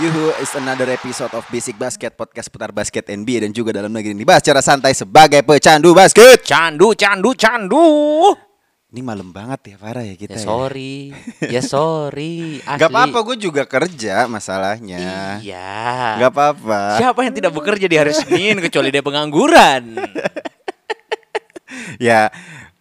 Yuhu 0.00 0.32
is 0.40 0.48
another 0.56 0.88
episode 0.88 1.28
of 1.36 1.44
Basic 1.52 1.76
Basket 1.76 2.16
Podcast 2.16 2.48
putar 2.48 2.72
basket 2.72 3.04
NBA 3.04 3.44
dan 3.44 3.52
juga 3.52 3.76
dalam 3.76 3.92
negeri 3.92 4.16
ini 4.16 4.24
dibahas 4.24 4.40
secara 4.40 4.64
santai 4.64 4.96
sebagai 4.96 5.44
pecandu 5.44 5.92
basket. 5.92 6.40
Candu, 6.40 6.96
candu, 6.96 7.36
candu. 7.36 7.84
Ini 8.90 9.04
malam 9.04 9.28
banget 9.30 9.70
ya 9.70 9.76
Farah 9.76 10.02
ya 10.02 10.16
kita 10.16 10.34
Ya 10.34 10.40
ya. 10.40 10.46
sorry, 10.48 10.94
ya 11.46 11.62
sorry. 11.76 12.64
Asli. 12.64 12.80
Gak 12.80 12.88
apa-apa 12.90 13.18
gue 13.28 13.36
juga 13.38 13.62
kerja 13.68 14.24
masalahnya. 14.24 15.36
Iya. 15.44 16.16
Gak 16.16 16.30
apa-apa. 16.32 16.80
Siapa 16.96 17.20
yang 17.20 17.34
tidak 17.36 17.52
bekerja 17.52 17.86
di 17.86 17.96
hari 18.00 18.16
Senin 18.16 18.56
kecuali 18.58 18.88
dia 18.88 19.04
pengangguran? 19.04 19.82
Ya 22.02 22.32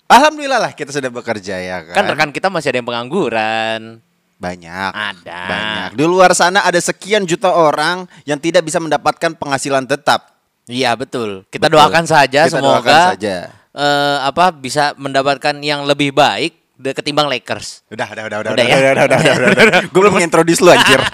Alhamdulillah 0.10 0.58
lah 0.58 0.72
kita 0.74 0.90
sudah 0.90 1.14
bekerja 1.14 1.60
ya 1.62 1.78
kan. 1.86 1.94
Kan 1.94 2.06
rekan 2.10 2.32
kita 2.34 2.48
masih 2.50 2.74
ada 2.74 2.82
yang 2.82 2.90
pengangguran. 2.90 4.02
Banyak. 4.40 4.92
Ada. 4.96 5.42
Banyak. 5.46 5.90
Di 6.00 6.04
luar 6.08 6.32
sana 6.32 6.64
ada 6.64 6.80
sekian 6.80 7.28
juta 7.28 7.52
orang 7.52 8.08
yang 8.24 8.40
tidak 8.40 8.64
bisa 8.64 8.80
mendapatkan 8.80 9.36
penghasilan 9.36 9.84
tetap. 9.84 10.32
Iya 10.64 10.96
betul. 10.96 11.44
Kita 11.50 11.68
Betul. 11.68 11.76
doakan 11.82 12.06
saja 12.08 12.46
Kita 12.48 12.56
semoga 12.56 12.80
doakan 12.80 13.02
saja. 13.18 13.36
eh, 13.74 14.18
apa 14.24 14.54
bisa 14.54 14.94
mendapatkan 14.96 15.58
yang 15.60 15.84
lebih 15.84 16.14
baik 16.14 16.56
ketimbang 16.96 17.28
Lakers. 17.28 17.84
Udah, 17.92 18.08
udah, 18.08 18.24
udah, 18.32 18.38
udah, 18.40 18.52
Udah 18.56 18.64
udah, 18.64 18.64
ya? 18.64 18.78
udah, 18.80 18.92
udah, 18.94 19.06
udah, 19.06 19.20
udah, 19.20 19.50
udah. 19.52 19.82
Gue 19.92 20.02
belum 20.08 20.16
introduce 20.24 20.64
lu 20.64 20.72
anjir. 20.72 21.02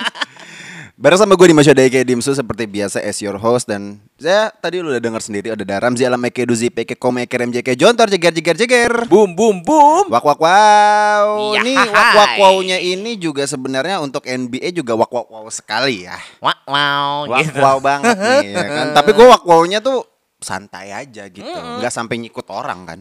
Bareng 0.96 1.20
sama 1.20 1.36
gue 1.36 1.52
di 1.52 1.56
Masya 1.60 1.76
Daike 1.76 2.08
Dimsu 2.08 2.32
seperti 2.32 2.72
biasa 2.72 3.04
as 3.04 3.20
your 3.20 3.36
host 3.36 3.68
dan 3.68 4.00
saya 4.16 4.48
tadi 4.64 4.80
lu 4.80 4.96
udah 4.96 5.04
dengar 5.04 5.20
sendiri 5.20 5.52
ada 5.52 5.68
Daram 5.68 5.92
Alam 5.92 6.24
Eke 6.24 6.48
Duzi 6.48 6.72
Peke 6.72 6.96
Kome 6.96 7.28
Kerem 7.28 7.52
JK 7.52 7.76
Jontor 7.76 8.08
Jeger 8.08 8.32
Jeger 8.32 8.56
Jeger. 8.56 8.94
Boom 9.12 9.36
boom 9.36 9.60
boom. 9.60 10.08
Wak 10.08 10.24
wak 10.24 10.40
wow. 10.40 11.52
Ya, 11.52 11.68
Ini 11.68 11.76
wak 11.76 12.12
wak 12.16 12.32
wow-nya 12.40 12.80
ini 12.80 13.20
juga 13.20 13.44
sebenarnya 13.44 14.00
untuk 14.00 14.24
NBA 14.24 14.72
juga 14.72 14.96
wak 14.96 15.12
wak 15.12 15.28
wow 15.28 15.44
sekali 15.52 16.08
ya. 16.08 16.16
Wow, 16.40 16.64
wow 16.64 17.28
Wak 17.28 17.44
gitu. 17.44 17.60
wow 17.60 17.78
banget 17.84 18.16
nih 18.16 18.56
ya 18.56 18.64
kan. 18.64 18.88
Tapi 19.04 19.10
gue 19.12 19.28
wak 19.28 19.44
wow-nya 19.44 19.84
tuh 19.84 20.00
santai 20.40 20.96
aja 20.96 21.28
gitu. 21.28 21.44
nggak 21.44 21.92
sampai 21.92 22.24
nyikut 22.24 22.48
orang 22.48 22.80
kan. 22.88 23.00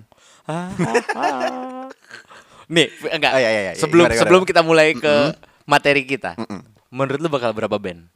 Nih, 2.75 2.91
enggak. 3.07 3.33
Oh, 3.37 3.39
iya, 3.39 3.51
iya, 3.55 3.63
iya. 3.71 3.73
Sebelum 3.79 4.09
Gimana, 4.09 4.17
gimana? 4.17 4.23
sebelum 4.27 4.43
kita 4.49 4.61
mulai 4.67 4.99
ke 4.99 5.37
materi 5.69 6.03
kita. 6.03 6.35
Menurut 6.95 7.19
lu 7.19 7.27
bakal 7.27 7.51
berapa 7.51 7.75
band? 7.75 8.07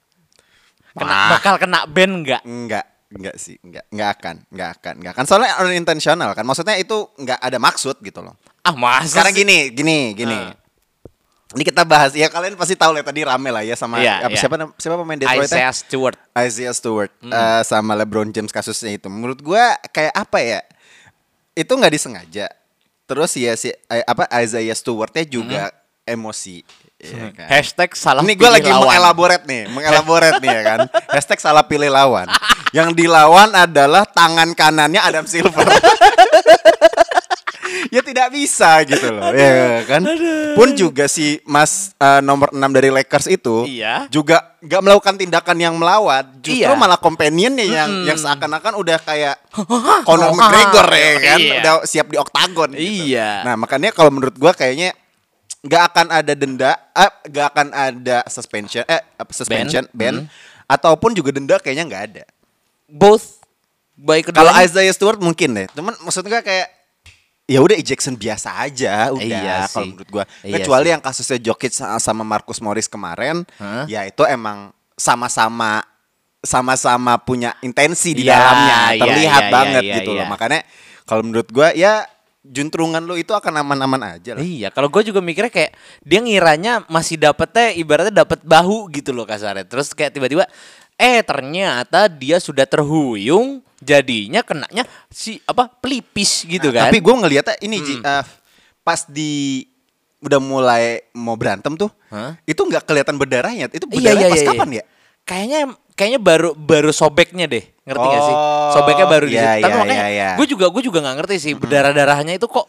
Kena, 0.95 1.11
Wah. 1.11 1.29
bakal 1.35 1.59
kena 1.59 1.83
band 1.91 2.23
enggak? 2.23 2.43
Enggak, 2.47 2.87
enggak 3.11 3.35
sih, 3.35 3.59
enggak, 3.59 3.85
enggak 3.91 4.09
akan, 4.19 4.37
enggak 4.55 4.71
akan, 4.79 4.95
enggak 5.03 5.13
akan. 5.19 5.25
Soalnya 5.27 5.51
unintentional 5.67 6.31
kan, 6.33 6.47
maksudnya 6.47 6.79
itu 6.79 7.11
enggak 7.19 7.43
ada 7.43 7.59
maksud 7.59 7.99
gitu 7.99 8.23
loh. 8.23 8.39
Ah, 8.63 8.75
masa 8.75 9.19
Sekarang 9.19 9.35
sih? 9.35 9.43
gini, 9.43 9.59
gini, 9.75 10.15
gini. 10.15 10.39
Ah. 10.39 10.55
Ini 11.49 11.65
kita 11.65 11.81
bahas 11.89 12.13
ya 12.13 12.29
kalian 12.29 12.61
pasti 12.61 12.77
tahu 12.77 12.93
lah 12.93 13.01
tadi 13.01 13.25
rame 13.25 13.49
lah 13.49 13.65
ya 13.65 13.73
sama 13.73 14.05
Iya, 14.05 14.21
apa 14.29 14.37
iya. 14.37 14.41
siapa 14.45 14.55
siapa 14.77 15.01
pemain 15.01 15.17
Detroit 15.17 15.49
Isaiah 15.49 15.73
Stewart. 15.73 16.19
Isaiah 16.37 16.75
Stewart 16.77 17.09
eh, 17.25 17.63
sama 17.65 17.97
LeBron 17.97 18.29
James 18.37 18.53
kasusnya 18.53 19.01
itu. 19.01 19.09
Menurut 19.09 19.41
gua 19.41 19.73
kayak 19.89 20.13
apa 20.13 20.45
ya? 20.45 20.61
Itu 21.57 21.73
nggak 21.73 21.95
disengaja. 21.97 22.53
Terus 23.09 23.33
ya 23.41 23.57
si 23.57 23.73
eh, 23.73 24.05
apa 24.05 24.29
Isaiah 24.45 24.77
Stewartnya 24.77 25.25
juga 25.25 25.73
emosi. 26.05 26.69
Ya 26.99 27.31
kan? 27.31 27.47
Hashtag 27.49 27.91
salah 27.95 28.23
Ini 28.27 28.35
gue 28.35 28.51
lagi 28.51 28.67
lawan. 28.69 28.83
mengelaborat 28.85 29.43
nih, 29.47 29.63
mengelaborat 29.71 30.35
nih 30.39 30.51
ya 30.51 30.63
kan. 30.63 30.79
Hashtag 31.15 31.39
salah 31.39 31.63
pilih 31.63 31.89
lawan. 31.89 32.27
Yang 32.71 32.95
dilawan 32.95 33.55
adalah 33.55 34.05
tangan 34.05 34.51
kanannya 34.53 35.01
Adam 35.01 35.25
Silver. 35.25 35.63
ya 37.89 38.01
tidak 38.01 38.29
bisa 38.33 38.83
gitu 38.85 39.09
loh, 39.09 39.31
ya 39.33 39.85
kan. 39.85 40.03
Pun 40.53 40.75
juga 40.75 41.07
si 41.07 41.41
Mas 41.45 41.93
eh, 41.95 42.21
nomor 42.21 42.51
6 42.51 42.59
dari 42.69 42.91
Lakers 42.91 43.27
itu 43.29 43.65
Iya. 43.65 44.09
juga 44.09 44.57
nggak 44.59 44.83
melakukan 44.83 45.15
tindakan 45.17 45.57
yang 45.57 45.75
melawan, 45.77 46.25
justru 46.43 46.67
Iya. 46.67 46.77
malah 46.77 46.99
companionnya 46.99 47.65
yang 47.65 47.91
yang 48.05 48.19
seakan-akan 48.19 48.75
udah 48.75 48.99
kayak 49.01 49.37
Conor 50.09 50.35
McGregor 50.35 50.89
ya 50.91 51.13
kan, 51.23 51.39
Iya. 51.39 51.55
udah 51.61 51.73
siap 51.85 52.07
di 52.09 52.17
oktagon. 52.19 52.75
gitu. 52.75 53.15
Iya. 53.15 53.47
Nah 53.47 53.55
makanya 53.57 53.93
kalau 53.93 54.11
menurut 54.11 54.35
gua 54.35 54.53
kayaknya 54.53 54.93
nggak 55.59 55.83
akan 55.91 56.07
ada 56.13 56.33
denda, 56.33 56.73
eh, 56.95 57.11
nggak 57.27 57.47
akan 57.51 57.69
ada 57.75 58.19
suspension, 58.31 58.87
eh 58.87 59.03
apa, 59.19 59.33
suspension, 59.35 59.85
ban, 59.91 60.31
ataupun 60.65 61.13
juga 61.13 61.35
denda 61.35 61.59
kayaknya 61.59 61.85
nggak 61.87 62.05
ada. 62.15 62.25
Both 62.87 63.43
baik 63.99 64.31
Kalau. 64.31 64.55
Isaiah 64.55 64.95
Stewart 64.95 65.19
mungkin 65.19 65.59
deh, 65.59 65.67
cuman 65.75 65.99
maksud 65.99 66.23
gua 66.25 66.41
kayak 66.41 66.71
ya 67.49 67.59
udah 67.59 67.75
ejection 67.75 68.15
biasa 68.15 68.55
aja, 68.61 69.11
udah 69.11 69.25
Iya 69.25 69.57
kalau 69.67 69.87
menurut 69.91 70.11
gua. 70.13 70.25
Iya 70.47 70.63
Kecuali 70.63 70.87
sih. 70.87 70.93
yang 70.95 71.03
kasusnya 71.03 71.39
Jokic 71.43 71.73
sa- 71.75 71.99
sama 71.99 72.23
Marcus 72.23 72.63
Morris 72.63 72.87
kemarin, 72.87 73.43
Hah? 73.59 73.85
ya 73.91 74.07
itu 74.07 74.23
emang 74.25 74.71
sama-sama 74.95 75.83
sama-sama 76.39 77.19
punya 77.19 77.59
intensi 77.61 78.15
di 78.15 78.23
Iya, 78.23 78.39
dalamnya, 78.39 78.79
iya, 78.95 79.01
terlihat 79.03 79.43
iya, 79.43 79.53
banget 79.53 79.83
iya, 79.83 79.95
gitu 79.99 80.11
iya. 80.15 80.19
loh. 80.23 80.27
Makanya 80.31 80.61
kalau 81.03 81.23
menurut 81.27 81.49
gua 81.51 81.75
ya 81.75 82.07
juntrungan 82.49 83.05
lu 83.05 83.15
itu 83.15 83.31
akan 83.37 83.61
aman-aman 83.61 84.17
aja 84.17 84.35
lah. 84.35 84.43
Iya, 84.43 84.73
kalau 84.73 84.89
gue 84.89 85.05
juga 85.05 85.21
mikirnya 85.21 85.53
kayak 85.53 85.73
dia 86.01 86.21
ngiranya 86.25 86.73
masih 86.89 87.21
dapetnya 87.21 87.77
ibaratnya 87.77 88.25
dapat 88.25 88.41
bahu 88.43 88.89
gitu 88.91 89.13
loh 89.13 89.29
kasarnya. 89.29 89.69
Terus 89.69 89.93
kayak 89.93 90.17
tiba-tiba 90.17 90.49
eh 90.99 91.21
ternyata 91.23 92.09
dia 92.11 92.41
sudah 92.43 92.67
terhuyung 92.67 93.63
jadinya 93.79 94.43
kenanya 94.43 94.83
si 95.13 95.39
apa 95.47 95.71
pelipis 95.71 96.43
gitu 96.43 96.75
Nah, 96.75 96.89
kan. 96.89 96.91
Tapi 96.91 96.99
gue 96.99 97.15
ngeliatnya 97.15 97.55
ini 97.63 97.77
Ji, 97.79 97.95
eh, 98.03 98.25
pas 98.83 99.07
di 99.07 99.63
udah 100.19 100.43
mulai 100.43 101.07
mau 101.15 101.39
berantem 101.39 101.79
tuh, 101.79 101.87
Hah? 102.11 102.35
itu 102.43 102.59
nggak 102.59 102.83
kelihatan 102.83 103.15
berdarahnya. 103.15 103.71
Itu 103.71 103.87
Iya, 103.87 104.11
berdarah 104.19 104.19
iya, 104.19 104.29
pas 104.35 104.43
iya, 104.43 104.49
kapan 104.51 104.69
iya. 104.75 104.79
ya? 104.83 104.85
Kayaknya 105.29 105.77
kayaknya 105.93 106.21
baru 106.25 106.57
baru 106.57 106.89
sobeknya 106.89 107.45
deh, 107.45 107.61
ngerti 107.85 108.07
gak 108.09 108.23
sih? 108.25 108.37
Oh, 108.39 108.71
Sobeknya 108.73 109.07
baru 109.11 109.27
di 109.29 109.37
iya, 109.37 109.61
situ. 109.61 109.65
Tapi 109.67 109.69
iya, 109.69 109.81
makanya 109.83 110.07
iya, 110.09 110.09
iya. 110.09 110.31
gue 110.41 110.47
juga 110.49 110.67
gue 110.73 110.83
juga 110.89 110.99
nggak 111.05 111.17
ngerti 111.21 111.35
sih 111.37 111.53
berdarah 111.53 111.93
darahnya 111.93 112.33
itu 112.41 112.49
kok 112.49 112.65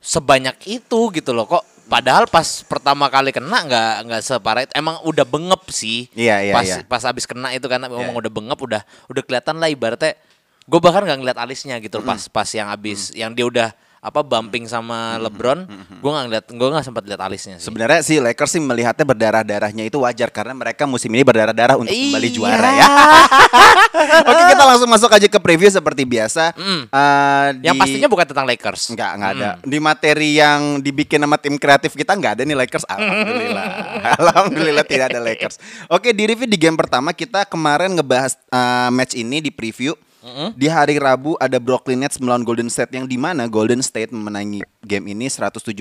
sebanyak 0.00 0.56
itu 0.64 1.00
gitu 1.12 1.30
loh 1.36 1.44
kok. 1.44 1.60
Padahal 1.88 2.28
pas 2.28 2.44
pertama 2.68 3.08
kali 3.12 3.32
kena 3.32 3.64
nggak 3.64 3.92
nggak 4.08 4.20
separah 4.24 4.64
itu. 4.64 4.72
Emang 4.72 4.96
udah 5.04 5.24
bengep 5.28 5.62
sih. 5.68 6.08
Iya, 6.16 6.48
iya, 6.48 6.52
pas 6.56 6.64
iya. 6.64 6.80
pas 6.84 7.02
abis 7.04 7.28
kena 7.28 7.52
itu 7.52 7.68
kan 7.68 7.80
emang 7.84 8.08
Iya. 8.08 8.16
udah 8.24 8.32
bengep 8.32 8.58
udah 8.60 8.82
udah 9.12 9.22
kelihatan 9.24 9.60
lah 9.60 9.68
ibaratnya. 9.68 10.16
Gue 10.68 10.80
bahkan 10.80 11.04
nggak 11.04 11.18
ngeliat 11.20 11.38
alisnya 11.40 11.76
gitu 11.80 12.00
loh 12.00 12.08
pas 12.08 12.24
pas 12.28 12.48
yang 12.52 12.72
abis 12.72 13.12
yang 13.12 13.32
dia 13.36 13.44
udah 13.44 13.68
apa 13.98 14.22
bumping 14.22 14.62
sama 14.64 15.18
LeBron, 15.18 15.66
gue 15.98 16.10
nggak 16.10 16.24
ngeliat 16.30 16.46
gue 16.48 16.68
nggak 16.70 16.86
sempat 16.86 17.02
lihat 17.02 17.18
alisnya 17.18 17.58
sih. 17.58 17.66
Sebenarnya 17.66 18.00
si 18.00 18.22
Lakers 18.22 18.54
sih 18.54 18.62
melihatnya 18.62 19.02
berdarah-darahnya 19.02 19.84
itu 19.84 19.98
wajar 19.98 20.30
karena 20.30 20.54
mereka 20.54 20.86
musim 20.86 21.10
ini 21.10 21.26
berdarah-darah 21.26 21.74
untuk 21.74 21.90
kembali 21.90 22.28
Iya. 22.28 22.34
juara 22.34 22.70
ya. 22.70 22.86
Oke 24.30 24.42
kita 24.48 24.64
langsung 24.64 24.86
masuk 24.86 25.10
aja 25.10 25.26
ke 25.26 25.38
preview 25.38 25.66
seperti 25.66 26.06
biasa. 26.06 26.54
Mm. 26.54 26.80
Yang 27.60 27.74
di- 27.74 27.80
pastinya 27.82 28.08
bukan 28.08 28.26
tentang 28.26 28.46
Lakers. 28.46 28.82
Enggak, 28.90 29.10
enggak 29.18 29.30
ada. 29.34 29.50
Hmm. 29.58 29.66
Di 29.66 29.78
materi 29.78 30.28
yang 30.36 30.60
dibikin 30.78 31.18
sama 31.18 31.36
tim 31.36 31.58
kreatif 31.58 31.92
kita 31.92 32.14
enggak 32.14 32.38
ada 32.38 32.42
nih 32.42 32.56
Lakers. 32.56 32.86
Alhamdulillah. 32.86 33.66
Alhamdulillah 34.22 34.84
tidak 34.86 35.10
ada 35.10 35.20
Lakers. 35.20 35.58
Oke, 35.90 36.14
di 36.14 36.24
review 36.24 36.46
di 36.46 36.56
game 36.56 36.78
pertama 36.78 37.10
kita 37.10 37.42
kemarin 37.44 37.92
ngebahas 37.92 38.38
uh, 38.48 38.88
match 38.88 39.14
ini 39.14 39.42
di 39.42 39.50
preview. 39.50 39.98
Di 40.54 40.66
hari 40.66 40.98
Rabu 40.98 41.38
ada 41.38 41.56
Brooklyn 41.56 42.02
Nets 42.02 42.18
melawan 42.18 42.42
Golden 42.42 42.66
State 42.66 42.90
yang 42.90 43.06
di 43.06 43.14
mana 43.14 43.46
Golden 43.46 43.78
State 43.80 44.10
memenangi 44.10 44.60
game 44.82 45.10
ini 45.10 45.26
117-99. 45.26 45.78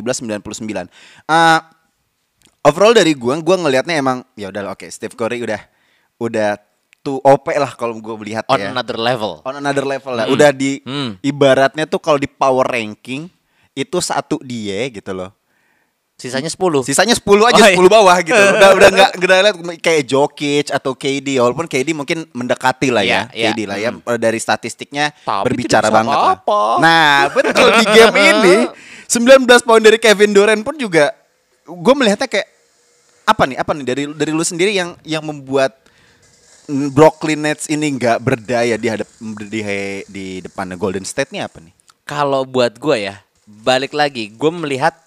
Uh, 1.25 1.59
overall 2.61 2.93
dari 2.93 3.13
gua, 3.13 3.37
gua 3.39 3.57
ngelihatnya 3.57 3.97
emang 3.97 4.21
ya 4.33 4.49
udah 4.49 4.71
oke 4.71 4.85
Steve 4.87 5.13
Curry 5.13 5.41
udah 5.41 5.61
udah 6.17 6.49
tuh 6.99 7.21
OP 7.21 7.49
lah 7.53 7.71
kalau 7.73 7.97
gua 7.97 8.17
melihat 8.17 8.43
On 8.49 8.59
ya 8.59 8.69
another 8.69 8.97
level. 8.97 9.39
on 9.41 9.55
another 9.57 9.85
level 9.85 10.13
lah. 10.13 10.25
Udah 10.27 10.51
di 10.51 10.81
Hmm. 10.83 11.15
ibaratnya 11.21 11.85
tuh 11.85 12.01
kalau 12.01 12.17
di 12.17 12.27
power 12.27 12.67
ranking 12.67 13.29
itu 13.73 13.97
satu 14.01 14.41
dia 14.41 14.89
gitu 14.89 15.13
loh. 15.13 15.36
Sisanya 16.17 16.49
10. 16.49 16.81
Sisanya 16.81 17.13
10 17.13 17.45
aja, 17.45 17.61
Oh, 17.61 17.69
iya. 17.69 17.77
10 17.77 17.93
bawah 17.93 18.17
gitu. 18.25 18.33
Udah 18.57 18.69
udah 18.73 18.89
enggak 18.89 19.09
enggak 19.21 19.37
lihat 19.45 19.55
kayak 19.85 20.03
Jokic 20.09 20.73
atau 20.73 20.97
KD 20.97 21.37
walaupun 21.37 21.69
KD 21.69 21.93
mungkin 21.93 22.25
mendekati 22.33 22.89
lah 22.89 23.05
ya, 23.05 23.29
Iya, 23.29 23.37
iya. 23.37 23.49
KD 23.53 23.59
lah 23.69 23.77
ya 23.77 23.89
dari 24.17 24.39
statistiknya 24.41 25.13
Tapi 25.13 25.45
berbicara 25.45 25.93
banget 25.93 26.17
lah. 26.17 26.41
apa-apa. 26.41 26.61
Nah, 26.81 27.29
betul 27.29 27.69
di 27.69 27.85
game 27.85 28.17
ini 28.33 28.55
19 29.05 29.45
poin 29.61 29.77
dari 29.77 30.01
Kevin 30.01 30.33
Durant 30.33 30.61
pun 30.65 30.73
juga 30.73 31.13
gue 31.69 31.93
melihatnya 31.93 32.25
kayak 32.25 32.49
apa 33.29 33.43
nih? 33.45 33.57
Apa 33.61 33.71
nih 33.77 33.85
dari 33.85 34.03
dari 34.09 34.31
lu 34.33 34.41
sendiri 34.41 34.73
yang 34.73 34.97
yang 35.05 35.21
membuat 35.21 35.77
Brooklyn 36.67 37.45
Nets 37.45 37.69
ini 37.69 37.93
nggak 37.93 38.17
berdaya 38.19 38.73
di 38.75 38.87
hadap 38.89 39.07
di 39.47 39.61
di 40.09 40.25
depan 40.41 40.73
Golden 40.81 41.05
State 41.05 41.29
nih 41.29 41.45
apa 41.45 41.61
nih? 41.61 41.71
Kalau 42.09 42.41
buat 42.41 42.73
gue 42.75 43.05
ya, 43.05 43.21
balik 43.45 43.93
lagi, 43.93 44.33
gue 44.33 44.51
melihat 44.51 44.97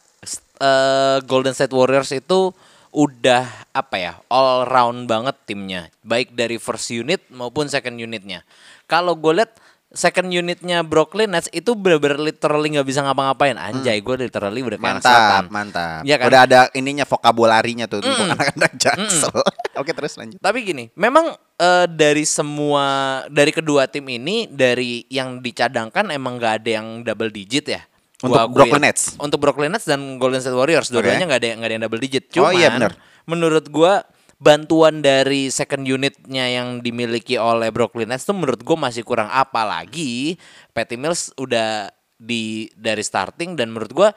eh, 0.61 1.19
Golden 1.25 1.57
State 1.57 1.73
Warriors 1.73 2.13
itu 2.13 2.53
udah 2.91 3.47
apa 3.71 3.97
ya, 3.97 4.13
all 4.29 4.67
round 4.67 5.07
banget 5.07 5.37
timnya, 5.47 5.89
baik 6.03 6.35
dari 6.35 6.59
first 6.59 6.91
unit 6.91 7.23
maupun 7.31 7.71
second 7.71 7.97
unitnya. 7.97 8.43
Kalau 8.91 9.15
gue 9.15 9.43
lihat 9.43 9.55
second 9.91 10.31
unitnya 10.31 10.87
Brooklyn 10.87 11.35
Nets 11.35 11.51
itu 11.51 11.75
bener-bener 11.75 12.19
literally 12.19 12.79
nggak 12.79 12.87
bisa 12.87 13.03
ngapa-ngapain. 13.03 13.59
Anjay, 13.59 13.99
gue 13.99 14.27
literally 14.27 14.63
udah 14.63 14.79
kayak. 14.79 15.03
Hmm. 15.03 15.03
Mantap, 15.03 15.45
mantap. 15.51 16.01
Iya 16.07 16.17
kan? 16.19 16.27
Udah 16.31 16.41
ada 16.47 16.61
ininya 16.79 17.07
vokabularinya 17.07 17.87
tuh 17.91 18.03
untuk 18.03 18.27
anak-anak 18.27 18.73
jaksel. 18.79 19.43
Oke, 19.79 19.91
terus 19.95 20.15
lanjut. 20.19 20.39
Tapi 20.39 20.59
gini, 20.63 20.85
memang 20.95 21.35
eh, 21.59 21.87
dari 21.91 22.23
semua 22.23 22.87
dari 23.31 23.51
kedua 23.51 23.91
tim 23.91 24.07
ini 24.07 24.47
dari 24.47 25.07
yang 25.11 25.43
dicadangkan 25.43 26.11
emang 26.15 26.39
nggak 26.39 26.55
ada 26.63 26.71
yang 26.83 26.87
double 27.03 27.31
digit 27.31 27.67
ya. 27.67 27.83
Untuk. 28.21 28.53
Brooklyn 28.53 28.83
Nets? 28.85 29.17
Untuk 29.17 29.39
Brooklyn 29.41 29.71
Nets 29.73 29.89
dan 29.89 30.21
Golden 30.21 30.41
State 30.45 30.57
Warriors 30.57 30.93
dua-duanya 30.93 31.25
nggak 31.25 31.41
ada 31.41 31.49
nggak 31.57 31.69
ada 31.69 31.75
yang 31.75 31.85
double 31.89 32.03
digit. 32.03 32.25
Oh, 32.37 32.49
Cuman 32.49 32.53
iya, 32.57 32.69
bener. 32.73 32.93
menurut 33.25 33.67
gua 33.73 34.05
bantuan 34.41 35.05
dari 35.05 35.53
second 35.53 35.85
unitnya 35.85 36.49
yang 36.49 36.81
dimiliki 36.81 37.37
oleh 37.37 37.69
Brooklyn 37.69 38.09
Nets 38.09 38.25
tuh 38.25 38.37
menurut 38.37 38.61
gua 38.65 38.89
masih 38.89 39.05
kurang 39.05 39.29
apalagi 39.29 40.41
Patty 40.73 40.97
Mills 40.97 41.33
udah 41.37 41.93
di 42.21 42.69
dari 42.77 43.05
starting 43.05 43.57
dan 43.57 43.73
menurut 43.73 43.93
gua 43.93 44.09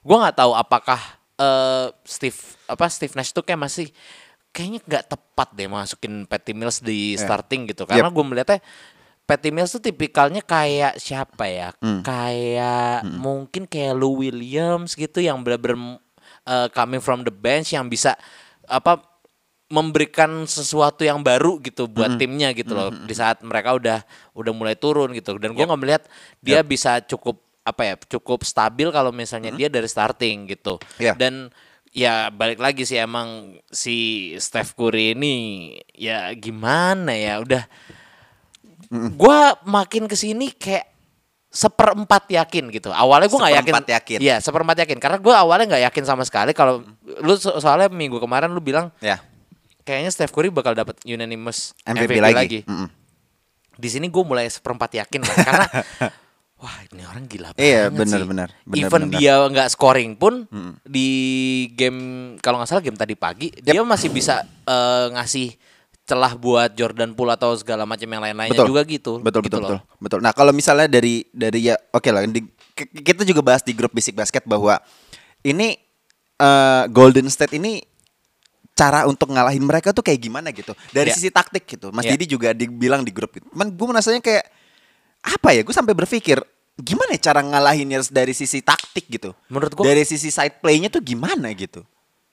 gua 0.00 0.28
nggak 0.28 0.36
tahu 0.36 0.52
apakah 0.56 1.00
eh, 1.36 1.86
Steve 2.08 2.36
apa 2.68 2.88
Steve 2.88 3.12
Nash 3.16 3.32
tuh 3.36 3.44
kayak 3.44 3.60
masih 3.60 3.92
kayaknya 4.56 4.80
nggak 4.88 5.04
tepat 5.12 5.48
deh 5.52 5.68
masukin 5.68 6.24
Patty 6.24 6.56
Mills 6.56 6.80
di 6.80 7.12
starting 7.20 7.68
gitu 7.68 7.84
karena 7.84 8.08
gue 8.08 8.24
melihatnya 8.24 8.64
Patty 9.26 9.50
Mills 9.50 9.74
tuh 9.74 9.82
tipikalnya 9.82 10.38
kayak 10.38 11.02
siapa 11.02 11.50
ya? 11.50 11.68
Kayak 12.06 13.02
mungkin 13.18 13.66
kayak 13.66 13.98
Lou 13.98 14.22
Williams 14.22 14.94
gitu 14.94 15.18
yang 15.18 15.42
bener-bener 15.42 15.98
uh, 16.46 16.70
coming 16.70 17.02
from 17.02 17.26
the 17.26 17.34
bench 17.34 17.74
yang 17.74 17.90
bisa 17.90 18.14
apa 18.70 19.02
memberikan 19.66 20.46
sesuatu 20.46 21.02
yang 21.02 21.26
baru 21.26 21.58
gitu 21.58 21.90
buat 21.90 22.14
timnya 22.22 22.54
gitu 22.54 22.70
loh. 22.78 22.94
Di 22.94 23.14
saat 23.18 23.42
mereka 23.42 23.74
udah 23.74 23.98
udah 24.38 24.52
mulai 24.54 24.78
turun 24.78 25.10
gitu. 25.10 25.34
Dan 25.42 25.58
gue 25.58 25.64
nggak 25.66 25.80
melihat 25.82 26.02
dia 26.38 26.62
bisa 26.62 27.02
cukup 27.02 27.42
apa 27.66 27.82
ya 27.82 27.94
cukup 27.98 28.46
stabil 28.46 28.94
kalau 28.94 29.10
misalnya 29.10 29.50
dia 29.50 29.66
dari 29.66 29.90
starting 29.90 30.46
gitu. 30.54 30.78
Iya. 31.02 31.18
dan 31.18 31.50
ya 31.90 32.30
balik 32.30 32.62
lagi 32.62 32.86
sih 32.86 33.00
emang 33.00 33.58
si 33.72 34.30
Steph 34.38 34.78
Curry 34.78 35.18
ini 35.18 35.34
ya 35.96 36.30
gimana 36.38 37.10
ya 37.16 37.42
udah 37.42 37.64
gua 39.12 39.38
makin 39.62 40.04
ke 40.04 40.14
sini 40.14 40.50
kayak 40.50 40.86
seperempat 41.48 42.28
yakin 42.28 42.68
gitu 42.68 42.90
awalnya 42.90 43.26
gua 43.26 43.40
nggak 43.40 43.54
yakin 43.54 43.72
Seperempat 43.72 43.88
yakin. 43.92 44.18
Iya 44.18 44.36
seperempat 44.38 44.76
yakin 44.78 44.98
karena 44.98 45.16
gua 45.16 45.34
awalnya 45.38 45.66
nggak 45.68 45.84
yakin 45.84 46.04
sama 46.04 46.22
sekali 46.22 46.50
kalau 46.50 46.84
lu 47.18 47.34
so- 47.34 47.56
soalnya 47.56 47.88
minggu 47.88 48.16
kemarin 48.16 48.48
lu 48.48 48.60
bilang 48.60 48.92
Ya. 48.98 49.22
kayaknya 49.80 50.10
Steph 50.10 50.30
Curry 50.30 50.50
bakal 50.50 50.72
dapat 50.72 50.98
unanimous 51.02 51.72
MVP, 51.80 52.10
MVP, 52.10 52.20
lagi. 52.20 52.36
lagi. 52.36 52.60
Mm-mm. 52.62 52.88
Di 53.72 53.88
sini 53.88 54.06
gue 54.06 54.20
mulai 54.20 54.46
seperempat 54.46 54.90
yakin 54.96 55.20
lah 55.22 55.36
karena 55.38 55.66
wah 56.56 56.76
ini 56.86 57.04
orang 57.04 57.24
gila 57.24 57.52
banget 57.52 57.60
Iya, 57.62 57.82
sih. 57.84 57.94
benar-benar, 57.94 58.48
Even 58.66 58.88
benar-benar. 59.04 59.12
dia 59.14 59.34
nggak 59.46 59.68
scoring 59.70 60.12
pun 60.14 60.48
di 60.82 61.08
game 61.72 62.00
kalau 62.38 62.56
nggak 62.56 62.68
salah 62.68 62.80
game 62.80 62.96
tadi 62.96 63.14
pagi 63.14 63.48
dia 63.54 63.78
masih 63.78 64.08
bisa 64.08 64.40
eh, 64.62 65.06
ngasih 65.10 65.52
celah 66.06 66.32
buat 66.32 66.70
Jordan 66.72 67.12
Poole 67.12 67.34
atau 67.34 67.50
segala 67.52 67.82
macam 67.82 68.06
yang 68.06 68.22
lain-lainnya 68.22 68.54
Betul. 68.54 68.70
juga 68.70 68.82
gitu. 68.86 69.12
Betul 69.18 69.42
gitu 69.42 69.58
betul 69.58 69.60
loh. 69.60 69.70
betul. 69.82 69.98
Betul. 69.98 70.18
Nah, 70.22 70.32
kalau 70.32 70.54
misalnya 70.54 70.86
dari 70.86 71.26
dari 71.28 71.66
ya 71.66 71.74
oke 71.90 72.06
lah 72.08 72.22
di- 72.24 72.46
kita 72.78 73.26
juga 73.26 73.42
bahas 73.42 73.60
di 73.60 73.74
grup 73.74 73.90
Basic 73.90 74.14
Basket 74.14 74.46
bahwa 74.46 74.78
ini 75.42 75.74
eh, 76.36 76.82
Golden 76.88 77.26
State 77.26 77.58
ini 77.58 77.82
cara 78.76 79.08
untuk 79.08 79.32
ngalahin 79.32 79.64
mereka 79.64 79.90
tuh 79.90 80.04
kayak 80.04 80.20
gimana 80.20 80.52
gitu. 80.52 80.76
Dari 80.92 81.08
Ya. 81.10 81.16
sisi 81.16 81.32
taktik 81.32 81.64
gitu. 81.66 81.88
Mas 81.90 82.04
Ya. 82.04 82.12
Didi 82.12 82.28
juga 82.28 82.52
dibilang 82.52 83.00
di 83.00 83.10
grup 83.10 83.32
itu. 83.34 83.48
Cuman 83.48 83.72
gue 83.72 83.86
merasanya 83.88 84.20
kayak 84.20 84.44
apa 85.24 85.48
ya? 85.56 85.64
Gue 85.64 85.72
sampai 85.72 85.96
berpikir 85.96 86.38
gimana 86.76 87.16
ya 87.16 87.32
cara 87.32 87.40
ngalahinnya 87.40 88.04
dari 88.12 88.36
sisi 88.36 88.60
taktik 88.60 89.08
gitu. 89.08 89.32
Menurut 89.48 89.72
gua- 89.72 89.88
dari 89.88 90.04
sisi 90.04 90.28
side 90.28 90.60
play-nya 90.60 90.92
tuh 90.92 91.00
gimana 91.00 91.48
gitu. 91.56 91.80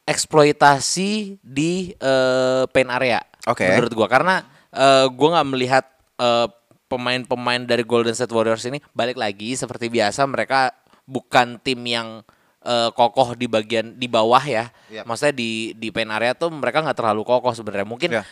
Eksploitasi 0.04 1.40
di 1.40 1.94
eh, 1.94 2.64
paint 2.68 2.92
area. 2.92 3.20
Oke. 3.46 3.68
Menurut 3.68 3.94
gua 3.94 4.08
karena 4.08 4.36
eh, 4.70 5.06
gua 5.10 5.40
nggak 5.40 5.50
melihat 5.50 5.86
eh, 6.18 6.48
pemain-pemain 6.88 7.64
dari 7.66 7.82
Golden 7.82 8.14
State 8.14 8.32
Warriors 8.32 8.64
ini 8.66 8.78
balik 8.94 9.18
lagi 9.18 9.58
seperti 9.58 9.90
biasa 9.90 10.24
mereka 10.26 10.70
bukan 11.04 11.58
tim 11.60 11.80
yang 11.84 12.22
eh, 12.62 12.90
kokoh 12.92 13.36
di 13.36 13.48
bagian 13.48 13.96
di 13.96 14.08
bawah 14.08 14.44
ya. 14.44 14.72
Yap. 14.90 15.04
Maksudnya 15.06 15.36
di 15.36 15.52
di 15.74 15.90
paint 15.90 16.12
area 16.12 16.32
tuh 16.34 16.52
mereka 16.52 16.80
nggak 16.80 16.98
terlalu 16.98 17.24
kokoh 17.24 17.52
sebenarnya. 17.52 17.88
Mungkin 17.88 18.12
Ya. 18.14 18.24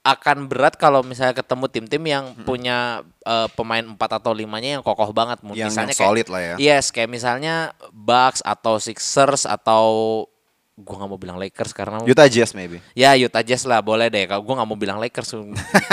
akan 0.00 0.48
berat 0.48 0.80
kalau 0.80 1.04
misalnya 1.04 1.36
ketemu 1.36 1.68
tim-tim 1.68 2.00
yang 2.00 2.24
punya 2.48 3.04
eh, 3.20 3.48
pemain 3.52 3.84
4 3.84 4.00
atau 4.00 4.32
limanya 4.32 4.80
yang 4.80 4.82
kokoh 4.82 5.12
banget. 5.12 5.44
Yang- 5.44 5.56
yang 5.60 5.68
Misalnya 5.68 5.92
solid 5.92 6.24
kayak- 6.24 6.32
lah 6.32 6.40
ya. 6.40 6.54
Yes, 6.56 6.88
kayak 6.88 7.10
misalnya 7.12 7.54
Bucks 7.92 8.40
atau 8.40 8.80
Sixers 8.80 9.44
atau 9.44 9.84
gua 10.80 11.04
nggak 11.04 11.10
mau 11.10 11.20
bilang 11.20 11.38
Lakers 11.38 11.70
karena 11.76 12.00
Utah 12.02 12.26
Jazz 12.26 12.56
maybe. 12.56 12.80
ya 12.96 13.12
Utah 13.14 13.44
Jazz 13.44 13.68
lah 13.68 13.84
boleh 13.84 14.08
deh. 14.08 14.24
Kalau 14.26 14.42
gua 14.42 14.60
nggak 14.60 14.68
mau 14.68 14.78
bilang 14.80 14.98
Lakers, 14.98 15.36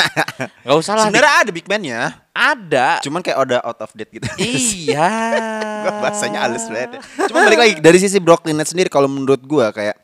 nggak 0.66 0.78
usah 0.78 0.94
lah. 0.96 1.08
Sebenarnya 1.12 1.34
ada 1.44 1.52
big 1.52 1.68
man-nya. 1.68 2.00
ada. 2.32 3.02
Cuman 3.02 3.22
kayak 3.26 3.38
udah 3.44 3.60
out 3.66 3.80
of 3.82 3.92
date 3.98 4.12
gitu. 4.14 4.28
iya. 4.38 5.10
Gua 5.84 5.94
bahasanya 6.06 6.46
halus 6.46 6.70
banget. 6.70 6.98
ya. 6.98 7.02
Cuma 7.30 7.46
balik 7.46 7.60
lagi 7.60 7.74
dari 7.82 7.98
sisi 7.98 8.18
Brooklyn 8.22 8.58
Nets 8.58 8.72
sendiri 8.72 8.90
kalau 8.90 9.10
menurut 9.10 9.42
gua 9.46 9.74
kayak 9.74 9.98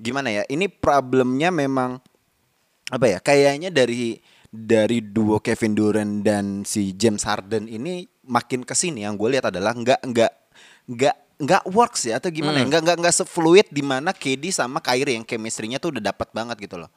gimana 0.00 0.32
ya? 0.32 0.42
Ini 0.48 0.68
problemnya 0.72 1.52
memang 1.52 2.00
apa 2.88 3.06
ya? 3.06 3.18
Kayaknya 3.20 3.68
dari 3.68 4.16
dari 4.56 5.04
duo 5.04 5.42
Kevin 5.44 5.76
Durant 5.76 6.14
dan 6.24 6.64
si 6.64 6.96
James 6.96 7.22
Harden 7.28 7.68
ini 7.68 8.08
makin 8.24 8.64
ke 8.64 8.72
sini 8.72 9.04
yang 9.04 9.14
gue 9.20 9.36
lihat 9.36 9.52
adalah 9.52 9.76
nggak 9.76 10.00
nggak 10.02 10.32
nggak 10.86 11.16
nggak 11.36 11.68
works 11.68 12.08
ya 12.08 12.16
atau 12.16 12.32
gimana 12.32 12.60
ya? 12.60 12.64
Nggak 12.64 12.82
nggak 12.82 12.96
nggak 13.04 13.14
sefluid 13.14 13.66
di 13.68 13.84
mana 13.84 14.10
KD 14.16 14.48
sama 14.52 14.80
Kyrie 14.80 15.20
yang 15.20 15.24
chemistry-nya 15.26 15.76
tuh 15.76 15.92
udah 15.92 16.12
dapat 16.12 16.28
banget 16.32 16.56
gitu 16.64 16.80
loh. 16.80 16.90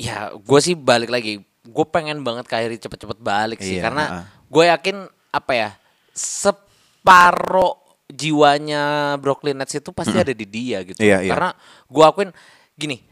Ya, 0.00 0.32
gue 0.32 0.60
sih 0.60 0.76
balik 0.76 1.08
lagi. 1.12 1.40
Gue 1.66 1.86
pengen 1.88 2.20
banget 2.22 2.46
Kyrie 2.48 2.80
cepet-cepet 2.80 3.18
balik 3.20 3.58
sih, 3.60 3.80
Iya, 3.80 3.90
karena 3.90 4.04
heeh. 4.06 4.24
gue 4.48 4.64
yakin 4.70 4.96
apa 5.34 5.52
ya 5.52 5.68
separo 6.16 7.82
jiwanya 8.06 9.14
Brooklyn 9.18 9.58
Nets 9.58 9.74
itu 9.74 9.90
pasti 9.90 10.14
ada 10.14 10.30
di 10.30 10.46
dia 10.46 10.80
gitu. 10.86 11.00
Iya, 11.02 11.26
iya. 11.26 11.32
Karena 11.34 11.50
gue 11.90 12.04
akuin 12.06 12.30
gini, 12.78 13.02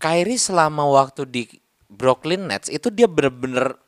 Kyrie 0.00 0.40
selama 0.40 0.84
waktu 0.90 1.22
di 1.28 1.42
Brooklyn 1.86 2.50
Nets 2.50 2.66
itu 2.68 2.90
dia 2.90 3.06
bener-bener 3.06 3.78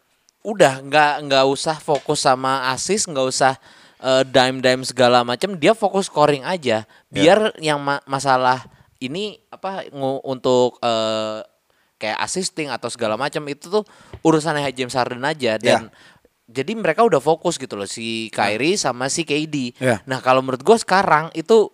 udah 0.47 0.79
nggak 0.87 1.15
nggak 1.27 1.45
usah 1.51 1.77
fokus 1.83 2.23
sama 2.23 2.71
assist, 2.71 3.11
nggak 3.11 3.27
usah 3.27 3.59
eh, 3.99 4.23
dime-dime 4.25 4.83
segala 4.85 5.23
macam, 5.23 5.57
dia 5.57 5.73
fokus 5.73 6.09
scoring 6.09 6.43
aja. 6.43 6.85
Biar 7.09 7.39
yang 7.61 7.81
ma- 7.81 8.03
masalah 8.05 8.65
ini 8.97 9.37
apa 9.49 9.89
untuk 10.25 10.81
eh, 10.81 11.41
kayak 11.97 12.19
assisting 12.21 12.69
atau 12.69 12.93
segala 12.93 13.17
macam 13.17 13.41
itu 13.49 13.73
tuh 13.73 13.85
urusannya 14.21 14.69
James 14.73 14.93
Harden 14.93 15.25
aja 15.25 15.57
dan 15.57 15.89
jadi 16.47 16.77
mereka 16.77 17.03
udah 17.03 17.19
fokus 17.19 17.57
gitu 17.59 17.75
loh 17.75 17.89
si 17.89 18.29
Kyrie 18.31 18.77
sama 18.79 19.09
si 19.09 19.25
KD. 19.25 19.75
Ya. 19.81 20.05
Nah 20.07 20.21
kalau 20.21 20.45
menurut 20.45 20.63
gue 20.63 20.77
sekarang 20.79 21.33
itu 21.33 21.73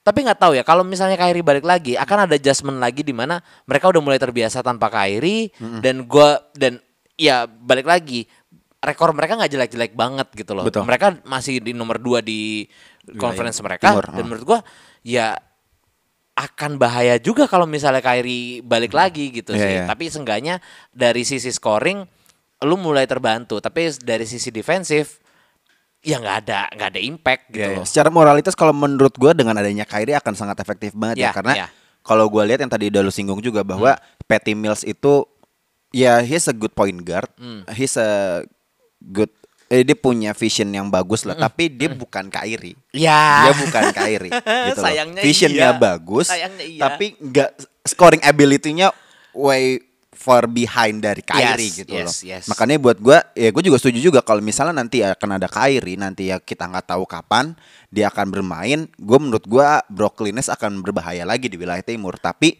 tapi 0.00 0.24
nggak 0.24 0.40
tahu 0.40 0.56
ya 0.56 0.64
kalau 0.64 0.80
misalnya 0.86 1.20
Kyrie 1.20 1.44
balik 1.44 1.66
lagi 1.68 1.92
akan 1.92 2.24
ada 2.24 2.34
adjustment 2.38 2.80
lagi 2.80 3.04
di 3.04 3.12
mana 3.12 3.44
mereka 3.68 3.92
udah 3.92 4.00
mulai 4.00 4.16
terbiasa 4.16 4.64
tanpa 4.64 4.88
Kyrie 4.88 5.52
dan 5.84 6.08
gua 6.08 6.40
dan 6.56 6.80
ya 7.18 7.44
balik 7.44 7.84
lagi 7.84 8.24
rekor 8.78 9.10
mereka 9.10 9.34
nggak 9.34 9.50
jelek-jelek 9.50 9.92
banget 9.98 10.28
gitu 10.38 10.54
loh. 10.54 10.62
Betul. 10.62 10.86
Mereka 10.86 11.26
masih 11.26 11.58
di 11.58 11.74
nomor 11.74 11.98
2 11.98 12.22
di 12.22 12.66
conference 13.18 13.58
mereka 13.64 13.90
Timur, 13.90 14.06
dan 14.06 14.22
ah. 14.22 14.26
menurut 14.26 14.44
gua 14.46 14.58
ya 15.02 15.34
akan 16.38 16.78
bahaya 16.78 17.18
juga 17.18 17.50
kalau 17.50 17.66
misalnya 17.66 17.98
Kyrie 17.98 18.62
balik 18.62 18.94
lagi 18.94 19.34
gitu 19.34 19.58
Iya, 19.58 19.62
sih. 19.62 19.72
iya. 19.82 19.84
Tapi 19.90 20.04
seenggaknya 20.06 20.62
dari 20.94 21.26
sisi 21.26 21.50
scoring 21.50 22.06
lu 22.62 22.74
mulai 22.78 23.06
terbantu, 23.10 23.58
tapi 23.58 23.90
dari 24.02 24.22
sisi 24.22 24.54
defensif 24.54 25.18
ya 25.98 26.22
nggak 26.22 26.36
ada 26.46 26.70
nggak 26.78 26.88
ada 26.94 27.00
impact 27.02 27.42
gitu 27.50 27.58
Iya, 27.58 27.68
iya. 27.74 27.78
loh. 27.82 27.86
Secara 27.86 28.08
moralitas 28.14 28.54
kalau 28.54 28.70
menurut 28.70 29.18
gua 29.18 29.34
dengan 29.34 29.58
adanya 29.58 29.82
Kyrie 29.82 30.14
akan 30.14 30.34
sangat 30.38 30.62
efektif 30.62 30.94
banget 30.94 31.18
ya, 31.18 31.22
Iya, 31.26 31.30
karena 31.34 31.52
iya. 31.58 31.66
kalau 32.06 32.30
gua 32.30 32.46
lihat 32.46 32.62
yang 32.62 32.70
tadi 32.70 32.86
udah 32.94 33.02
lu 33.02 33.10
singgung 33.10 33.42
juga 33.42 33.66
bahwa 33.66 33.98
Patty 34.30 34.54
Mills 34.54 34.86
itu 34.86 35.26
ya 35.90 36.22
he's 36.22 36.46
a 36.46 36.54
good 36.54 36.70
point 36.70 37.02
guard, 37.02 37.26
he's 37.74 37.98
a 37.98 38.44
good 39.02 39.30
eh, 39.68 39.84
dia 39.84 39.96
punya 39.96 40.32
vision 40.32 40.72
yang 40.72 40.88
bagus 40.88 41.28
lah, 41.28 41.36
tapi 41.36 41.68
dia 41.68 41.92
bukan 41.92 42.32
Kyrie. 42.32 42.76
Ya. 42.96 43.48
Dia 43.48 43.54
bukan 43.54 43.82
Kyrie 43.92 44.32
gitu 44.32 44.80
loh. 44.80 44.84
Sayangnya 44.88 45.22
Visionnya 45.22 45.70
iya. 45.70 45.76
bagus, 45.76 46.26
Sayangnya 46.32 46.64
iya. 46.64 46.80
tapi 46.88 47.06
nggak 47.20 47.50
scoring 47.84 48.24
ability-nya 48.24 48.88
way 49.36 49.80
far 50.18 50.50
behind 50.50 50.98
dari 50.98 51.22
Kyrie 51.22 51.70
Yes, 51.70 51.78
gitu 51.78 51.92
yes, 51.94 52.02
loh. 52.02 52.16
yes. 52.26 52.44
Makanya 52.50 52.74
buat 52.82 52.98
gua 52.98 53.22
ya 53.38 53.54
gue 53.54 53.62
juga 53.62 53.78
setuju 53.78 54.02
juga 54.02 54.20
kalau 54.26 54.42
misalnya 54.42 54.82
nanti 54.82 54.98
akan 54.98 55.38
ada 55.38 55.46
Kyrie 55.46 55.94
nanti 55.94 56.34
ya 56.34 56.42
kita 56.42 56.66
nggak 56.66 56.90
tahu 56.90 57.06
kapan 57.06 57.54
dia 57.94 58.10
akan 58.10 58.26
bermain. 58.34 58.90
Gue 58.98 59.18
menurut 59.22 59.46
gua 59.46 59.78
Brooklyn 59.86 60.34
Nets 60.34 60.50
akan 60.50 60.82
berbahaya 60.82 61.22
lagi 61.22 61.46
di 61.46 61.54
wilayah 61.54 61.86
timur. 61.86 62.18
Tapi 62.18 62.58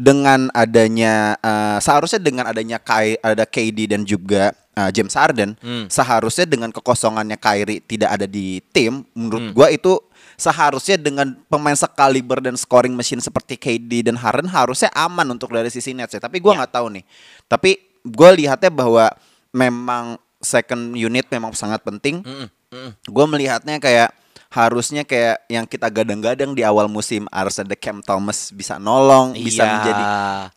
dengan 0.00 0.48
adanya 0.56 1.36
eh, 1.44 1.78
seharusnya 1.84 2.24
dengan 2.24 2.48
adanya 2.48 2.80
Kai, 2.80 3.20
ada 3.20 3.44
KD 3.44 3.84
dan 3.84 4.08
juga 4.08 4.56
eh, 4.74 4.90
James 4.90 5.14
Harden, 5.14 5.54
Hmm. 5.58 5.86
seharusnya 5.86 6.44
dengan 6.44 6.68
kekosongannya 6.68 7.34
Kyrie 7.36 7.80
tidak 7.80 8.10
ada 8.12 8.26
di 8.26 8.58
tim, 8.70 9.06
menurut 9.14 9.50
Hmm. 9.50 9.54
gua 9.54 9.68
itu 9.70 9.96
seharusnya 10.34 10.98
dengan 10.98 11.38
pemain 11.46 11.74
sekaliber 11.74 12.42
dan 12.42 12.58
scoring 12.58 12.90
machine 12.92 13.18
seperti 13.18 13.54
KD 13.54 14.02
dan 14.04 14.18
Harden 14.18 14.50
harusnya 14.50 14.90
aman 14.92 15.30
untuk 15.30 15.50
dari 15.50 15.70
sisi 15.70 15.94
Nets 15.94 16.10
ya. 16.10 16.20
Tapi 16.20 16.38
gua 16.38 16.54
Ya. 16.54 16.66
nggak 16.66 16.72
tahu 16.74 16.86
nih. 16.90 17.04
Tapi 17.46 17.70
gue 18.02 18.30
lihatnya 18.36 18.68
bahwa 18.68 19.14
memang 19.48 20.18
second 20.42 20.92
unit 20.92 21.24
memang 21.30 21.54
sangat 21.54 21.80
penting. 21.80 22.20
Mm-mm, 22.20 22.48
mm-mm. 22.68 22.90
Gue 23.06 23.24
melihatnya 23.24 23.78
kayak 23.78 24.10
harusnya 24.50 25.02
kayak 25.02 25.46
yang 25.48 25.64
kita 25.64 25.88
gadang-gadang 25.88 26.52
di 26.52 26.62
awal 26.62 26.86
musim 26.86 27.26
harus 27.30 27.56
ada 27.56 27.74
Cam 27.74 27.98
Thomas 27.98 28.50
bisa 28.50 28.76
nolong, 28.76 29.34
bisa 29.34 29.62
Iya. 29.62 29.72
menjadi 29.72 30.02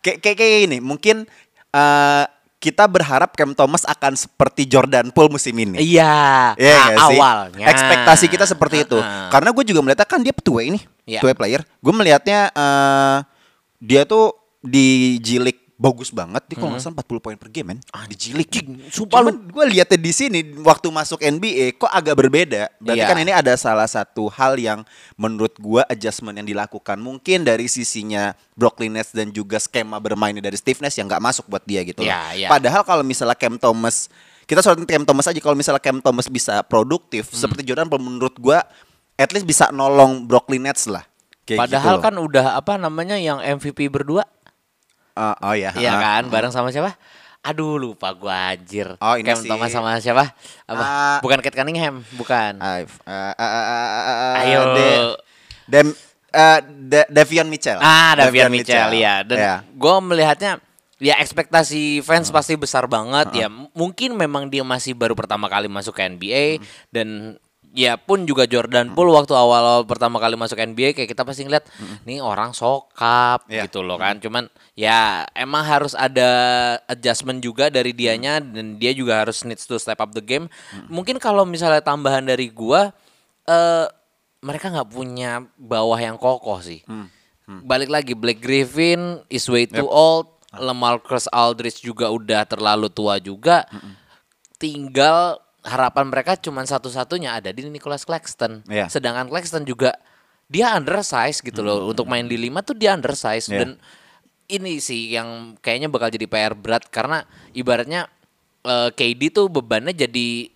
kayak 0.02 0.18
kayak 0.22 0.38
kayak 0.38 0.60
ini. 0.68 0.78
Mungkin 0.82 1.24
eh, 1.68 2.24
kita 2.58 2.90
berharap 2.90 3.38
Cam 3.38 3.54
Thomas 3.54 3.86
akan 3.86 4.18
seperti 4.18 4.66
Jordan 4.66 5.14
Poole 5.14 5.30
musim 5.30 5.54
ini. 5.54 5.78
Iya, 5.78 6.58
Iya 6.58 6.74
a- 6.74 6.86
nggak 6.90 6.98
sih? 7.06 7.18
awalnya. 7.22 7.66
Ekspektasi 7.70 8.26
kita 8.28 8.46
seperti 8.46 8.82
itu. 8.82 8.98
Heeh. 8.98 9.30
Karena 9.30 9.54
gue 9.54 9.64
juga 9.64 9.80
melihatnya 9.80 10.08
kan 10.10 10.20
dia 10.20 10.34
two 10.34 10.58
way 10.58 10.74
nih, 10.74 10.84
Iya. 11.06 11.20
two 11.22 11.30
way 11.30 11.38
player. 11.38 11.62
Gue 11.78 11.94
melihatnya 11.94 12.50
eh, 12.50 13.18
dia 13.78 14.04
tuh 14.04 14.34
dijilik 14.60 15.67
bagus 15.78 16.10
banget. 16.10 16.42
Dia 16.44 16.58
kalau 16.58 16.74
nggak 16.74 16.82
salah 16.82 16.98
40 16.98 17.22
poin 17.22 17.38
per 17.38 17.48
game, 17.48 17.68
men. 17.70 17.80
Ah, 17.90 18.04
dijilik. 18.04 18.50
sumpah 18.90 19.22
Cuman 19.22 19.46
gue 19.46 19.66
lihatnya 19.70 19.96
di 19.96 20.10
sini 20.10 20.40
waktu 20.60 20.90
masuk 20.90 21.22
NBA 21.22 21.78
kok 21.78 21.88
agak 21.88 22.18
berbeda. 22.18 22.74
Berarti 22.78 22.98
Iya. 22.98 23.08
kan 23.08 23.18
ini 23.18 23.30
ada 23.30 23.54
salah 23.54 23.86
satu 23.86 24.26
hal 24.28 24.58
yang 24.58 24.82
menurut 25.14 25.54
gua 25.56 25.86
adjustment 25.86 26.34
yang 26.36 26.50
dilakukan 26.50 26.98
mungkin 26.98 27.46
dari 27.46 27.66
sisinya 27.66 28.34
Brooklyn 28.54 28.90
Nets 28.92 29.14
dan 29.14 29.30
juga 29.30 29.58
skema 29.58 29.98
bermainnya 29.98 30.42
dari 30.42 30.58
Steve 30.58 30.82
Nash 30.82 30.98
yang 30.98 31.06
nggak 31.06 31.22
masuk 31.22 31.46
buat 31.46 31.62
dia 31.62 31.86
gitu. 31.86 32.02
loh. 32.02 32.10
Iya, 32.10 32.22
iya. 32.36 32.48
Padahal 32.50 32.82
kalau 32.82 33.06
misalnya 33.06 33.38
Cam 33.38 33.56
Thomas 33.56 34.10
kita 34.44 34.60
soal 34.60 34.82
Cam 34.82 35.04
Thomas 35.04 35.30
aja 35.30 35.38
kalau 35.38 35.54
misalnya 35.54 35.80
Cam 35.80 36.02
Thomas 36.02 36.26
bisa 36.26 36.66
produktif 36.66 37.30
Hmm. 37.30 37.38
seperti 37.38 37.62
Jordan 37.64 37.86
menurut 37.94 38.34
gua 38.36 38.66
at 39.14 39.30
least 39.30 39.46
bisa 39.46 39.70
nolong 39.70 40.26
Brooklyn 40.26 40.64
Nets 40.64 40.86
lah. 40.86 41.06
Kayak 41.44 41.64
gitu 41.64 41.80
Padahal 41.80 41.96
loh. 41.96 42.04
kan 42.04 42.16
udah 42.18 42.46
apa 42.56 42.74
namanya 42.76 43.16
yang 43.16 43.40
MVP 43.40 43.88
berdua, 43.88 44.28
Ah, 45.18 45.36
oh 45.42 45.54
ya. 45.54 45.74
Iya 45.74 45.92
ah. 45.92 46.00
kan, 46.00 46.24
bareng 46.30 46.54
sama 46.54 46.70
siapa? 46.70 46.94
Aduh 47.42 47.76
lupa 47.76 48.12
gua 48.12 48.54
anjir. 48.54 48.94
Oh, 48.98 49.16
ini 49.16 49.26
Cam 49.26 49.40
si- 49.40 49.48
Thomas 49.48 49.72
sama 49.72 49.98
siapa? 49.98 50.30
Apa? 50.66 50.84
Ah. 50.84 51.18
bukan 51.20 51.40
Kate 51.40 51.56
Cunningham, 51.56 52.06
bukan. 52.14 52.60
Ah, 52.60 52.86
ah, 53.02 54.34
Ayo. 54.38 54.62
De- 54.74 55.18
Dem 55.66 55.88
eh, 56.30 56.60
De- 56.64 57.10
Devion 57.10 57.48
Mitchell. 57.48 57.80
Ah, 57.80 58.14
Davian 58.14 58.48
Mitchell 58.48 58.92
ya. 58.94 59.24
Dan 59.24 59.38
Ya. 59.38 59.56
gue 59.64 59.96
melihatnya 60.00 60.60
ya 60.98 61.14
ekspektasi 61.18 62.02
fans 62.02 62.28
Hmm. 62.28 62.36
pasti 62.36 62.54
besar 62.54 62.86
banget 62.86 63.32
ya. 63.32 63.48
M- 63.48 63.70
Mungkin 63.72 64.14
memang 64.14 64.48
dia 64.48 64.62
masih 64.62 64.92
baru 64.92 65.14
pertama 65.14 65.48
kali 65.48 65.66
masuk 65.68 65.94
ke 65.94 66.04
NBA 66.04 66.58
Hmm. 66.58 66.66
dan 66.90 67.08
ya 67.72 67.94
pun 67.96 68.24
juga 68.24 68.46
Jordan 68.46 68.92
Poole 68.92 69.12
waktu 69.12 69.32
awal 69.32 69.86
pertama 69.86 70.18
kali 70.18 70.34
masuk 70.34 70.58
NBA 70.58 70.92
kayak 70.92 71.10
kita 71.10 71.22
pasti 71.22 71.44
ngeliat 71.44 71.68
nih 72.04 72.20
orang 72.20 72.52
sokap 72.52 73.46
Hmm. 73.46 73.54
Ya. 73.54 73.64
gitu 73.68 73.82
loh 73.82 73.96
kan. 73.96 74.18
Cuman 74.18 74.48
ya 74.74 75.26
emang 75.32 75.62
harus 75.62 75.94
ada 75.94 76.30
adjustment 76.86 77.40
juga 77.40 77.68
dari 77.68 77.92
dianya 77.92 78.42
Hmm. 78.42 78.50
dan 78.52 78.66
dia 78.76 78.92
juga 78.92 79.22
harus 79.22 79.44
needs 79.44 79.64
to 79.64 79.78
step 79.78 79.98
up 79.98 80.12
the 80.12 80.22
game. 80.22 80.50
Mungkin 80.88 81.18
kalau 81.18 81.44
misalnya 81.44 81.80
tambahan 81.80 82.24
dari 82.24 82.50
gua 82.50 82.90
eh 83.44 83.86
mereka 84.38 84.70
nggak 84.70 84.90
punya 84.90 85.42
bawah 85.56 85.98
yang 85.98 86.16
kokoh 86.16 86.58
sih. 86.60 86.82
Hmm. 86.86 87.10
Balik 87.64 87.88
lagi 87.88 88.12
Blake 88.12 88.40
Griffin 88.40 89.24
is 89.28 89.48
way 89.48 89.64
too 89.64 89.88
old, 89.88 90.28
LaMarcus 90.52 91.32
Aldridge 91.32 91.80
juga 91.80 92.10
udah 92.10 92.44
terlalu 92.44 92.92
tua 92.92 93.18
juga. 93.18 93.64
Tinggal 94.58 95.38
harapan 95.68 96.08
mereka 96.08 96.40
cuma 96.40 96.64
satu-satunya 96.64 97.36
ada 97.44 97.52
di 97.52 97.68
Nicholas 97.68 98.08
Claxton. 98.08 98.64
Iya. 98.72 98.88
Sedangkan 98.88 99.28
Claxton 99.28 99.68
juga 99.68 99.92
dia 100.48 100.72
undersize 100.74 101.44
gitu 101.44 101.60
loh. 101.60 101.92
Untuk 101.92 102.08
main 102.08 102.24
di 102.24 102.40
lima 102.40 102.64
tuh 102.64 102.74
dia 102.74 102.96
undersize 102.96 103.52
Iya. 103.52 103.60
dan 103.60 103.70
ini 104.48 104.80
sih 104.80 105.12
yang 105.12 105.60
kayaknya 105.60 105.92
bakal 105.92 106.08
jadi 106.08 106.24
PR 106.24 106.56
berat 106.56 106.88
karena 106.88 107.28
ibaratnya 107.52 108.08
eh, 108.64 108.90
KD 108.96 109.32
tuh 109.36 109.48
bebannya 109.52 109.92
jadi 109.92 110.48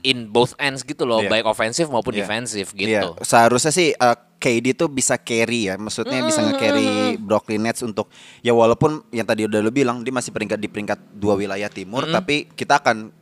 in 0.00 0.32
both 0.32 0.56
ends 0.56 0.80
gitu 0.80 1.04
loh, 1.04 1.20
Iya. 1.20 1.28
baik 1.28 1.44
ofensif 1.44 1.86
maupun 1.90 2.14
Iya. 2.16 2.24
defensif 2.24 2.72
Iya, 2.72 3.04
gitu. 3.04 3.08
seharusnya 3.20 3.70
sih 3.74 3.92
eh, 3.92 4.16
KD 4.40 4.72
tuh 4.72 4.88
bisa 4.88 5.20
carry 5.20 5.68
ya, 5.68 5.76
maksudnya 5.76 6.24
bisa 6.24 6.40
nge-carry 6.40 7.20
Brooklyn 7.20 7.60
Nets 7.60 7.84
untuk 7.84 8.08
ya 8.40 8.56
walaupun 8.56 9.04
yang 9.12 9.28
tadi 9.28 9.44
udah 9.44 9.60
lu 9.60 9.68
bilang 9.68 10.00
dia 10.00 10.08
masih 10.10 10.32
peringkat 10.32 10.56
di 10.56 10.72
peringkat 10.72 10.96
dua 11.12 11.36
wilayah 11.36 11.68
timur, 11.68 12.08
tapi 12.08 12.48
kita 12.48 12.80
akan 12.80 13.12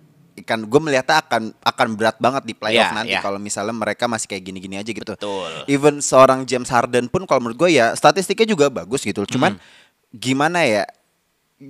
kan 0.42 0.62
gue 0.62 0.80
melihatnya 0.80 1.18
akan 1.20 1.42
akan 1.58 1.86
berat 1.94 2.16
banget 2.18 2.42
di 2.44 2.54
playoff 2.54 2.90
Iya, 2.90 2.96
nanti 2.96 3.14
iya. 3.14 3.22
kalau 3.22 3.38
misalnya 3.38 3.72
mereka 3.72 4.04
masih 4.04 4.26
kayak 4.26 4.44
gini-gini 4.44 4.76
aja 4.76 4.90
gitu. 4.90 5.12
Betul. 5.14 5.50
Even 5.66 5.98
seorang 5.98 6.44
James 6.44 6.68
Harden 6.68 7.06
pun 7.06 7.24
kalau 7.24 7.40
menurut 7.40 7.58
gue 7.58 7.70
ya 7.74 7.94
statistiknya 7.94 8.46
juga 8.46 8.66
bagus 8.68 9.02
gitu. 9.02 9.24
Cuman 9.24 9.56
gimana 10.10 10.62
ya 10.62 10.84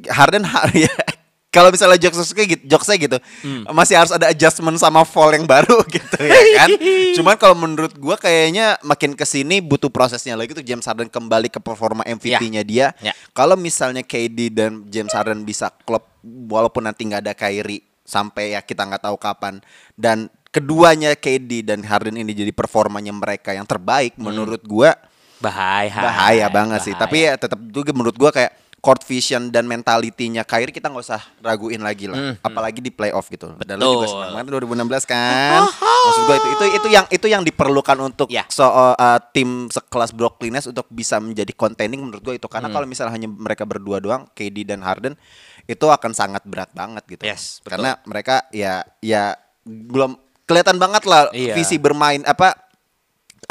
Harden 0.08 0.44
ha- 0.44 0.68
ya 0.76 0.92
kalau 1.48 1.72
misalnya 1.72 1.96
jokes 1.96 2.36
kayak 2.36 2.48
gitu, 2.60 2.62
jokesnya 2.68 2.96
gitu 3.00 3.16
masih 3.72 3.96
harus 3.96 4.12
ada 4.12 4.28
adjustment 4.28 4.76
sama 4.76 5.00
fall 5.08 5.32
yang 5.32 5.48
baru 5.48 5.80
gitu 5.96 6.20
ya 6.20 6.36
kan. 6.60 6.68
Cuman 7.16 7.34
kalau 7.40 7.56
menurut 7.56 7.96
gua 7.96 8.20
kayaknya 8.20 8.76
makin 8.84 9.16
ke 9.16 9.24
sini 9.24 9.64
butuh 9.64 9.88
prosesnya 9.88 10.36
lagi 10.36 10.52
tuh 10.52 10.60
James 10.60 10.84
Harden 10.84 11.08
kembali 11.08 11.48
ke 11.48 11.56
performa 11.56 12.04
MVP-nya 12.04 12.60
dia. 12.62 12.92
Ya. 13.00 13.16
Kalau 13.32 13.56
misalnya 13.56 14.04
KD 14.04 14.52
dan 14.52 14.84
James 14.92 15.10
Harden 15.10 15.40
bisa 15.42 15.72
klop 15.88 16.04
walaupun 16.52 16.84
nanti 16.84 17.08
nggak 17.08 17.24
ada 17.24 17.32
Kyrie 17.32 17.80
sampai 18.08 18.56
ya 18.56 18.64
kita 18.64 18.82
nggak 18.82 19.04
tahu 19.04 19.20
kapan 19.20 19.60
dan 19.92 20.26
keduanya 20.48 21.12
KD 21.12 21.60
dan 21.62 21.84
Harden 21.84 22.16
ini 22.16 22.32
jadi 22.32 22.50
performanya 22.50 23.12
mereka 23.12 23.52
yang 23.52 23.68
terbaik 23.68 24.16
menurut 24.16 24.64
gua 24.64 24.96
Bahaya. 25.38 25.92
bahaya 25.94 26.46
banget 26.48 26.82
sih. 26.82 26.90
bahaya. 26.90 27.04
Tapi 27.04 27.16
ya 27.20 27.32
tetap 27.36 27.60
juga 27.68 27.92
menurut 27.92 28.16
gua 28.16 28.32
kayak 28.32 28.50
court 28.78 29.02
vision 29.02 29.50
dan 29.50 29.66
mentalitinya 29.66 30.42
Kyrie 30.42 30.70
kita 30.70 30.86
nggak 30.86 31.04
usah 31.04 31.20
raguin 31.38 31.78
lagi 31.78 32.06
lah. 32.06 32.34
Apalagi 32.40 32.78
di 32.78 32.88
playoff 32.88 33.28
gitu. 33.28 33.52
Dan 33.60 33.76
lu 33.76 33.86
juga 33.92 34.06
Betul. 34.06 34.14
senang 34.18 34.32
banget 34.34 34.50
2016 34.56 35.04
kan. 35.04 35.60
Maksud 35.68 36.22
gua 36.24 36.36
itu 36.36 36.48
itu 36.48 36.64
itu 36.74 36.88
yang 36.88 37.06
itu 37.06 37.26
yang 37.28 37.42
diperlukan 37.42 37.98
untuk 38.00 38.26
Ya. 38.26 38.48
so, 38.48 38.64
uh, 38.64 38.94
tim 39.30 39.68
sekelas 39.68 40.10
Brooklyn 40.10 40.56
Nets 40.56 40.66
untuk 40.66 40.88
bisa 40.88 41.18
menjadi 41.18 41.52
contending 41.52 42.00
menurut 42.00 42.18
gua 42.20 42.34
itu 42.34 42.46
Hmm. 42.46 42.54
karena 42.56 42.68
kalau 42.72 42.86
misalnya 42.88 43.12
hanya 43.12 43.28
mereka 43.28 43.62
berdua 43.62 44.00
doang 44.00 44.26
KD 44.32 44.64
dan 44.64 44.80
Harden 44.80 45.14
itu 45.68 45.84
akan 45.84 46.16
sangat 46.16 46.42
berat 46.48 46.72
banget 46.72 47.04
gitu. 47.04 47.22
Yes, 47.28 47.60
betul. 47.60 47.76
Karena 47.76 47.90
mereka 48.08 48.48
ya 48.50 48.80
ya 49.04 49.36
belum 49.68 50.16
kelihatan 50.48 50.80
banget 50.80 51.04
lah 51.04 51.28
Iya. 51.36 51.52
visi 51.52 51.76
bermain 51.76 52.24
apa 52.24 52.56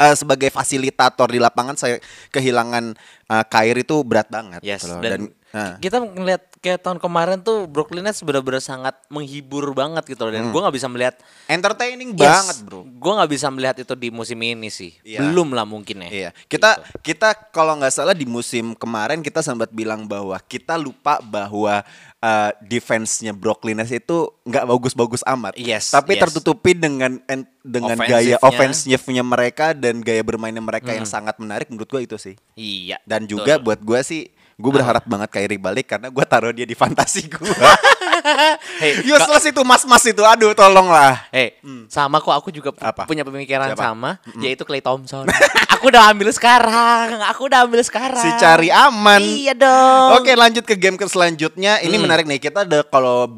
eh, 0.02 0.16
sebagai 0.18 0.50
fasilitator 0.50 1.30
di 1.30 1.38
lapangan 1.38 1.78
saya 1.78 2.02
kehilangan 2.34 2.98
eh, 3.28 3.44
Kyrie 3.44 3.82
itu 3.82 3.96
berat 4.00 4.26
banget 4.26 4.60
Yes, 4.60 4.82
gitu 4.82 4.90
loh. 4.90 5.00
dan, 5.00 5.20
eh, 5.48 5.72
kita 5.78 5.96
ngeliat 6.00 6.42
kayak 6.58 6.80
tahun 6.80 6.98
kemarin 6.98 7.38
tuh 7.38 7.64
Brooklyn 7.64 8.02
Nets 8.02 8.18
benar-benar 8.20 8.58
sangat 8.58 8.98
menghibur 9.06 9.70
banget 9.72 10.04
gitu 10.08 10.22
loh. 10.22 10.32
Dan 10.32 10.48
gua 10.48 10.66
nggak 10.66 10.74
bisa 10.74 10.88
melihat 10.88 11.14
entertaining 11.46 12.10
Yes, 12.10 12.18
Hmm. 12.18 12.26
banget 12.26 12.56
bro 12.62 12.80
Gua 12.98 13.12
nggak 13.16 13.30
bisa 13.30 13.46
melihat 13.48 13.76
itu 13.78 13.94
di 13.94 14.08
musim 14.08 14.38
ini 14.38 14.68
sih. 14.68 14.90
Iya. 15.02 15.22
Belum 15.22 15.50
lah 15.50 15.64
mungkin 15.64 16.02
ya. 16.02 16.10
Iya, 16.10 16.30
kita 16.46 16.70
Gitu. 16.74 17.14
kita 17.14 17.28
kalau 17.48 17.76
nggak 17.76 17.92
salah 17.92 18.12
di 18.12 18.24
musim 18.24 18.72
kemarin 18.72 19.20
kita 19.20 19.38
sempat 19.38 19.70
bilang 19.70 20.04
bahwa 20.04 20.34
kita 20.42 20.74
lupa 20.74 21.20
bahwa 21.20 21.86
uh, 22.18 22.50
defense-nya 22.60 23.30
Brooklyn 23.30 23.76
Nets 23.76 23.92
itu 23.92 24.16
nggak 24.42 24.64
bagus-bagus 24.64 25.22
amat. 25.24 25.54
Yes, 25.54 25.90
Tapi 25.90 26.14
yes. 26.14 26.22
tertutupi 26.24 26.72
dengan 26.72 27.18
en- 27.24 27.46
dengan 27.60 27.94
gaya 27.96 28.38
Offensive-nya. 28.38 28.38
offensive-nya 28.40 29.24
mereka 29.24 29.66
dan 29.72 30.00
gaya 30.00 30.22
bermainnya 30.22 30.60
mereka 30.60 30.88
Hmm. 30.88 30.98
yang 30.98 31.08
sangat 31.08 31.36
menarik 31.36 31.68
menurut 31.68 31.86
gua 31.86 32.00
itu 32.00 32.16
sih. 32.16 32.34
Iya. 32.54 32.96
Dan 33.04 33.17
betul. 33.20 33.40
juga 33.40 33.52
buat 33.58 33.80
gua 33.80 34.02
sih 34.02 34.28
gue 34.58 34.72
berharap 34.74 35.06
banget 35.06 35.30
Kyrie 35.30 35.54
balik 35.54 35.86
karena 35.86 36.10
gue 36.10 36.24
taruh 36.26 36.50
dia 36.50 36.66
di 36.66 36.74
fantasi 36.74 37.30
gue. 37.30 37.38
Hei, 38.82 38.98
Useless 39.14 39.46
itu 39.46 39.62
mas-mas 39.62 40.02
itu. 40.02 40.18
Aduh, 40.18 40.50
tolonglah. 40.50 41.30
Eh, 41.30 41.54
sama 41.86 42.18
kok 42.18 42.34
aku 42.34 42.50
juga 42.50 42.74
Hmm. 42.74 42.90
Apa? 42.90 43.06
punya 43.06 43.22
pemikiran 43.22 43.70
Siapa? 43.70 43.78
sama, 43.78 44.18
yaitu 44.42 44.66
Clay 44.66 44.82
Thompson. 44.82 45.30
aku 45.78 45.94
udah 45.94 46.10
ambil 46.10 46.34
sekarang, 46.34 47.22
aku 47.30 47.46
udah 47.46 47.70
ambil 47.70 47.86
sekarang. 47.86 48.18
Si 48.18 48.34
cari 48.34 48.66
aman. 48.74 49.22
Iya 49.22 49.54
dong. 49.54 50.18
Oke, 50.18 50.34
lanjut 50.34 50.66
ke 50.66 50.74
game 50.74 50.98
ke 50.98 51.06
selanjutnya. 51.06 51.78
Ini 51.78 51.94
Hmm. 51.94 52.02
menarik 52.10 52.26
nih. 52.26 52.42
Kita 52.42 52.66
ada 52.66 52.82
kalau 52.82 53.30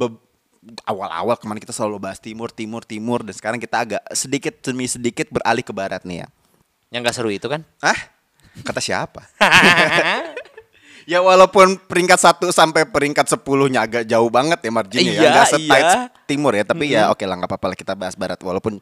awal-awal 0.88 1.36
kemarin 1.36 1.60
kita 1.60 1.76
selalu 1.76 2.00
bahas 2.00 2.16
timur, 2.16 2.48
timur, 2.48 2.80
timur 2.80 3.20
dan 3.20 3.36
sekarang 3.36 3.60
kita 3.60 3.76
agak 3.76 4.02
sedikit 4.12 4.56
demi 4.64 4.88
sedikit 4.88 5.28
beralih 5.28 5.64
ke 5.64 5.72
barat 5.72 6.00
nih 6.04 6.24
ya. 6.24 6.28
Yang 6.90 7.00
gak 7.06 7.14
seru 7.20 7.28
itu 7.28 7.44
kan? 7.44 7.60
Hah? 7.84 8.19
Kata 8.66 8.80
siapa? 8.82 9.24
ya 11.10 11.18
walaupun 11.24 11.74
peringkat 11.90 12.18
1 12.18 12.50
sampai 12.54 12.86
peringkat 12.86 13.26
10-nya 13.26 13.80
agak 13.82 14.04
jauh 14.06 14.30
banget 14.30 14.58
ya 14.62 14.70
marginnya 14.70 15.12
ya. 15.12 15.20
Iya, 15.20 15.30
Nggak 15.30 15.48
setight 15.56 15.90
iya. 15.90 16.00
timur 16.28 16.52
ya. 16.54 16.64
Tapi 16.66 16.84
ya 16.90 17.02
oke 17.10 17.24
lah 17.26 17.36
nggak 17.40 17.50
apa-apa 17.50 17.66
lah 17.74 17.76
kita 17.78 17.92
bahas 17.98 18.14
barat. 18.14 18.38
Walaupun 18.38 18.78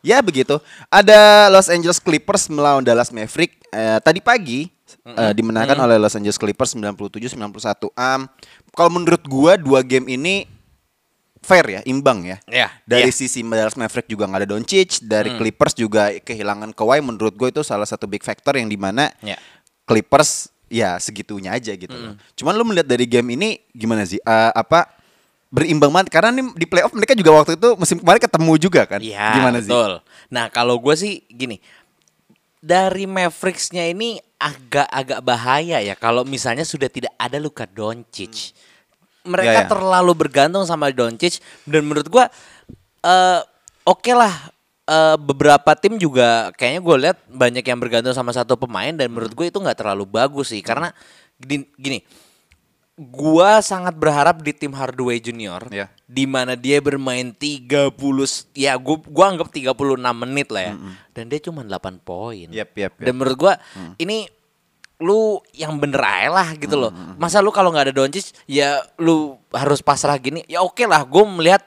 ya 0.00 0.22
begitu. 0.24 0.56
Ada 0.88 1.52
Los 1.52 1.68
Angeles 1.68 2.00
Clippers 2.00 2.48
melawan 2.48 2.80
Dallas 2.80 3.12
Maverick. 3.12 3.60
Eh, 3.74 3.98
tadi 4.00 4.24
pagi 4.24 4.70
eh, 5.04 5.32
dimenangkan 5.36 5.76
oleh 5.76 6.00
Los 6.00 6.16
Angeles 6.16 6.40
Clippers 6.40 6.72
97-91. 6.78 7.92
Um, 7.92 8.20
kalau 8.72 8.90
menurut 8.92 9.22
gua 9.26 9.58
dua 9.60 9.84
game 9.84 10.06
ini 10.12 10.55
fair 11.46 11.66
ya, 11.70 11.80
imbang 11.86 12.26
ya. 12.26 12.36
Iya, 12.50 12.68
Dari 12.82 13.08
iya. 13.08 13.14
sisi 13.14 13.46
Dallas 13.46 13.78
Maverick 13.78 14.10
juga 14.10 14.26
nggak 14.26 14.42
ada 14.42 14.50
Doncic, 14.50 15.06
dari 15.06 15.30
Clippers 15.38 15.78
juga 15.78 16.10
kehilangan 16.18 16.74
Kawhi 16.74 16.98
menurut 16.98 17.38
gue 17.38 17.48
itu 17.54 17.62
salah 17.62 17.86
satu 17.86 18.10
big 18.10 18.26
factor 18.26 18.58
yang 18.58 18.66
di 18.66 18.74
mana 18.74 19.14
Iya. 19.22 19.38
Clippers 19.86 20.50
ya 20.66 20.98
segitunya 20.98 21.54
aja 21.54 21.70
gitu 21.72 21.94
loh. 21.94 22.18
Cuman 22.34 22.52
lu 22.58 22.66
melihat 22.66 22.90
dari 22.90 23.06
game 23.06 23.38
ini 23.38 23.62
gimana 23.70 24.02
sih? 24.02 24.18
Eh, 24.18 24.50
apa 24.52 24.90
berimbang 25.46 25.94
banget 25.94 26.10
karena 26.10 26.34
nih 26.34 26.44
di 26.58 26.66
playoff 26.66 26.90
mereka 26.90 27.14
juga 27.14 27.30
waktu 27.30 27.54
itu 27.54 27.78
musim 27.78 28.02
kemarin 28.02 28.18
ketemu 28.18 28.52
juga 28.58 28.82
kan? 28.82 28.98
Iya, 28.98 29.30
Gimana 29.38 29.58
sih? 29.62 29.70
betul. 29.70 29.92
Nah, 30.26 30.50
kalau 30.50 30.76
gue 30.82 30.94
sih 30.98 31.22
gini. 31.30 31.62
Dari 32.66 33.06
Mavericks-nya 33.06 33.86
ini 33.94 34.18
agak-agak 34.42 35.22
bahaya 35.22 35.78
ya 35.78 35.94
kalau 35.94 36.26
misalnya 36.26 36.66
sudah 36.66 36.90
tidak 36.90 37.14
ada 37.14 37.38
Luka 37.38 37.62
Doncic. 37.62 38.50
Mereka 39.26 39.52
Ya, 39.52 39.62
ya. 39.66 39.68
terlalu 39.68 40.12
bergantung 40.14 40.62
sama 40.62 40.88
Doncic 40.88 41.42
dan 41.66 41.82
menurut 41.82 42.06
gua 42.06 42.30
eh 43.02 43.40
oke 43.82 44.12
lah 44.14 44.34
eh, 44.86 45.16
beberapa 45.18 45.74
tim 45.74 45.98
juga 45.98 46.54
kayaknya 46.54 46.80
gue 46.80 46.96
lihat 47.02 47.18
banyak 47.26 47.62
yang 47.62 47.78
bergantung 47.78 48.14
sama 48.14 48.30
satu 48.30 48.54
pemain 48.54 48.94
dan 48.94 49.10
menurut 49.10 49.30
gue 49.30 49.46
itu 49.46 49.58
nggak 49.58 49.78
terlalu 49.78 50.06
bagus 50.06 50.54
sih 50.54 50.62
karena 50.62 50.94
gini, 51.36 51.66
gini 51.74 51.98
gua 52.96 53.60
sangat 53.60 53.92
berharap 53.92 54.40
di 54.40 54.56
tim 54.56 54.72
Hardaway 54.72 55.20
Junior 55.20 55.68
Ya. 55.68 55.92
di 56.08 56.24
mana 56.24 56.56
dia 56.56 56.80
bermain 56.80 57.28
30 57.28 57.92
ya 58.56 58.72
gua 58.80 58.96
gua 59.04 59.26
anggap 59.28 59.52
36 59.52 59.76
menit 60.16 60.48
lah 60.48 60.62
ya 60.64 60.74
dan 61.12 61.28
dia 61.28 61.36
cuma 61.38 61.60
8 61.60 62.00
poin. 62.00 62.48
Yap, 62.48 62.72
yap, 62.72 62.96
yap. 62.96 63.04
Dan 63.04 63.12
menurut 63.14 63.36
gua 63.36 63.54
ini 64.00 64.24
lu 64.96 65.20
yang 65.52 65.76
bener 65.76 66.00
aja 66.00 66.28
lah 66.30 66.48
gitu 66.54 66.74
loh. 66.74 66.88
Masa 67.16 67.38
lu 67.38 67.50
kalau 67.50 67.68
nggak 67.68 67.88
ada 67.88 67.94
Doncic 67.94 68.32
ya 68.44 68.80
lu 68.96 69.36
harus 69.50 69.80
pasrah 69.80 70.16
gini. 70.16 70.40
Ya 70.46 70.60
oke 70.60 70.84
lah, 70.84 71.02
gue 71.02 71.24
melihat 71.26 71.62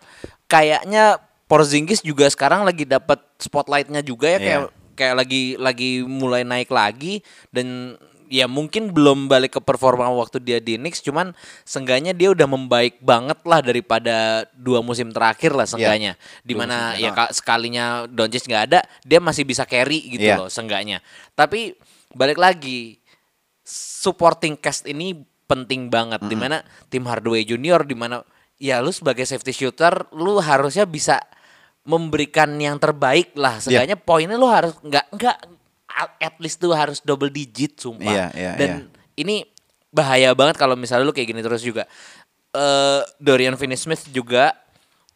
kayaknya 0.45 1.17
Porzingis 1.45 2.01
juga 2.01 2.25
sekarang 2.25 2.62
lagi 2.62 2.86
dapat 2.86 3.17
spotlightnya 3.38 4.01
juga 4.01 4.29
ya 4.29 4.39
kayak 4.39 4.62
Iya. 4.62 4.69
kayak 4.93 5.15
lagi 5.15 5.41
lagi 5.55 5.91
mulai 6.03 6.43
naik 6.43 6.69
lagi 6.69 7.25
dan 7.50 7.98
ya 8.27 8.45
mungkin 8.45 8.93
belum 8.93 9.25
balik 9.25 9.57
ke 9.57 9.59
performa 9.59 10.05
waktu 10.12 10.38
dia 10.38 10.62
di 10.62 10.77
Knicks 10.77 11.01
cuman 11.01 11.33
seenggaknya 11.63 12.13
dia 12.13 12.29
udah 12.29 12.45
membaik 12.45 13.01
banget 13.01 13.41
lah 13.41 13.65
daripada 13.65 14.45
dua 14.53 14.86
musim 14.86 15.09
terakhir 15.09 15.57
lah 15.57 15.65
seenggaknya 15.65 16.13
di 16.43 16.53
mana 16.53 16.93
ya 16.93 17.09
ka- 17.09 17.33
sekalinya 17.33 18.05
Doncic 18.05 18.45
nggak 18.45 18.63
ada 18.69 18.79
dia 19.01 19.17
masih 19.17 19.41
bisa 19.41 19.65
carry 19.65 20.05
gitu 20.05 20.29
Iya. 20.29 20.38
loh 20.38 20.50
seenggaknya 20.51 21.01
tapi 21.33 21.74
balik 22.13 22.38
lagi 22.38 22.99
supporting 23.69 24.57
cast 24.57 24.89
ini 24.89 25.13
penting 25.45 25.93
banget. 25.93 26.25
Di 26.25 26.33
mana 26.33 26.65
tim 26.89 27.05
Hardaway 27.05 27.45
Junior 27.45 27.85
di 27.85 27.93
mana 27.93 28.25
ya 28.57 28.81
lu 28.81 28.89
sebagai 28.89 29.23
safety 29.23 29.53
shooter 29.53 30.09
lu 30.13 30.41
harusnya 30.41 30.89
bisa 30.89 31.21
memberikan 31.88 32.53
yang 32.59 32.77
terbaik 32.77 33.33
lah. 33.33 33.57
Iya. 33.57 33.85
seenggaknya 33.85 33.97
poinnya 33.97 34.38
lu 34.38 34.49
harus 34.49 34.75
nggak 34.83 35.05
nggak 35.15 35.38
at 36.21 36.35
least 36.38 36.61
tuh 36.61 36.73
harus 36.73 37.01
double 37.01 37.33
digit 37.33 37.82
sumpah. 37.82 38.05
Iya, 38.05 38.27
iya, 38.38 38.51
dan 38.55 38.71
ini 39.17 39.47
bahaya 39.89 40.32
banget 40.38 40.62
kalau 40.62 40.77
misalnya 40.77 41.10
lu 41.10 41.15
kayak 41.15 41.34
gini 41.34 41.41
terus 41.41 41.65
juga. 41.65 41.89
Eh 42.53 43.01
Dorian 43.17 43.58
Finney-Smith 43.58 44.10
juga 44.13 44.53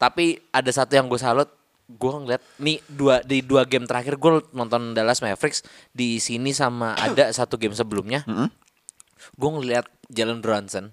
tapi 0.01 0.41
ada 0.49 0.67
satu 0.67 0.97
yang 0.97 1.07
gue 1.07 1.21
salut 1.21 1.47
gue 1.87 2.11
ngeliat 2.11 2.43
nih 2.59 2.79
dua 2.87 3.19
di 3.23 3.43
dua 3.43 3.67
game 3.67 3.83
terakhir 3.83 4.15
gue 4.15 4.43
nonton 4.55 4.95
Dallas 4.95 5.19
Mavericks 5.19 5.63
di 5.91 6.17
sini 6.17 6.55
sama 6.55 6.95
ada 6.95 7.29
satu 7.31 7.59
game 7.59 7.75
sebelumnya 7.75 8.23
gue 9.35 9.49
ngeliat 9.49 9.87
Jalen 10.11 10.43
Brunson 10.43 10.91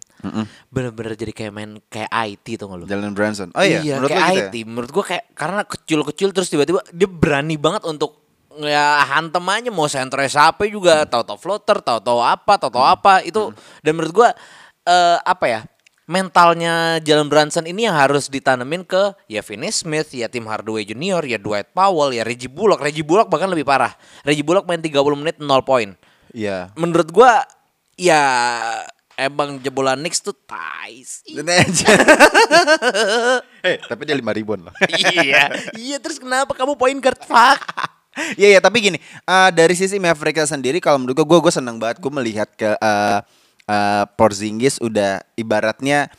bener-bener 0.70 1.18
jadi 1.18 1.32
kayak 1.34 1.52
main 1.52 1.70
kayak 1.90 2.10
IT 2.10 2.46
tuh 2.56 2.70
nggak 2.70 2.78
lu 2.78 2.86
Jalen 2.86 3.12
Brunson. 3.12 3.48
Oh 3.52 3.64
iya, 3.64 3.98
menurut 3.98 4.10
kayak 4.10 4.22
lu 4.22 4.30
gitu 4.30 4.48
IT. 4.48 4.56
Menurut 4.68 4.90
gua 4.92 5.04
kayak 5.04 5.24
karena 5.34 5.62
kecil-kecil 5.66 6.28
terus 6.30 6.48
tiba-tiba 6.48 6.80
dia 6.92 7.08
berani 7.08 7.56
banget 7.58 7.82
untuk 7.84 8.20
ya 8.60 9.02
hantem 9.06 9.42
aja 9.46 9.70
mau 9.72 9.88
sentre 9.88 10.26
siapa 10.28 10.66
juga 10.68 11.06
tahu-tahu 11.08 11.38
floater, 11.40 11.78
tahu-tahu 11.80 12.20
apa, 12.20 12.52
tahu-tahu 12.60 12.84
apa 12.84 13.24
itu 13.24 13.50
dan 13.80 13.92
menurut 13.96 14.12
gua 14.14 14.28
eh, 14.86 15.18
apa 15.20 15.44
ya? 15.48 15.60
Mentalnya 16.10 16.98
Jalen 16.98 17.30
Brunson 17.30 17.70
ini 17.70 17.86
yang 17.86 17.94
harus 17.94 18.26
ditanemin 18.26 18.82
ke 18.82 19.14
ya 19.30 19.46
Finney 19.46 19.70
Smith, 19.70 20.10
ya 20.10 20.26
Tim 20.26 20.42
Hardaway 20.50 20.82
Junior, 20.82 21.22
ya 21.22 21.38
Dwight 21.38 21.70
Powell, 21.70 22.10
ya 22.10 22.26
Reggie 22.26 22.50
Bullock. 22.50 22.82
Reggie 22.82 23.06
Bullock 23.06 23.30
bahkan 23.30 23.46
lebih 23.46 23.62
parah. 23.62 23.94
Reggie 24.26 24.42
Bullock 24.42 24.66
main 24.66 24.82
30 24.82 24.98
menit 25.14 25.38
0 25.38 25.46
poin. 25.62 25.94
ya. 26.34 26.34
Iya. 26.34 26.58
Menurut 26.74 27.14
gua 27.14 27.46
ya 27.94 28.22
emang 29.14 29.62
jebolan 29.62 30.02
Knicks 30.02 30.18
tuh 30.18 30.34
tai 30.34 31.06
sih. 31.06 31.38
Dan 31.38 31.46
aja. 31.46 31.94
Eh, 33.60 33.76
tapi 33.76 34.08
dia 34.08 34.16
lima 34.16 34.32
ribuan 34.32 34.56
loh. 34.64 34.72
iya, 35.20 35.52
iya 35.76 36.00
terus 36.00 36.16
kenapa 36.16 36.56
kamu 36.56 36.80
point 36.80 36.96
guard 36.96 37.20
fuck? 37.20 37.60
Iya 38.40 38.56
ya 38.56 38.60
tapi 38.64 38.80
gini 38.80 38.98
eh, 38.98 39.50
dari 39.52 39.76
sisi 39.76 40.00
Mavericks 40.00 40.48
sendiri 40.48 40.80
kalau 40.80 40.96
menurut 40.96 41.12
gue 41.12 41.26
gue 41.28 41.38
gue 41.44 41.52
senang 41.52 41.76
banget 41.76 42.00
gue 42.00 42.08
melihat 42.08 42.48
ke 42.56 42.72
eh, 42.72 43.20
eh, 43.70 44.04
Porzingis 44.18 44.82
udah 44.82 45.22
ibaratnya 45.38 46.10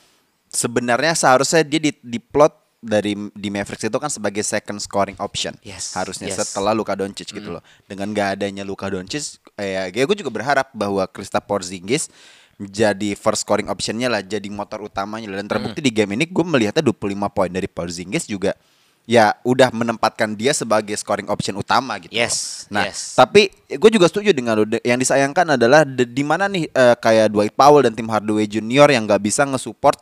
sebenarnya 0.47 1.15
seharusnya 1.15 1.67
dia 1.67 1.79
di, 1.79 1.91
diplot 1.99 2.55
dari 2.81 3.13
di 3.37 3.49
Mavericks 3.53 3.85
itu 3.85 3.99
kan 4.01 4.09
sebagai 4.09 4.41
second 4.41 4.81
scoring 4.81 5.15
option. 5.21 5.53
Yes, 5.61 5.93
harusnya 5.93 6.33
yes. 6.33 6.41
setelah 6.41 6.73
Luka 6.73 6.97
Doncic 6.97 7.29
gitu 7.29 7.53
loh. 7.59 7.63
Dengan 7.85 8.09
gak 8.11 8.41
adanya 8.41 8.65
Luka 8.65 8.89
Doncic 8.89 9.37
eh, 9.61 9.93
ya 9.93 10.03
gue 10.03 10.17
juga 10.17 10.33
berharap 10.33 10.73
bahwa 10.73 11.05
Kristaps 11.05 11.45
Porzingis 11.45 12.09
jadi 12.57 13.17
first 13.17 13.45
scoring 13.45 13.69
optionnya 13.69 14.09
lah 14.09 14.25
jadi 14.25 14.49
motor 14.49 14.81
utamanya. 14.81 15.29
Dan 15.29 15.45
terbukti 15.45 15.79
di 15.79 15.93
game 15.93 16.17
ini 16.17 16.25
gue 16.25 16.45
melihatnya 16.45 16.81
25 16.81 16.97
poin 17.29 17.51
dari 17.53 17.69
Porzingis 17.69 18.25
juga 18.25 18.57
ya 19.03 19.33
udah 19.41 19.69
menempatkan 19.69 20.31
dia 20.31 20.51
sebagai 20.51 20.93
scoring 20.93 21.27
option 21.27 21.53
utama 21.53 21.97
gitu. 21.97 22.09
loh. 22.09 22.21
Yes, 22.21 22.65
Nah, 22.67 22.85
yes. 22.85 23.13
tapi 23.13 23.49
gue 23.67 23.89
juga 23.89 24.05
setuju 24.05 24.29
dengan 24.29 24.55
lo. 24.55 24.65
Yang 24.77 24.99
disayangkan 25.01 25.55
adalah 25.55 25.81
de- 25.81 26.05
di 26.05 26.21
mana 26.21 26.45
nih 26.45 26.65
eh, 26.65 26.95
kayak 26.95 27.27
Dwight 27.27 27.51
Powell 27.51 27.81
dan 27.81 27.91
tim 27.91 28.05
Hardaway 28.05 28.45
Junior 28.45 28.87
yang 28.87 29.03
nggak 29.03 29.19
bisa 29.19 29.43
nge-support 29.43 29.97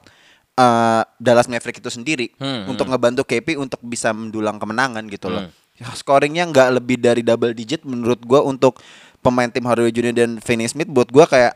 eh, 0.54 1.02
Dallas 1.16 1.48
Maverick 1.48 1.78
itu 1.78 1.88
sendiri 1.88 2.36
Hmm, 2.36 2.68
untuk 2.68 2.86
ngebantu 2.86 3.24
KP 3.24 3.56
untuk 3.56 3.80
bisa 3.82 4.12
mendulang 4.12 4.56
kemenangan 4.56 5.06
gitu 5.06 5.28
loh. 5.28 5.48
Ya, 5.74 5.88
scoringnya 5.94 6.44
nggak 6.46 6.70
lebih 6.76 6.98
dari 6.98 7.22
double 7.22 7.52
digit 7.52 7.82
menurut 7.82 8.20
gue 8.20 8.38
untuk 8.38 8.84
pemain 9.18 9.48
tim 9.48 9.64
Hardaway 9.64 9.90
Junior 9.90 10.12
dan 10.14 10.38
Finney 10.38 10.66
Smith 10.66 10.88
buat 10.88 11.08
gue 11.08 11.24
kayak 11.24 11.56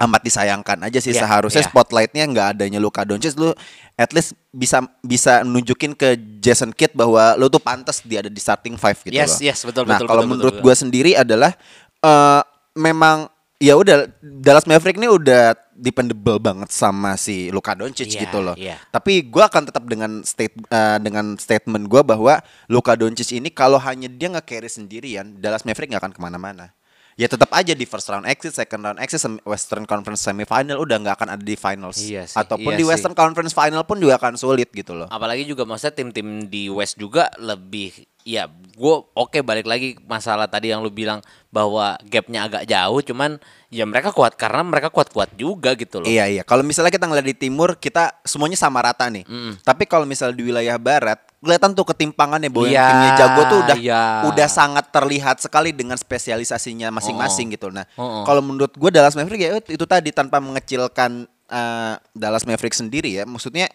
amat 0.00 0.20
disayangkan 0.24 0.80
aja 0.80 0.96
sih 0.98 1.12
Iya, 1.12 1.28
seharusnya 1.28 1.60
iya. 1.60 1.68
spotlightnya 1.68 2.24
nggak 2.24 2.46
adanya 2.56 2.80
Luka 2.80 3.04
Doncic 3.04 3.36
lu 3.36 3.52
at 3.94 4.10
least 4.16 4.32
bisa 4.48 4.80
bisa 5.04 5.44
nunjukin 5.44 5.92
ke 5.92 6.16
Jason 6.40 6.72
Kidd 6.72 6.96
bahwa 6.96 7.36
lu 7.36 7.52
tuh 7.52 7.60
pantas 7.60 8.00
dia 8.00 8.24
ada 8.24 8.32
di 8.32 8.40
starting 8.40 8.80
five 8.80 8.96
gitu 8.96 9.12
Yes, 9.12 9.36
loh. 9.36 9.52
yes, 9.52 9.58
betul, 9.68 9.84
nah 9.84 10.00
betul, 10.00 10.08
kalau 10.08 10.22
betul, 10.24 10.32
menurut 10.32 10.54
gua 10.64 10.72
sendiri 10.72 11.12
adalah 11.12 11.52
eh 12.00 12.42
memang 12.72 13.28
ya 13.60 13.76
udah 13.76 14.08
Dallas 14.24 14.64
Maverick 14.64 14.96
ini 14.96 15.04
udah 15.04 15.52
dependable 15.76 16.40
banget 16.40 16.72
sama 16.72 17.12
si 17.20 17.52
Luka 17.52 17.76
Doncic 17.76 18.08
Iya, 18.08 18.20
gitu 18.24 18.40
loh. 18.40 18.56
iya. 18.56 18.80
Tapi 18.88 19.28
gua 19.28 19.52
akan 19.52 19.68
tetap 19.68 19.84
dengan 19.84 20.24
state 20.24 20.56
eh, 20.68 20.96
dengan 21.00 21.36
statement 21.36 21.84
gua 21.84 22.00
bahwa 22.00 22.40
Luka 22.72 22.96
Doncic 22.96 23.36
ini 23.36 23.52
kalau 23.52 23.76
hanya 23.76 24.08
dia 24.08 24.32
nge-carry 24.32 24.68
sendirian, 24.72 25.36
Dallas 25.36 25.68
Maverick 25.68 25.92
nggak 25.92 26.00
akan 26.08 26.12
ke 26.16 26.20
mana-mana. 26.24 26.72
Ya 27.20 27.28
tetap 27.28 27.52
aja 27.52 27.76
di 27.76 27.84
first 27.84 28.08
round 28.08 28.24
exit, 28.24 28.56
second 28.56 28.80
round 28.80 28.96
exit, 28.96 29.20
Western 29.44 29.84
Conference 29.84 30.24
semifinal 30.24 30.80
udah 30.80 30.96
nggak 31.04 31.20
akan 31.20 31.28
ada 31.36 31.44
di 31.44 31.52
finals. 31.52 32.00
Iya 32.00 32.24
sih, 32.24 32.40
Ataupun 32.40 32.72
iya 32.72 32.80
di 32.80 32.84
sih. 32.88 32.90
Western 32.96 33.12
Conference 33.12 33.52
final 33.52 33.84
pun 33.84 34.00
juga 34.00 34.16
akan 34.16 34.40
sulit 34.40 34.72
gitu 34.72 34.96
loh. 34.96 35.04
Apalagi 35.12 35.44
juga 35.44 35.68
maksudnya 35.68 35.92
tim-tim 35.92 36.48
di 36.48 36.72
West 36.72 36.96
juga 36.96 37.28
lebih 37.36 38.08
ya 38.22 38.46
gue 38.50 38.94
oke 39.12 39.38
balik 39.40 39.68
lagi 39.68 39.96
masalah 40.04 40.48
tadi 40.48 40.72
yang 40.72 40.80
lu 40.80 40.88
bilang 40.88 41.20
bahwa 41.48 42.00
gapnya 42.06 42.46
agak 42.48 42.64
jauh 42.64 43.00
cuman 43.02 43.36
ya 43.68 43.84
mereka 43.84 44.08
kuat 44.10 44.38
karena 44.38 44.64
mereka 44.64 44.88
kuat-kuat 44.88 45.34
juga 45.34 45.76
gitu 45.76 46.00
loh 46.00 46.08
Iya 46.08 46.24
iya. 46.26 46.42
Kalau 46.46 46.64
misalnya 46.64 46.88
kita 46.88 47.04
ngeliat 47.04 47.26
di 47.26 47.36
timur, 47.36 47.76
kita 47.76 48.18
semuanya 48.22 48.56
sama 48.56 48.82
rata 48.82 49.06
nih. 49.10 49.22
Tapi 49.62 49.84
kalau 49.86 50.06
misalnya 50.06 50.34
di 50.38 50.44
wilayah 50.46 50.74
barat, 50.78 51.18
kelihatan 51.38 51.74
tuh 51.74 51.86
ketimpangannya 51.86 52.50
bahwa 52.50 52.66
yang 52.66 52.78
Iya, 52.78 52.86
timnya 52.88 53.10
jago 53.18 53.42
tuh 53.46 53.58
udah 53.62 53.76
iya. 53.78 54.02
udah 54.26 54.48
sangat 54.48 54.90
terlihat 54.90 55.36
sekali 55.38 55.70
dengan 55.70 55.94
spesialisasinya 55.94 56.90
masing-masing 56.90 57.54
gitu. 57.54 57.70
Nah, 57.70 57.86
Oh. 57.94 58.22
kalau 58.26 58.42
menurut 58.42 58.74
gue 58.74 58.90
Dallas 58.90 59.14
Mavericks 59.14 59.42
ya 59.44 59.50
itu 59.58 59.84
tadi 59.86 60.10
tanpa 60.10 60.38
mengecilkan 60.42 61.26
eh, 61.50 61.94
Dallas 62.14 62.46
Mavericks 62.46 62.78
sendiri 62.78 63.10
ya. 63.10 63.24
Maksudnya 63.26 63.66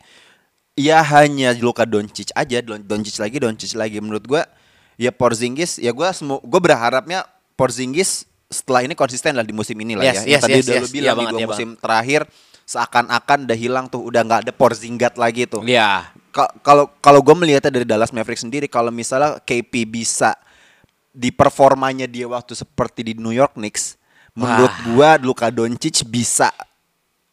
ya 0.76 1.00
hanya 1.02 1.56
Luka 1.56 1.88
Doncic 1.88 2.32
aja, 2.36 2.60
Don- 2.62 2.84
Doncic 2.84 3.16
lagi, 3.18 3.38
Doncic 3.40 3.72
lagi. 3.74 3.98
Menurut 4.04 4.24
gua 4.28 4.44
ya 4.96 5.12
Porzingis 5.12 5.76
ya 5.80 5.92
gua 5.92 6.12
semu 6.12 6.40
gue 6.40 6.62
berharapnya 6.62 7.28
Porzingis 7.56 8.24
setelah 8.48 8.84
ini 8.86 8.96
konsisten 8.96 9.36
lah 9.36 9.44
di 9.44 9.52
musim 9.52 9.76
ini 9.80 9.96
lah 9.98 10.08
Yes, 10.08 10.24
ya. 10.24 10.24
Yang 10.24 10.32
yes, 10.32 10.42
tadi 10.44 10.54
yes, 10.54 10.64
udah 10.64 10.76
yes. 10.76 10.84
lu 10.84 10.90
bilang 10.92 11.04
Iya 11.04 11.14
banget, 11.20 11.34
iya 11.40 11.48
musim 11.48 11.70
terakhir 11.76 12.22
seakan-akan 12.66 13.40
udah 13.46 13.58
hilang 13.58 13.86
tuh, 13.92 14.02
udah 14.02 14.22
nggak 14.26 14.40
ada 14.48 14.54
Porzingat 14.56 15.14
lagi 15.22 15.46
tuh. 15.46 15.62
Iya. 15.64 16.10
Ka- 16.34 16.54
Kalau 16.64 16.90
kalau 17.00 17.20
gue 17.22 17.36
melihatnya 17.36 17.72
dari 17.72 17.86
Dallas 17.86 18.10
Mavericks 18.12 18.44
sendiri, 18.44 18.66
kalau 18.68 18.90
misalnya 18.90 19.38
KP 19.40 19.86
bisa 19.86 20.34
di 21.16 21.32
performanya 21.32 22.10
dia 22.10 22.28
waktu 22.28 22.52
seperti 22.52 23.08
di 23.08 23.14
New 23.16 23.32
York 23.32 23.56
Knicks, 23.56 23.96
menurut 24.36 24.74
gua 24.92 25.16
Luka 25.16 25.48
Doncic 25.48 26.04
bisa 26.04 26.52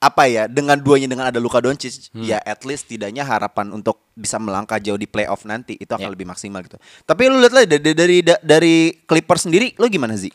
apa 0.03 0.27
ya 0.27 0.45
dengan 0.45 0.75
duanya 0.75 1.07
dengan 1.07 1.31
ada 1.31 1.39
Luka 1.39 1.57
Doncic 1.57 2.11
Hmm. 2.11 2.27
ya 2.27 2.37
at 2.37 2.59
least 2.63 2.85
tidaknya 2.85 3.23
harapan 3.23 3.71
untuk 3.71 4.03
bisa 4.13 4.35
melangkah 4.37 4.77
jauh 4.77 4.97
di 4.97 5.07
playoff 5.07 5.45
nanti 5.45 5.75
itu 5.75 5.87
akan 5.89 6.03
Ya. 6.03 6.11
lebih 6.11 6.27
maksimal 6.27 6.59
gitu. 6.61 6.75
Tapi 7.01 7.23
lu 7.25 7.39
lihat 7.39 7.53
lah 7.53 7.63
dari 7.63 7.95
dari 7.95 8.17
dari 8.37 8.75
Clippers 9.01 9.47
sendiri 9.47 9.73
lu 9.77 9.87
gimana 9.87 10.13
sih? 10.13 10.35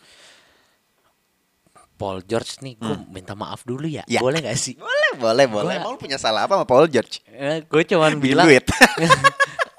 Paul 1.93 2.21
George 2.23 2.61
nih 2.61 2.77
gue 2.77 2.95
minta 3.07 3.33
maaf 3.33 3.61
dulu 3.61 3.83
ya, 3.83 4.05
Ya. 4.05 4.21
boleh 4.21 4.37
gak 4.39 4.53
sih 4.55 4.77
Boleh, 4.77 5.11
boleh, 5.17 5.45
boleh. 5.47 5.75
Gua- 5.75 5.81
Emang 5.81 5.91
lu 5.91 5.99
punya 5.99 6.15
salah 6.15 6.45
apa 6.45 6.53
sama 6.53 6.63
Paul 6.63 6.85
George? 6.87 7.25
Eh, 7.27 7.59
gue 7.61 7.83
cuman 7.83 8.15
bilang 8.17 8.45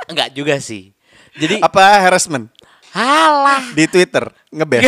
enggak 0.05 0.29
juga 0.37 0.59
sih 0.59 0.91
jadi 1.33 1.63
apa 1.63 1.79
harassment 2.03 2.51
halah 2.95 3.63
di 3.75 3.85
Twitter 3.89 4.29
ngebes? 4.53 4.85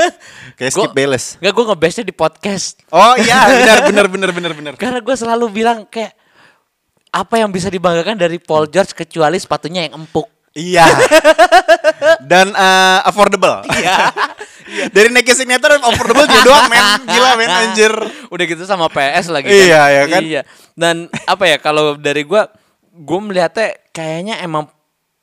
Kayak 0.58 0.72
Skip 0.72 0.92
Bayless. 0.94 1.36
Enggak 1.42 1.52
gue 1.52 1.64
ngebestnya 1.72 2.04
di 2.06 2.14
podcast 2.14 2.78
Oh 2.88 3.14
iya, 3.18 3.48
benar 3.60 3.78
benar 3.88 4.06
benar 4.08 4.30
benar 4.30 4.52
benar. 4.54 4.72
Karena 4.78 5.00
gue 5.02 5.16
selalu 5.18 5.44
bilang 5.50 5.84
kayak 5.90 6.14
apa 7.14 7.34
yang 7.38 7.50
bisa 7.54 7.70
dibanggakan 7.70 8.18
dari 8.18 8.42
Paul 8.42 8.66
George 8.66 8.94
kecuali 8.94 9.38
sepatunya 9.38 9.86
yang 9.86 10.02
empuk. 10.02 10.26
Iya. 10.54 10.86
Dan 12.30 12.54
eh, 12.54 12.98
affordable. 13.06 13.66
Iya. 13.70 14.14
Dari 14.90 15.10
Nike 15.10 15.34
Signature 15.34 15.82
affordable 15.82 16.26
dia 16.30 16.42
doang 16.46 16.70
men. 16.70 16.86
Gila 17.06 17.30
men 17.38 17.50
anjir. 17.50 17.92
Udah 18.30 18.44
gitu 18.46 18.62
sama 18.66 18.86
PS 18.90 19.34
lagi 19.34 19.50
Iya, 19.50 19.82
ya 19.90 20.02
kan? 20.06 20.22
Iya. 20.22 20.42
Dan 20.74 21.10
apa 21.26 21.44
ya 21.50 21.58
kalau 21.58 21.98
dari 21.98 22.22
gue 22.22 22.42
gue 22.94 23.18
melihatnya 23.18 23.74
kayaknya 23.90 24.38
emang 24.42 24.70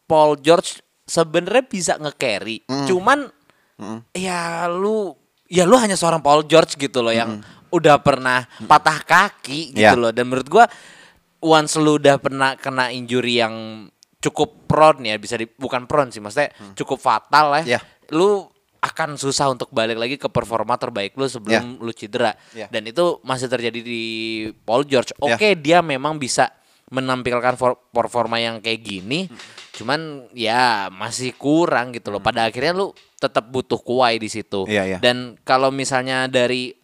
Paul 0.03 0.35
George 0.39 0.83
sebenarnya 1.11 1.67
bisa 1.67 1.93
nge-carry. 1.99 2.63
Cuman 2.87 3.27
ya 4.15 4.71
lu 4.71 5.11
ya 5.51 5.67
lu 5.67 5.75
hanya 5.75 5.99
seorang 5.99 6.23
Paul 6.23 6.47
George 6.47 6.79
gitu 6.79 7.03
loh 7.03 7.11
yang 7.11 7.43
udah 7.71 7.99
pernah 7.99 8.45
patah 8.63 9.03
kaki 9.03 9.75
gitu 9.75 9.95
Iya. 9.95 9.99
loh 9.99 10.11
dan 10.11 10.27
menurut 10.27 10.47
gua 10.47 10.65
once 11.41 11.75
lu 11.75 11.97
udah 11.97 12.19
pernah 12.19 12.53
kena 12.55 12.91
injury 12.91 13.41
yang 13.41 13.87
cukup 14.21 14.69
prone 14.69 15.01
ya 15.01 15.15
bisa 15.17 15.33
di, 15.33 15.49
bukan 15.49 15.89
prone 15.89 16.13
sih 16.13 16.21
maksudnya 16.21 16.53
cukup 16.77 17.01
fatal 17.01 17.59
ya. 17.59 17.75
Iya. 17.75 17.79
Lu 18.13 18.45
akan 18.81 19.13
susah 19.13 19.49
untuk 19.49 19.69
balik 19.69 19.97
lagi 19.97 20.15
ke 20.17 20.25
performa 20.25 20.73
terbaik 20.73 21.13
lu 21.13 21.25
sebelum 21.25 21.81
lu 21.81 21.91
cedera. 21.93 22.33
Iya. 22.53 22.69
Dan 22.69 22.85
itu 22.85 23.17
masih 23.21 23.49
terjadi 23.49 23.79
di 23.81 24.03
Paul 24.61 24.85
George. 24.85 25.13
Oke, 25.17 25.53
dia 25.57 25.81
memang 25.81 26.17
bisa 26.17 26.49
menampilkan 26.91 27.55
for- 27.55 27.79
performa 27.95 28.37
yang 28.37 28.59
kayak 28.59 28.83
gini. 28.83 29.31
Cuman 29.71 30.27
ya 30.35 30.91
masih 30.91 31.31
kurang 31.39 31.95
gitu 31.95 32.11
loh. 32.11 32.19
Pada 32.19 32.45
akhirnya 32.45 32.75
lu 32.75 32.91
tetap 33.17 33.47
butuh 33.47 33.79
kuai 33.79 34.19
di 34.19 34.27
situ. 34.27 34.67
Iya, 34.67 34.83
iya. 34.85 34.97
Dan 34.99 35.39
kalau 35.47 35.71
misalnya 35.71 36.27
dari 36.27 36.75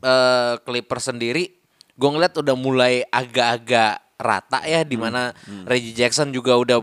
eh 0.00 0.54
Clippers 0.62 1.10
sendiri, 1.10 1.50
gue 1.98 2.08
ngeliat 2.08 2.38
udah 2.38 2.56
mulai 2.56 3.02
agak-agak 3.10 3.98
rata 4.16 4.64
ya, 4.64 4.86
di 4.86 4.96
mana 4.96 5.34
Reggie 5.66 5.92
Jackson 5.92 6.30
juga 6.32 6.56
udah 6.56 6.80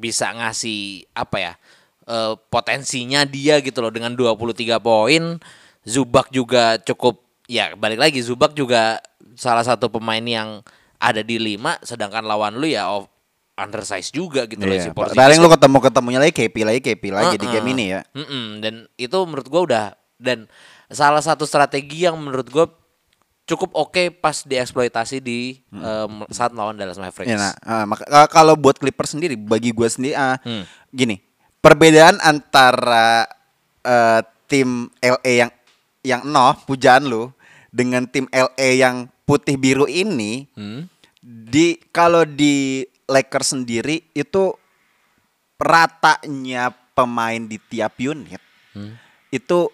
bisa 0.00 0.32
ngasih 0.32 1.04
apa 1.12 1.36
ya 1.36 1.52
eh, 2.08 2.34
potensinya 2.48 3.28
dia 3.28 3.60
gitu 3.60 3.84
loh 3.84 3.92
dengan 3.92 4.16
23 4.16 4.80
poin. 4.80 5.36
Zubak 5.84 6.32
juga 6.32 6.76
cukup 6.80 7.20
ya 7.48 7.72
balik 7.74 7.98
lagi 7.98 8.20
Zubak 8.20 8.52
juga 8.52 9.00
salah 9.34 9.64
satu 9.64 9.88
pemain 9.88 10.20
yang 10.22 10.60
ada 11.00 11.20
di 11.20 11.36
5 11.36 11.80
sedangkan 11.82 12.22
lawan 12.22 12.54
lu 12.54 12.68
ya 12.68 12.86
of 12.86 13.08
undersize 13.56 14.08
juga 14.08 14.44
gitu 14.44 14.60
loh 14.60 14.72
si 14.74 14.88
Iya. 14.88 14.94
Porzingis 14.94 15.18
Paling 15.18 15.38
lu 15.38 15.48
ketemu 15.48 15.78
ketemunya 15.82 16.18
lagi 16.18 16.32
KP 16.34 16.56
lagi 16.60 16.80
KP 16.80 17.02
lagi 17.08 17.34
di 17.34 17.44
Heeh. 17.44 17.54
game 17.54 17.68
ini 17.70 17.84
ya. 17.90 18.00
Mm-mm, 18.12 18.46
dan 18.58 18.74
itu 18.94 19.18
menurut 19.20 19.46
gua 19.46 19.60
udah 19.62 19.84
dan 20.16 20.48
salah 20.86 21.20
satu 21.20 21.42
strategi 21.42 22.04
yang 22.04 22.16
menurut 22.16 22.46
gua 22.46 22.68
cukup 23.42 23.74
oke 23.74 24.14
pas 24.14 24.40
dieksploitasi 24.40 25.18
di 25.18 25.58
em, 25.68 26.12
saat 26.28 26.50
melawan 26.50 26.72
Dallas 26.72 26.96
Mavericks. 26.96 27.28
Ya, 27.28 27.36
nah, 27.36 27.52
ah, 27.60 27.84
maka- 27.84 28.06
ah, 28.06 28.24
kalau 28.24 28.54
buat 28.54 28.76
Clippers 28.76 29.10
sendiri, 29.10 29.34
bagi 29.34 29.72
gue 29.72 29.84
sendiri, 29.84 30.14
ah, 30.14 30.38
Hmm. 30.38 30.62
gini, 30.88 31.18
perbedaan 31.58 32.16
antara 32.20 33.26
eh, 33.80 34.20
tim 34.46 34.68
LA 34.98 35.32
yang 35.40 35.50
yang 36.00 36.20
noh 36.22 36.52
pujaan 36.62 37.02
lu 37.02 37.32
dengan 37.68 38.04
tim 38.04 38.28
LA 38.28 38.78
yang 38.78 38.96
putih 39.30 39.54
biru 39.54 39.86
ini, 39.86 40.50
Hmm. 40.52 40.90
di 41.22 41.78
kalau 41.88 42.24
di 42.24 42.82
Lakers 43.04 43.54
sendiri 43.54 44.02
itu 44.10 44.50
ratanya 45.56 46.72
pemain 46.92 47.38
di 47.38 47.60
tiap 47.60 47.96
unit 47.96 48.40
Hmm. 48.70 48.94
itu 49.28 49.66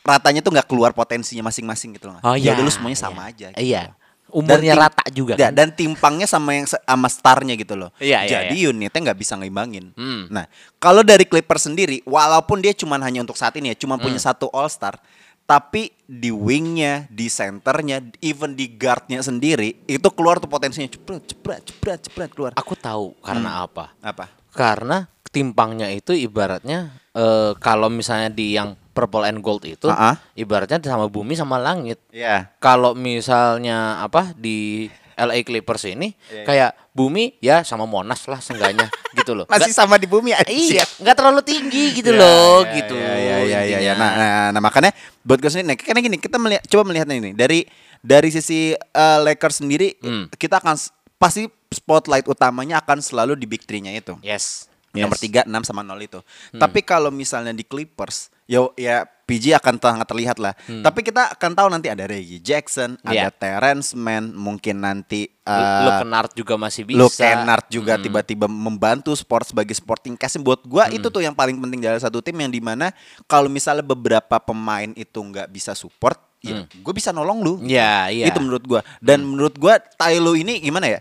ratanya 0.00 0.40
tuh 0.40 0.50
nggak 0.50 0.66
keluar 0.66 0.90
potensinya 0.92 1.42
masing-masing 1.44 1.92
gitu 1.92 2.08
loh. 2.08 2.22
Oh 2.22 2.32
ya 2.32 2.50
iya. 2.50 2.52
dulu 2.54 2.66
semuanya 2.68 2.94
iya. 2.94 3.04
sama 3.04 3.20
aja. 3.24 3.46
gitu 3.50 3.60
Iya. 3.60 3.82
Umurnya 4.28 4.72
tim- 4.72 4.82
rata 4.82 5.04
juga 5.08 5.32
Ya, 5.34 5.48
kan. 5.48 5.56
dan 5.56 5.68
timpangnya 5.72 6.24
sama 6.24 6.52
yang 6.52 6.68
sama 6.68 7.08
starnya 7.08 7.56
gitu 7.56 7.72
loh. 7.74 7.88
Iya, 7.96 8.22
iya, 8.22 8.44
Jadi 8.44 8.60
unitnya 8.62 9.00
nggak 9.02 9.18
bisa 9.18 9.34
ngeimbangin. 9.34 9.96
Hmm. 9.96 10.28
Nah, 10.28 10.44
kalau 10.76 11.00
dari 11.00 11.24
Clippers 11.24 11.64
sendiri, 11.64 12.04
walaupun 12.04 12.60
dia 12.60 12.70
cuma 12.72 12.94
hanya 12.98 13.18
untuk 13.18 13.34
saat 13.34 13.56
ini 13.56 13.72
ya, 13.72 13.76
cuma 13.78 13.96
Hmm. 13.96 14.04
punya 14.04 14.20
satu 14.20 14.52
All 14.52 14.68
Star, 14.68 15.00
tapi 15.48 15.96
di 16.04 16.28
wingnya, 16.28 17.08
di 17.08 17.32
centernya, 17.32 18.04
even 18.20 18.52
di 18.52 18.76
guardnya 18.76 19.24
sendiri, 19.24 19.80
itu 19.88 20.08
keluar 20.12 20.36
tuh 20.36 20.44
potensinya 20.44 20.84
cepret, 20.84 21.24
cepret, 21.24 21.64
cepret, 21.64 22.00
cepret 22.04 22.30
keluar. 22.36 22.52
Aku 22.52 22.76
tahu 22.76 23.16
karena 23.24 23.64
apa? 23.64 23.96
Apa? 24.04 24.28
Karena 24.52 25.08
timpangnya 25.32 25.88
itu 25.88 26.12
ibaratnya 26.12 26.92
eh, 27.16 27.56
kalau 27.64 27.88
misalnya 27.88 28.28
di 28.28 28.52
yang 28.56 28.76
purple 28.92 29.24
and 29.24 29.40
gold 29.40 29.64
itu 29.64 29.88
Ah-ah. 29.88 30.20
ibaratnya 30.36 30.84
sama 30.84 31.08
bumi 31.08 31.32
sama 31.32 31.56
langit. 31.56 31.96
Ya. 32.12 32.52
kalau 32.60 32.92
misalnya 32.92 34.04
apa 34.04 34.36
di 34.36 34.88
LA 35.18 35.42
Clippers 35.42 35.82
ini 35.84 36.14
kayak 36.46 36.78
bumi 36.94 37.34
ya 37.42 37.66
sama 37.66 37.84
Monas 37.84 38.22
lah 38.24 38.38
seenggaknya 38.38 38.86
gitu 39.18 39.34
loh. 39.34 39.44
Masih 39.50 39.74
sama 39.74 39.98
di 39.98 40.06
bumi 40.06 40.30
aja. 40.30 40.46
iya, 40.46 40.86
nggak 41.02 41.16
terlalu 41.18 41.42
tinggi 41.42 41.98
gitu 41.98 42.14
Ya, 42.14 42.20
loh, 42.22 42.62
ya, 42.62 42.74
gitu. 42.78 42.94
Ya, 42.94 43.02
ya, 43.02 43.14
ya, 43.18 43.36
ya, 43.42 43.42
ya. 43.42 43.60
intinya. 43.66 43.94
Nah, 43.98 44.10
nah, 44.14 44.46
nah, 44.54 44.62
makanya 44.62 44.90
buat 45.26 45.42
gue 45.42 45.50
sendiri, 45.50 45.74
nah, 45.74 45.76
karena 45.76 46.00
gini, 46.00 46.16
kita 46.16 46.38
melihat, 46.38 46.62
coba 46.70 46.82
melihat 46.86 47.06
ini 47.10 47.34
dari 47.34 47.66
dari 47.98 48.30
sisi 48.30 48.72
eh, 48.72 49.18
Lakers 49.26 49.58
sendiri, 49.60 49.98
Hmm. 49.98 50.30
kita 50.30 50.62
akan 50.62 50.78
pasti 51.18 51.50
spotlight 51.68 52.30
utamanya 52.30 52.78
akan 52.78 53.02
selalu 53.02 53.34
di 53.34 53.44
big 53.44 53.66
three-nya 53.66 53.90
itu. 53.92 54.14
Yes. 54.22 54.70
Nomor 54.94 55.18
yes. 55.20 55.44
3, 55.44 55.50
6 55.50 55.68
sama 55.68 55.84
0 55.84 56.00
itu. 56.00 56.20
Tapi 56.54 56.80
kalau 56.80 57.12
misalnya 57.12 57.52
di 57.52 57.60
Clippers, 57.60 58.32
ya 58.48 58.64
ya 58.74 59.04
PG 59.28 59.52
akan 59.60 59.76
sangat 59.76 60.08
terlihat 60.08 60.40
lah. 60.40 60.56
Tapi 60.64 61.04
kita 61.04 61.36
akan 61.36 61.52
tahu 61.52 61.68
nanti 61.68 61.92
ada 61.92 62.08
Reggie 62.08 62.40
Jackson, 62.40 62.96
Iya. 63.04 63.28
ada 63.28 63.30
Terrence 63.36 63.92
Mann, 63.92 64.32
mungkin 64.32 64.80
nanti 64.80 65.28
Lu 65.28 65.52
eh, 65.52 65.84
Lu 65.84 65.90
Kennard 66.00 66.30
juga 66.32 66.54
masih 66.56 66.82
bisa. 66.84 67.00
Luke 67.00 67.16
Kennard 67.16 67.66
juga 67.68 67.96
tiba-tiba 67.96 68.48
membantu 68.48 69.12
sport 69.16 69.48
sebagai 69.48 69.72
sporting 69.76 70.16
cast. 70.16 70.40
Buat 70.40 70.64
gua 70.64 70.88
itu 70.88 71.08
tuh 71.08 71.20
yang 71.24 71.32
paling 71.36 71.56
penting 71.56 71.80
dari 71.80 72.00
satu 72.00 72.20
tim 72.24 72.36
yang 72.36 72.52
di 72.52 72.60
mana 72.60 72.92
kalau 73.24 73.48
misalnya 73.52 73.84
beberapa 73.84 74.36
pemain 74.40 74.92
itu 74.96 75.16
nggak 75.20 75.48
bisa 75.52 75.72
support 75.72 76.20
ya 76.38 76.62
gue 76.70 76.94
bisa 76.94 77.10
nolong 77.10 77.42
lu. 77.42 77.54
Iya, 77.66 78.14
iya. 78.14 78.30
itu 78.30 78.38
menurut 78.38 78.64
gua. 78.64 78.80
Dan 79.02 79.24
menurut 79.26 79.56
gua 79.58 79.80
Tylo 79.80 80.38
ini 80.38 80.62
gimana 80.62 80.86
ya? 80.86 81.00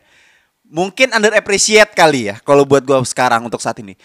Mungkin 0.67 1.15
under 1.15 1.31
appreciate 1.31 1.95
kali 1.95 2.27
ya 2.31 2.35
kalau 2.43 2.67
buat 2.67 2.83
gua 2.83 2.99
sekarang 3.03 3.45
untuk 3.47 3.61
saat 3.63 3.79
ini 3.79 3.95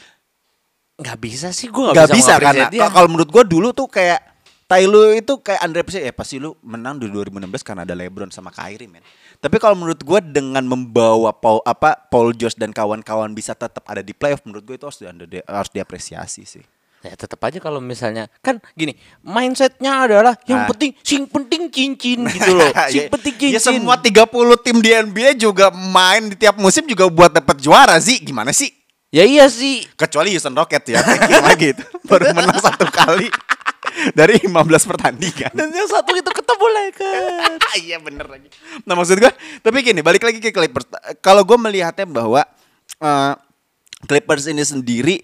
nggak 0.95 1.19
bisa 1.19 1.49
sih 1.51 1.67
gue 1.67 1.91
nggak 1.91 2.11
bisa, 2.11 2.37
karena 2.37 2.69
nge-appreciate 2.69 2.73
dia. 2.75 2.89
kalau 2.89 3.09
menurut 3.09 3.29
gua 3.29 3.43
dulu 3.43 3.73
tuh 3.73 3.87
kayak 3.87 4.21
Tylo 4.63 5.13
itu 5.13 5.37
kayak 5.37 5.61
under 5.61 5.85
appreciate 5.85 6.01
ya 6.03 6.15
pasti 6.15 6.41
lu 6.41 6.57
menang 6.65 6.97
di 6.97 7.05
2016 7.05 7.45
karena 7.61 7.85
ada 7.85 7.93
LeBron 7.93 8.33
sama 8.33 8.49
Kyrie 8.49 8.89
men 8.89 9.05
Tapi 9.37 9.61
kalau 9.61 9.77
menurut 9.77 10.01
gue 10.01 10.21
dengan 10.25 10.65
membawa 10.65 11.29
Paul 11.31 11.61
apa 11.61 11.93
Paul 12.09 12.33
George 12.33 12.57
dan 12.57 12.73
kawan-kawan 12.73 13.33
bisa 13.33 13.53
tetap 13.53 13.85
ada 13.85 14.01
di 14.01 14.15
playoff, 14.15 14.41
menurut 14.43 14.65
gue 14.65 14.77
itu 14.77 14.87
harus 14.87 14.97
di, 14.97 15.43
harus 15.43 15.69
diapresiasi 15.69 16.47
sih. 16.47 16.65
Ya 17.03 17.13
tetap 17.13 17.43
aja 17.43 17.59
kalau 17.59 17.83
misalnya 17.83 18.31
kan 18.39 18.63
gini 18.73 18.95
mindsetnya 19.21 20.07
adalah 20.07 20.39
yang 20.47 20.65
Ah. 20.65 20.69
penting 20.71 20.95
sing 21.03 21.27
penting 21.27 21.67
cincin 21.69 22.23
gitu 22.31 22.55
loh 22.55 22.71
sing 22.95 23.05
Ya- 23.05 23.11
penting 23.11 23.35
cincin 23.35 23.53
Ya 23.53 23.61
semua 23.61 23.99
30 23.99 24.25
tim 24.57 24.77
di 24.79 24.89
NBA 24.89 25.37
juga 25.37 25.69
main 25.69 26.31
di 26.31 26.37
tiap 26.39 26.57
musim 26.57 26.87
juga 26.87 27.11
buat 27.11 27.29
dapat 27.29 27.59
juara 27.59 27.99
sih. 27.99 28.23
Gimana 28.23 28.55
sih? 28.55 28.73
Ya 29.12 29.22
iya 29.22 29.44
sih 29.46 29.85
Kecuali 29.92 30.33
Houston 30.33 30.53
Rocket 30.53 30.83
ya, 30.88 30.98
lagi 31.44 31.70
itu. 31.70 31.85
Baru 32.03 32.33
menang 32.33 32.57
satu 32.57 32.88
kali 32.88 33.29
dari 34.11 34.40
15 34.40 34.51
pertandingan. 34.88 35.53
dan 35.53 35.68
yang 35.68 35.85
satu 35.85 36.11
itu 36.12 36.27
ketemu 36.27 36.66
Lakers 36.66 37.61
iya 37.85 37.96
bener 37.98 38.25
lagi. 38.27 38.48
Nah 38.83 38.94
maksud 38.94 39.16
gue, 39.16 39.33
tapi 39.61 39.79
gini 39.83 40.01
balik 40.01 40.22
lagi 40.22 40.38
ke 40.38 40.48
Clippers. 40.48 40.88
Kalau 41.20 41.44
gue 41.44 41.55
melihatnya 41.57 42.05
bahwa 42.05 42.40
eh, 42.98 43.33
Clippers 44.03 44.48
ini 44.48 44.62
sendiri 44.62 45.22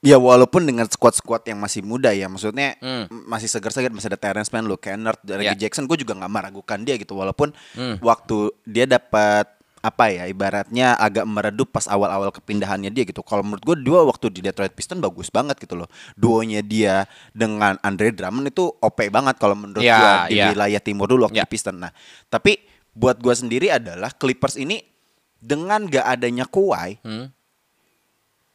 ya 0.00 0.16
walaupun 0.16 0.64
dengan 0.64 0.88
squad-squad 0.88 1.44
yang 1.44 1.60
masih 1.60 1.80
muda 1.80 2.10
ya, 2.10 2.24
maksudnya 2.26 2.74
Hmm. 2.80 3.04
masih 3.28 3.46
segar-segar, 3.46 3.92
masih 3.92 4.08
ada 4.08 4.18
Terrence 4.18 4.48
Mann, 4.48 4.64
Luke 4.64 4.80
Kennard, 4.82 5.20
Reggie 5.22 5.52
Ya. 5.54 5.68
Jackson, 5.68 5.84
gue 5.84 5.96
juga 5.96 6.16
nggak 6.16 6.32
meragukan 6.32 6.80
dia 6.80 6.96
gitu. 6.96 7.14
Walaupun 7.14 7.52
Hmm. 7.76 8.00
waktu 8.00 8.48
dia 8.64 8.84
dapat 8.84 9.59
apa 9.80 10.12
ya 10.12 10.28
ibaratnya 10.28 10.92
agak 10.94 11.24
meredup 11.24 11.72
pas 11.72 11.88
awal-awal 11.88 12.28
kepindahannya 12.28 12.92
dia 12.92 13.08
gitu. 13.08 13.24
Kalau 13.24 13.40
menurut 13.40 13.64
gue 13.64 13.76
dua 13.80 14.04
waktu 14.04 14.28
di 14.28 14.44
Detroit 14.44 14.76
Pistons 14.76 15.00
bagus 15.00 15.32
banget 15.32 15.56
gitu 15.56 15.72
loh. 15.72 15.88
Duonya 16.14 16.60
dia 16.60 17.08
dengan 17.32 17.80
Andre 17.80 18.12
Drummond 18.12 18.52
itu 18.52 18.68
OP 18.68 19.08
banget 19.08 19.40
kalau 19.40 19.56
menurut 19.56 19.80
Ya, 19.80 20.28
gue 20.28 20.36
di 20.36 20.38
ya. 20.38 20.52
wilayah 20.52 20.80
timur 20.80 21.08
dulu 21.08 21.24
waktu 21.26 21.40
di 21.40 21.48
Pistons. 21.48 21.80
Nah, 21.80 21.92
tapi 22.28 22.60
buat 22.92 23.16
gua 23.18 23.32
sendiri 23.32 23.72
adalah 23.72 24.12
Clippers 24.12 24.60
ini 24.60 24.84
dengan 25.40 25.88
gak 25.88 26.04
adanya 26.04 26.44
Kawhi, 26.44 27.00
Hmm. 27.00 27.32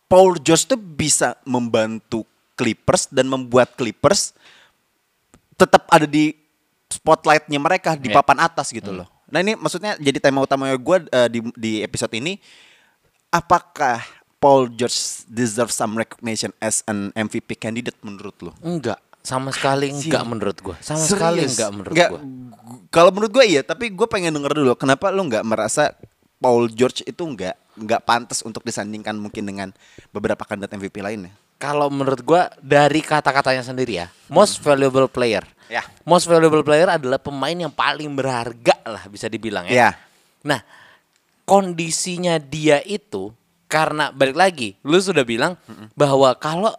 Paul 0.05 0.37
George 0.37 0.69
tuh 0.69 0.77
bisa 0.77 1.33
membantu 1.43 2.29
Clippers 2.53 3.09
dan 3.09 3.25
membuat 3.25 3.73
Clippers 3.73 4.37
tetap 5.57 5.89
ada 5.89 6.05
di 6.05 6.29
spotlightnya 6.85 7.57
mereka 7.57 7.97
di 7.97 8.13
Ya. 8.13 8.21
papan 8.21 8.37
atas 8.39 8.69
gitu 8.69 8.93
loh. 8.93 9.09
Nah 9.27 9.39
ini 9.39 9.53
maksudnya 9.53 9.97
jadi 9.97 10.19
tema 10.19 10.39
utamanya 10.39 10.75
gue 10.75 10.97
di 11.27 11.39
di 11.53 11.71
episode 11.79 12.13
ini, 12.13 12.37
apakah 13.29 14.01
Paul 14.37 14.69
George 14.69 14.95
deserve 15.25 15.69
some 15.69 15.95
recognition 15.95 16.53
as 16.59 16.85
an 16.85 17.09
MVP 17.11 17.55
candidate 17.55 17.97
menurut 17.99 18.35
lo? 18.39 18.51
enggak 18.59 18.99
sama 19.25 19.49
sekali 19.49 19.89
enggak 19.89 20.21
Serius? 20.21 20.29
menurut 20.29 20.57
gua 20.61 20.75
sama 20.79 21.01
sekali 21.01 21.41
Serius? 21.41 21.51
enggak 21.51 21.69
menurut 21.71 21.93
Nggak, 21.93 22.09
gua 22.09 22.19
gu- 22.21 22.83
Kalau 22.87 23.09
menurut 23.09 23.31
gue 23.33 23.45
iya, 23.47 23.61
tapi 23.61 23.89
gue 23.89 24.05
pengen 24.05 24.31
denger 24.31 24.53
dulu 24.53 24.73
kenapa 24.75 25.09
lu 25.09 25.25
nggak 25.25 25.41
merasa 25.41 25.97
Paul 26.37 26.69
George 26.69 27.01
itu 27.01 27.19
nggak 27.19 27.55
nggak 27.75 28.01
pantas 28.03 28.39
untuk 28.39 28.61
disandingkan 28.61 29.17
mungkin 29.17 29.43
dengan 29.43 29.73
beberapa 30.09 30.45
kandidat 30.45 30.71
MVP 30.71 31.01
lainnya. 31.01 31.33
Kalau 31.55 31.87
menurut 31.87 32.21
gua 32.21 32.51
dari 32.57 32.99
kata-katanya 32.99 33.61
sendiri 33.61 33.97
ya 33.97 34.07
most 34.27 34.59
valuable 34.59 35.07
player 35.07 35.43
Ya. 35.65 35.81
most 36.05 36.25
valuable 36.25 36.61
player 36.61 36.85
adalah 36.87 37.17
pemain 37.17 37.57
yang 37.57 37.73
paling 37.73 38.13
berharga 38.13 38.77
lah 38.85 39.01
bisa 39.05 39.25
dibilang 39.25 39.65
ya 39.65 39.73
Iya. 39.73 39.89
Nah, 40.45 40.61
kondisinya 41.41 42.37
dia 42.37 42.77
itu 42.81 43.33
karena 43.65 44.13
balik 44.13 44.37
lagi, 44.37 44.77
lu 44.81 44.93
sudah 44.95 45.25
bilang 45.25 45.57
bahwa 45.93 46.37
kalau 46.37 46.69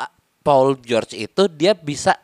Paul 0.40 0.78
George 0.78 1.18
itu 1.18 1.50
dia 1.50 1.74
bisa 1.74 2.14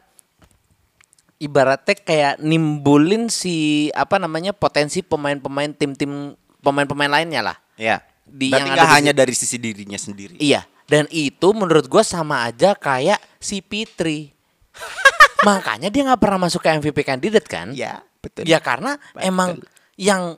ibaratnya 1.36 1.98
kayak 1.98 2.34
nimbulin 2.38 3.26
si 3.26 3.88
apa 3.90 4.22
namanya 4.22 4.54
potensi 4.54 5.02
pemain-pemain 5.02 5.74
tim-tim 5.74 6.38
pemain-pemain 6.62 7.10
lainnya 7.10 7.42
lah. 7.42 7.56
Iya. 7.74 8.06
Di- 8.22 8.54
Berarti 8.54 8.70
yang 8.70 8.78
ada 8.78 8.86
di 8.86 8.94
hanya 8.94 9.12
situ. 9.12 9.20
dari 9.20 9.34
sisi 9.34 9.56
dirinya 9.58 9.98
sendiri. 9.98 10.34
Iya, 10.38 10.62
dan 10.92 11.08
itu 11.08 11.48
menurut 11.56 11.88
gua 11.88 12.04
sama 12.04 12.44
aja 12.44 12.76
kayak 12.76 13.16
si 13.40 13.64
Pitri. 13.64 14.28
Makanya 15.48 15.88
dia 15.88 16.04
nggak 16.04 16.20
pernah 16.20 16.44
masuk 16.44 16.60
ke 16.60 16.68
MVP 16.68 17.00
kandidat 17.00 17.48
kan? 17.48 17.72
Iya, 17.72 18.04
betul. 18.20 18.44
Ya 18.44 18.60
karena 18.60 19.00
emang 19.16 19.56
yang 19.96 20.36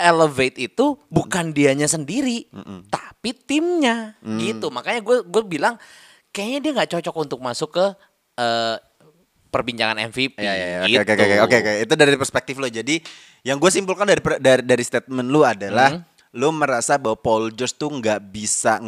elevate 0.00 0.56
itu 0.72 0.96
bukan 1.12 1.52
dianya 1.52 1.84
sendiri, 1.84 2.48
tapi 2.88 3.36
timnya 3.36 4.16
Mm. 4.24 4.38
gitu. 4.40 4.72
Makanya 4.72 5.04
gue 5.04 5.28
gue 5.28 5.42
bilang 5.44 5.76
kayaknya 6.32 6.58
dia 6.64 6.70
nggak 6.72 6.90
cocok 6.98 7.14
untuk 7.28 7.38
masuk 7.44 7.70
ke 7.76 7.86
eh, 8.40 8.76
perbincangan 9.52 10.00
MVP. 10.08 10.40
Iya, 10.40 10.52
iya, 10.56 10.66
iya. 10.66 10.78
gitu. 10.88 11.04
Oke, 11.04 11.12
oke, 11.12 11.22
oke, 11.22 11.36
oke, 11.44 11.56
oke. 11.60 11.72
Itu 11.84 11.94
dari 11.94 12.16
perspektif 12.16 12.56
lo. 12.56 12.66
Jadi, 12.66 12.96
yang 13.44 13.60
gue 13.60 13.68
simpulkan 13.68 14.08
dari 14.08 14.24
dari, 14.40 14.62
dari 14.64 14.82
statement 14.82 15.28
lu 15.28 15.44
adalah 15.44 16.00
lo 16.32 16.48
merasa 16.50 16.96
bahwa 16.96 17.20
Paul 17.20 17.52
George 17.52 17.76
tuh 17.76 17.92
nggak 17.92 18.32
bisa 18.32 18.80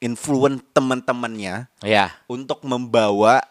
nge-influence 0.00 0.64
teman-temannya 0.72 1.68
Ya. 1.84 2.08
untuk 2.26 2.64
membawa 2.64 3.44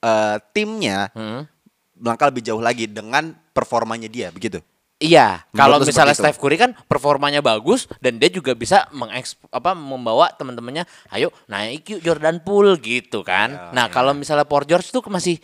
eh, 0.00 0.40
timnya 0.56 1.12
Hmm. 1.12 1.44
melangkah 1.92 2.32
lebih 2.32 2.40
jauh 2.40 2.64
lagi 2.64 2.88
dengan 2.88 3.36
performanya 3.52 4.08
dia, 4.08 4.32
begitu. 4.32 4.64
Iya, 4.96 5.44
kalau 5.52 5.76
misalnya? 5.76 6.16
Steph 6.16 6.40
Curry 6.40 6.56
kan 6.56 6.72
performanya 6.88 7.44
bagus 7.44 7.84
dan 8.00 8.16
dia 8.16 8.32
juga 8.32 8.56
bisa 8.56 8.88
mengeks 8.92 9.36
apa 9.48 9.76
membawa 9.76 10.32
teman-temannya, 10.32 10.88
ayo 11.12 11.28
naik 11.44 11.84
yuk 11.84 12.00
Jordan 12.00 12.40
Poole 12.40 12.80
gitu 12.80 13.20
kan. 13.20 13.72
nah, 13.72 13.88
kalau 13.88 14.16
misalnya 14.16 14.48
Paul 14.48 14.64
George 14.64 14.88
tuh 14.88 15.04
masih 15.08 15.36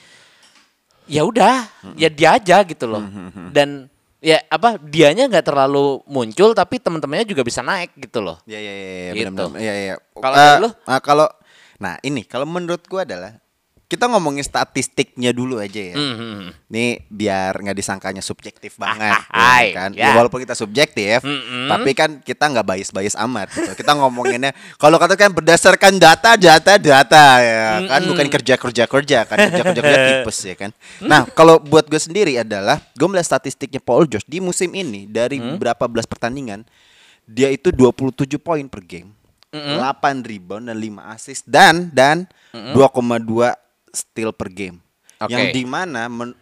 ya 1.05 1.21
udah, 1.21 1.69
ya 1.93 2.09
dia 2.09 2.37
aja 2.37 2.65
gitu 2.65 2.89
loh. 2.89 3.05
Dan 3.49 3.93
ya 4.27 4.43
apa 4.51 4.75
dianya 4.77 5.31
nggak 5.31 5.47
terlalu 5.47 6.03
muncul 6.11 6.51
tapi 6.51 6.83
teman-temannya 6.83 7.31
juga 7.31 7.47
bisa 7.47 7.63
naik 7.63 7.95
gitu 7.95 8.19
loh. 8.19 8.43
Iya 8.43 8.59
iya 8.59 8.73
iya 8.75 9.13
Gitu. 9.15 9.31
benar-benar. 9.31 9.61
Iya 9.63 9.75
iya. 9.79 9.95
Kalau 10.13 10.35
Eh, 10.35 10.57
lu? 10.59 10.69
ah, 10.85 10.99
kalau 10.99 11.27
nah 11.79 11.95
ini 12.03 12.27
kalau 12.27 12.43
menurut 12.43 12.83
gua 12.91 13.07
adalah 13.07 13.39
kita 13.87 14.11
ngomongin 14.11 14.43
statistiknya 14.43 15.31
dulu 15.31 15.63
aja 15.63 15.79
ya. 15.79 15.95
Hmm. 15.95 16.51
Nih 16.67 17.07
biar 17.07 17.55
nggak 17.55 17.79
disangkanya 17.79 18.19
subjektif 18.19 18.75
banget 18.83 19.15
ah, 19.15 19.23
ya 19.23 19.31
hai, 19.31 19.67
kan. 19.71 19.91
ya. 19.95 20.11
Ya, 20.11 20.19
walaupun 20.19 20.43
kita 20.43 20.59
subjektif, 20.59 21.23
Mm-mm. 21.23 21.71
tapi 21.71 21.95
kan 21.95 22.19
kita 22.19 22.51
nggak 22.51 22.67
bias-bias 22.67 23.15
amat. 23.15 23.47
gitu. 23.55 23.79
Kita 23.79 23.95
ngomonginnya 23.95 24.51
kalau 24.83 24.99
katakan 24.99 25.31
berdasarkan 25.31 26.03
data, 26.03 26.35
data, 26.35 26.83
data 26.83 27.27
ya 27.39 27.87
kan, 27.87 28.03
Mm-mm. 28.03 28.11
bukan 28.11 28.27
kerja 28.27 28.55
kerja 28.59 28.85
kerja 28.91 29.19
kan, 29.23 29.39
kerja 29.39 29.63
kerja 29.71 29.81
kerja 29.87 29.99
tipes 30.19 30.39
ya 30.43 30.55
kan. 30.59 30.71
Nah 31.07 31.23
kalau 31.31 31.63
buat 31.63 31.87
gue 31.87 32.03
sendiri 32.03 32.35
adalah 32.43 32.83
gue 32.99 33.07
melihat 33.07 33.39
statistiknya 33.39 33.79
Paul 33.79 34.11
George 34.11 34.27
di 34.27 34.43
musim 34.43 34.75
ini 34.75 35.07
dari 35.07 35.39
Mm. 35.39 35.61
berapa 35.63 35.85
belas 35.87 36.09
pertandingan 36.11 36.65
dia 37.23 37.53
itu 37.53 37.71
27 37.71 38.35
poin 38.43 38.67
per 38.67 38.83
game. 38.83 39.15
8 39.55 40.21
rebound 40.27 40.69
dan 40.69 40.77
5 40.77 41.15
assist 41.17 41.47
dan 41.49 41.89
dan 41.95 42.27
2,2 42.53 43.57
steal 43.89 44.31
per 44.31 44.49
game. 44.49 44.79
Oke. 45.17 45.31
Yang 45.31 45.45
di 45.53 45.63
mana 45.65 46.07
men, 46.07 46.33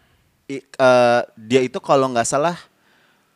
i- 0.45 0.61
eh, 0.61 1.21
dia 1.35 1.61
itu 1.61 1.77
kalau 1.77 2.07
nggak 2.07 2.25
salah 2.25 2.57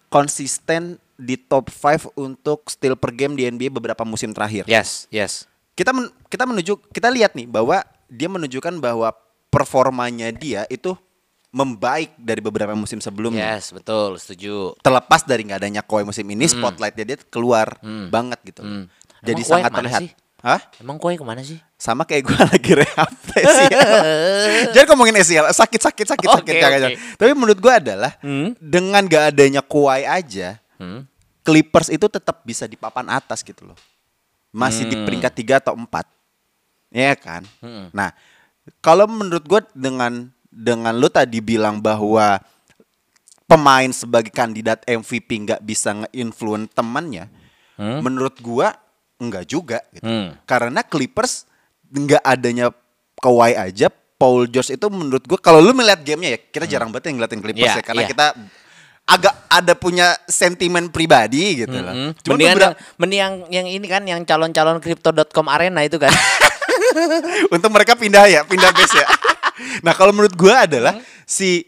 konsisten 0.08 0.98
di 1.16 1.36
top 1.36 1.68
5 1.68 2.10
untuk 2.16 2.66
steal 2.66 2.96
per 2.96 3.12
game 3.12 3.36
di 3.36 3.46
NBA 3.46 3.70
beberapa 3.70 4.02
musim 4.04 4.32
terakhir. 4.32 4.66
Yes, 4.66 5.06
yes. 5.10 5.46
Kita 5.74 5.92
men- 5.92 6.12
kita 6.28 6.44
menuju 6.44 6.80
kita 6.90 7.08
lihat 7.08 7.34
nih 7.34 7.46
bahwa 7.46 7.80
dia 8.06 8.28
menunjukkan 8.28 8.80
bahwa 8.80 9.14
performanya 9.50 10.30
dia 10.30 10.66
itu 10.68 10.96
membaik 11.50 12.14
dari 12.16 12.40
beberapa 12.40 12.72
musim 12.72 13.00
sebelumnya. 13.00 13.58
Yes, 13.58 13.74
betul, 13.74 14.16
setuju. 14.16 14.78
Terlepas 14.80 15.26
dari 15.26 15.42
nggak 15.44 15.60
adanya 15.60 15.82
Kawhi 15.82 16.06
musim 16.06 16.26
ini, 16.28 16.46
spotlightnya 16.48 17.06
dia 17.06 17.18
keluar 17.26 17.82
banget 18.08 18.38
gitu. 18.46 18.62
Hmm. 18.62 18.86
Jadi 19.20 19.42
Emang 19.42 19.52
sangat 19.52 19.72
terlihat. 19.74 20.00
sih? 20.00 20.10
Hah? 20.40 20.64
Emang 20.80 20.96
kue 20.96 21.14
ke 21.14 21.24
mana 21.24 21.44
sih? 21.44 21.60
Sama 21.76 22.08
kayak 22.08 22.24
gue 22.26 22.40
lagi 22.56 22.72
rehab 22.74 23.12
ACL. 23.30 24.02
Jangan 24.76 24.88
ngomongin 24.90 25.20
ACL, 25.20 25.52
sakit 25.52 25.82
sakit 25.82 26.06
sakit 26.08 26.28
Oke, 26.28 26.38
sakit 26.40 26.54
jangan, 26.56 26.72
oke. 26.72 26.84
jangan. 26.86 27.16
Tapi 27.20 27.32
menurut 27.36 27.60
gue 27.60 27.74
adalah 27.74 28.12
Hmm. 28.20 28.56
dengan 28.58 29.04
gak 29.04 29.36
adanya 29.36 29.60
Kawhi 29.60 30.04
aja, 30.04 30.56
Hmm. 30.80 31.04
Clippers 31.44 31.90
itu 31.90 32.06
tetap 32.06 32.40
bisa 32.42 32.64
di 32.64 32.76
papan 32.76 33.10
atas 33.10 33.42
gitu 33.42 33.68
loh. 33.68 33.76
Masih 34.50 34.88
di 34.88 34.96
Hmm. 34.96 35.04
peringkat 35.04 35.34
3 35.36 35.60
atau 35.60 35.76
4. 35.76 36.08
Ya 36.90 37.12
kan? 37.14 37.44
Hmm. 37.60 37.92
Nah, 37.92 38.16
kalau 38.80 39.04
menurut 39.06 39.44
gue 39.44 39.60
dengan 39.74 40.28
dengan 40.48 40.96
lu 40.96 41.08
tadi 41.08 41.38
bilang 41.40 41.78
bahwa 41.78 42.40
pemain 43.46 43.90
sebagai 43.90 44.30
kandidat 44.30 44.82
MVP 44.84 45.26
nggak 45.42 45.62
bisa 45.62 45.94
nge-influence 45.96 46.72
temannya, 46.72 47.28
Hmm. 47.76 48.02
menurut 48.02 48.38
gua 48.40 48.74
enggak 49.20 49.46
juga 49.46 49.84
gitu. 49.92 50.08
Hmm. 50.08 50.34
Karena 50.48 50.82
Clippers 50.82 51.46
nggak 51.92 52.24
adanya 52.24 52.72
Kawhi 53.20 53.52
aja, 53.52 53.92
Paul 53.92 54.48
George 54.48 54.80
itu 54.80 54.88
menurut 54.88 55.24
gua 55.28 55.40
kalau 55.40 55.60
lu 55.60 55.76
melihat 55.76 56.00
gamenya 56.02 56.36
ya, 56.36 56.40
kita 56.40 56.66
jarang 56.66 56.90
banget 56.90 57.12
yang 57.12 57.20
ngeliatin 57.20 57.42
Clippers 57.44 57.72
Iya, 57.76 57.80
ya 57.80 57.84
karena 57.84 58.04
iya. 58.08 58.10
kita 58.10 58.26
agak 59.10 59.36
ada 59.50 59.74
punya 59.74 60.08
sentimen 60.30 60.94
pribadi 60.94 61.66
gitu 61.66 61.74
loh. 61.74 61.92
Hmm. 61.92 62.12
Cuman 62.22 62.36
Mendingan 62.38 62.56
beberapa- 62.56 62.68
yang, 62.70 62.98
mending 63.02 63.20
yang, 63.20 63.34
yang 63.50 63.68
ini 63.68 63.88
kan 63.90 64.04
yang 64.06 64.22
calon-calon 64.24 64.78
crypto.com 64.80 65.46
arena 65.50 65.82
itu 65.82 65.98
kan. 65.98 66.14
untuk 67.56 67.70
mereka 67.74 67.98
pindah 67.98 68.30
ya, 68.30 68.42
pindah 68.46 68.70
base 68.72 68.96
ya. 69.02 69.08
nah, 69.86 69.98
kalau 69.98 70.14
menurut 70.14 70.32
gua 70.38 70.70
adalah 70.70 70.96
si 71.26 71.66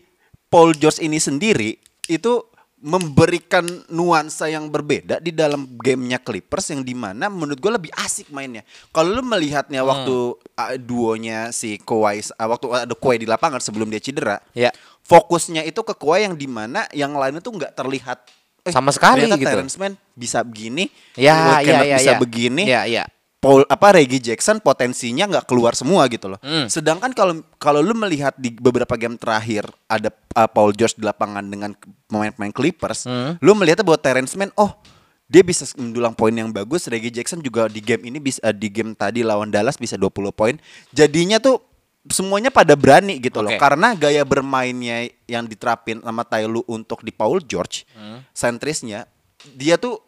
Paul 0.48 0.78
George 0.78 1.02
ini 1.02 1.18
sendiri 1.18 1.76
itu 2.08 2.51
memberikan 2.82 3.62
nuansa 3.94 4.50
yang 4.50 4.65
berbeda 4.67 5.22
di 5.22 5.30
dalam 5.30 5.70
gamenya 5.78 6.17
Clippers 6.17 6.74
yang 6.74 6.82
di 6.82 6.98
mana 6.98 7.30
menurut 7.30 7.62
gue 7.62 7.72
lebih 7.72 7.91
asik 7.94 8.34
mainnya. 8.34 8.65
Kalau 8.89 9.13
lu 9.13 9.22
melihatnya 9.22 9.86
waktu 9.86 10.34
uh, 10.36 10.76
duonya 10.82 11.54
si 11.54 11.78
Kawhi, 11.78 12.26
uh, 12.34 12.48
waktu 12.50 12.65
ada 12.89 12.96
Kawhi 12.98 13.22
di 13.22 13.30
lapangan 13.30 13.62
sebelum 13.62 13.88
dia 13.94 14.02
cedera, 14.02 14.41
Ya. 14.58 14.74
fokusnya 15.06 15.62
itu 15.62 15.78
ke 15.86 15.94
Kawhi 15.94 16.26
yang 16.26 16.36
di 16.36 16.50
mana 16.50 16.89
yang 16.91 17.13
lainnya 17.13 17.39
tuh 17.39 17.54
nggak 17.54 17.78
terlihat 17.78 18.17
eh, 18.65 18.74
Sama 18.74 18.89
sekali 18.89 19.30
ternyata 19.30 19.38
gitu. 19.38 19.50
Terrence 19.54 19.78
Mann 19.78 19.94
bisa 20.17 20.41
begini, 20.41 20.89
Ya, 21.13 21.62
ya, 21.62 21.86
ya, 21.86 21.98
bisa 22.02 22.12
ya. 22.13 22.20
begini, 22.20 22.63
Ya, 22.65 22.82
ya. 22.89 23.06
Paul 23.41 23.65
apa 23.65 23.97
Reggie 23.97 24.21
Jackson 24.21 24.62
potensinya 24.62 25.25
nggak 25.25 25.49
keluar 25.49 25.73
semua 25.73 26.06
gitu 26.06 26.30
loh. 26.30 26.38
Hmm. 26.45 26.69
Sedangkan 26.69 27.10
kalau 27.10 27.41
kalau 27.58 27.82
lu 27.82 27.97
melihat 27.97 28.38
di 28.38 28.54
beberapa 28.54 28.93
game 28.93 29.17
terakhir 29.17 29.65
ada 29.89 30.13
uh, 30.38 30.45
Paul 30.45 30.77
George 30.77 30.93
di 30.93 31.01
lapangan 31.01 31.41
dengan 31.49 31.73
pemain-pemain 32.06 32.54
Clippers, 32.54 33.10
Hmm. 33.10 33.41
lu 33.41 33.58
melihatnya 33.58 33.82
bahwa 33.82 33.97
Terrence 33.97 34.38
Mann 34.38 34.54
oh 34.54 34.77
dia 35.25 35.41
bisa 35.41 35.65
mendulang 35.73 36.13
poin 36.13 36.30
yang 36.30 36.54
bagus. 36.54 36.86
Reggie 36.86 37.10
Jackson 37.10 37.41
juga 37.41 37.65
di 37.65 37.82
game 37.82 38.13
ini 38.13 38.21
bisa 38.21 38.38
uh, 38.45 38.54
di 38.54 38.69
game 38.69 38.93
tadi 38.93 39.25
lawan 39.25 39.49
Dallas 39.49 39.73
bisa 39.73 39.97
20 39.97 40.13
poin. 40.30 40.54
Jadinya 40.93 41.41
tuh 41.41 41.65
semuanya 42.10 42.49
pada 42.49 42.73
berani 42.77 43.17
gitu 43.17 43.41
loh 43.41 43.54
Oke. 43.54 43.62
karena 43.62 43.93
gaya 43.93 44.21
bermainnya 44.21 45.06
yang 45.25 45.45
diterapin 45.45 46.01
sama 46.01 46.25
Tyloo 46.25 46.65
untuk 46.65 47.01
di 47.01 47.10
Paul 47.10 47.41
George 47.41 47.86
Hmm. 47.93 48.25
sentrisnya 48.34 49.06
dia 49.54 49.77
tuh 49.77 50.01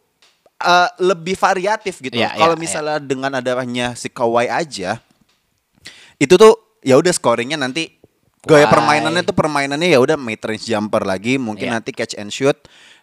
uh, 0.64 0.90
lebih 0.98 1.36
variatif 1.36 2.00
gitu. 2.00 2.16
Ya, 2.16 2.32
loh. 2.32 2.40
Kalau 2.40 2.56
ya, 2.56 2.60
misalnya 2.60 2.98
dengan 2.98 3.32
adanya 3.34 3.94
si 3.94 4.08
Kawhi 4.08 4.48
aja 4.48 5.04
itu 6.16 6.34
tuh 6.34 6.56
ya 6.80 6.96
udah 6.96 7.12
scoringnya 7.12 7.58
nanti 7.58 8.00
gaya 8.44 8.68
permainannya 8.68 9.24
tuh 9.24 9.36
permainannya 9.36 9.90
ya 9.90 10.00
udah 10.00 10.16
mid 10.16 10.40
range 10.40 10.68
jumper 10.68 11.04
lagi 11.04 11.36
mungkin 11.36 11.68
Ya. 11.68 11.74
nanti 11.76 11.92
catch 11.92 12.16
and 12.16 12.30
shoot 12.30 12.56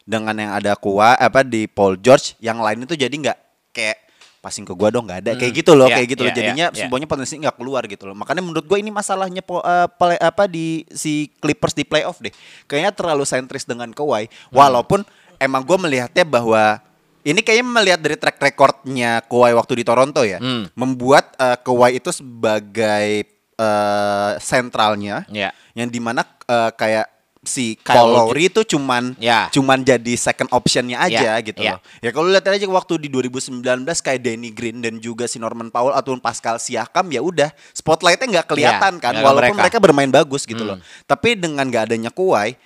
dengan 0.04 0.32
yang 0.32 0.52
ada 0.52 0.76
Kawhi 0.76 1.16
apa 1.16 1.40
di 1.42 1.64
Paul 1.64 1.96
George 1.96 2.36
yang 2.38 2.60
lain 2.60 2.84
itu 2.84 2.94
jadi 2.94 3.12
nggak 3.12 3.38
kayak 3.72 3.98
passing 4.40 4.64
ke 4.64 4.72
gua 4.72 4.88
dong 4.88 5.04
nggak 5.04 5.20
ada 5.20 5.32
kayak 5.36 5.52
gitu 5.54 5.76
loh 5.76 5.84
Ya, 5.84 6.00
kayak 6.00 6.08
gitu 6.08 6.22
loh 6.24 6.32
ya, 6.32 6.36
jadinya 6.36 6.66
ya, 6.68 6.72
ya. 6.72 6.80
semuanya 6.88 7.04
potensinya 7.04 7.40
nggak 7.48 7.56
keluar 7.56 7.82
gitu 7.84 8.04
loh 8.04 8.16
makanya 8.16 8.40
menurut 8.40 8.64
gua 8.64 8.78
ini 8.80 8.88
masalahnya 8.88 9.40
po- 9.40 9.60
eh, 9.60 9.88
pele- 9.90 10.16
apa 10.18 10.48
di 10.48 10.88
si 10.88 11.28
Clippers 11.40 11.76
di 11.76 11.84
playoff 11.84 12.20
deh 12.20 12.32
kayaknya 12.64 12.92
terlalu 12.92 13.24
sentris 13.24 13.64
dengan 13.64 13.92
Kawhi 13.92 14.28
walaupun 14.48 15.04
emang 15.36 15.60
gua 15.60 15.76
melihatnya 15.78 16.24
bahwa 16.24 16.80
ini 17.22 17.40
kayaknya 17.40 17.66
melihat 17.66 18.00
dari 18.00 18.16
track 18.16 18.38
recordnya 18.38 19.20
Kawhi 19.22 19.52
waktu 19.52 19.72
di 19.74 19.84
Toronto 19.84 20.20
ya 20.20 20.36
Hmm. 20.36 20.68
membuat 20.72 21.36
eh, 21.36 21.56
Kawhi 21.56 21.96
itu 21.96 22.10
sebagai 22.10 23.28
eh, 23.54 24.32
sentralnya 24.38 25.28
Ya. 25.28 25.52
yang 25.72 25.86
di 25.86 25.98
mana 25.98 26.24
eh, 26.42 26.72
kayak 26.72 27.06
si 27.40 27.72
Kyle 27.78 28.04
Lowry 28.06 28.48
itu 28.48 28.60
cuman 28.66 29.16
Ya. 29.16 29.48
cuman 29.48 29.80
jadi 29.80 30.12
second 30.12 30.48
optionnya 30.50 30.96
aja 30.98 31.36
Ya, 31.36 31.40
gitu 31.40 31.56
ya. 31.58 31.72
loh. 31.72 31.80
Ya 31.98 32.10
kalau 32.10 32.28
lihat 32.28 32.44
aja 32.46 32.64
waktu 32.66 32.96
di 32.98 33.08
2019 33.08 33.64
kayak 33.98 34.20
Danny 34.20 34.48
Green 34.50 34.78
dan 34.78 34.96
juga 34.96 35.24
si 35.24 35.36
Norman 35.36 35.68
Powell 35.68 35.92
ataupun 35.94 36.20
Pascal 36.20 36.56
Siakam 36.56 37.08
ya 37.08 37.20
udah 37.20 37.48
spotlightnya 37.70 38.28
nggak 38.30 38.46
kelihatan 38.46 38.92
Ya, 38.92 39.02
kan 39.02 39.12
ke 39.14 39.20
walaupun 39.22 39.56
mereka. 39.56 39.60
mereka. 39.72 39.78
bermain 39.78 40.08
bagus 40.10 40.44
gitu 40.44 40.60
Hmm. 40.60 40.68
loh. 40.70 40.78
Tapi 41.02 41.32
dengan 41.34 41.64
nggak 41.64 41.84
adanya 41.86 42.08
Kawhi 42.08 42.60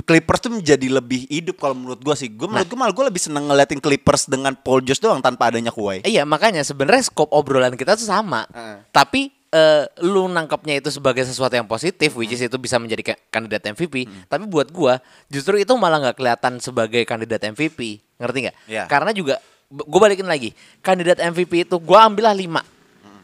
Clippers 0.00 0.40
tuh 0.40 0.52
menjadi 0.52 0.86
lebih 0.90 1.26
hidup 1.26 1.56
kalau 1.56 1.72
menurut 1.72 1.98
gua 1.98 2.12
sih. 2.12 2.26
Gue 2.26 2.44
menurut 2.44 2.62
Nah. 2.62 2.68
gue 2.68 2.78
malah 2.78 2.92
gue 2.92 3.06
lebih 3.06 3.18
seneng 3.18 3.44
ngeliatin 3.44 3.78
Clippers 3.78 4.24
dengan 4.24 4.52
Paul 4.52 4.80
George 4.80 4.98
doang 4.98 5.18
tanpa 5.18 5.48
adanya 5.48 5.68
Kawhi. 5.68 6.02
Iya 6.02 6.22
makanya 6.22 6.60
sebenarnya 6.60 7.04
skop 7.04 7.30
obrolan 7.30 7.72
kita 7.72 7.94
tuh 7.94 8.04
sama. 8.04 8.44
Heeh. 8.48 8.84
Tapi 8.88 9.20
eh, 9.48 9.84
lu 10.02 10.26
nangkapnya 10.26 10.76
itu 10.76 10.88
sebagai 10.88 11.22
sesuatu 11.22 11.52
yang 11.52 11.64
positif, 11.64 12.12
which 12.12 12.30
is 12.30 12.42
itu 12.42 12.56
bisa 12.56 12.76
menjadi 12.76 13.12
ka- 13.12 13.20
kandidat 13.30 13.64
MVP. 13.66 13.94
Tapi 14.24 14.44
buat 14.44 14.68
gua 14.68 15.00
justru 15.26 15.56
itu 15.56 15.72
malah 15.74 15.98
nggak 15.98 16.16
kelihatan 16.16 16.52
sebagai 16.58 17.00
kandidat 17.02 17.40
MVP. 17.42 18.04
Ngerti 18.16 18.38
nggak? 18.44 18.56
Iya. 18.66 18.84
Karena 18.84 19.10
juga 19.10 19.40
gue 19.68 20.00
balikin 20.00 20.24
lagi 20.24 20.52
kandidat 20.80 21.16
MVP 21.18 21.64
itu 21.64 21.76
gua 21.78 22.04
ambillah 22.04 22.32
lima. 22.32 22.60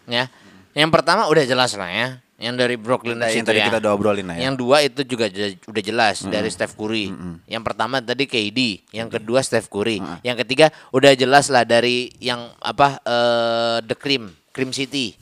Ya. 0.05 0.29
Yang 0.73 0.91
pertama 0.91 1.29
udah 1.29 1.45
jelas 1.45 1.73
lah 1.73 1.89
ya. 1.89 2.09
Yang 2.35 2.55
dari 2.59 2.75
Brooklyn 2.75 3.15
Yang 3.15 3.31
Nets 3.31 3.47
tadi 3.47 3.61
ya. 3.63 3.67
kita 3.71 3.79
udah 3.79 3.93
obrolin 3.95 4.27
lah 4.27 4.35
ya. 4.35 4.51
Yang 4.51 4.55
dua 4.59 4.77
itu 4.83 5.01
juga 5.07 5.31
udah 5.65 5.83
jelas 5.83 6.17
dari 6.27 6.51
Steph 6.51 6.75
Curry. 6.75 7.07
Yang 7.47 7.63
pertama 7.63 8.03
tadi 8.03 8.27
KD, 8.27 8.59
yang 8.91 9.07
kedua 9.07 9.39
Steph 9.39 9.71
Curry. 9.71 10.03
Yang 10.21 10.43
ketiga 10.43 10.67
udah 10.91 11.15
jelas 11.15 11.47
lah 11.47 11.63
dari 11.63 12.11
yang 12.19 12.51
apa 12.59 12.99
eh 13.01 13.79
The 13.83 13.95
Cream, 13.95 14.35
Cream 14.51 14.71
City. 14.71 15.15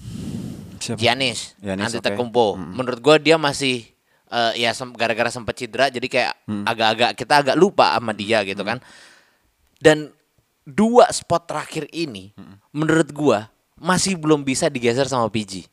Giannis, 0.83 1.55
Giannis, 1.59 1.95
Antetokounmpo. 1.95 2.59
Menurut 2.59 2.99
gua 2.99 3.15
dia 3.15 3.37
masih 3.37 3.87
eh, 4.27 4.53
ya 4.59 4.73
sem- 4.73 4.91
gara-gara 4.93 5.29
sempat 5.29 5.55
cedera 5.55 5.87
jadi 5.87 6.09
kayak 6.09 6.33
agak-agak 6.65 7.11
kita 7.15 7.35
agak 7.39 7.57
lupa 7.57 7.93
sama 7.93 8.11
dia 8.11 8.41
gitu 8.43 8.65
kan. 8.65 8.81
Dan 9.79 10.11
dua 10.63 11.07
spot 11.11 11.45
terakhir 11.45 11.87
ini 11.93 12.33
menurut 12.73 13.13
gua 13.13 13.47
masih 13.77 14.17
belum 14.17 14.43
bisa 14.43 14.67
digeser 14.67 15.07
sama 15.07 15.29
PG. 15.29 15.69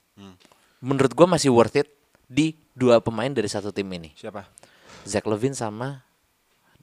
Menurut 0.79 1.11
gua 1.11 1.27
masih 1.27 1.51
worth 1.51 1.75
it 1.75 1.87
di 2.25 2.55
dua 2.71 3.03
pemain 3.03 3.29
dari 3.29 3.47
satu 3.47 3.71
tim 3.71 3.87
ini. 3.91 4.13
Siapa? 4.15 4.47
Zach 5.03 5.25
Levine 5.25 5.55
sama 5.55 6.03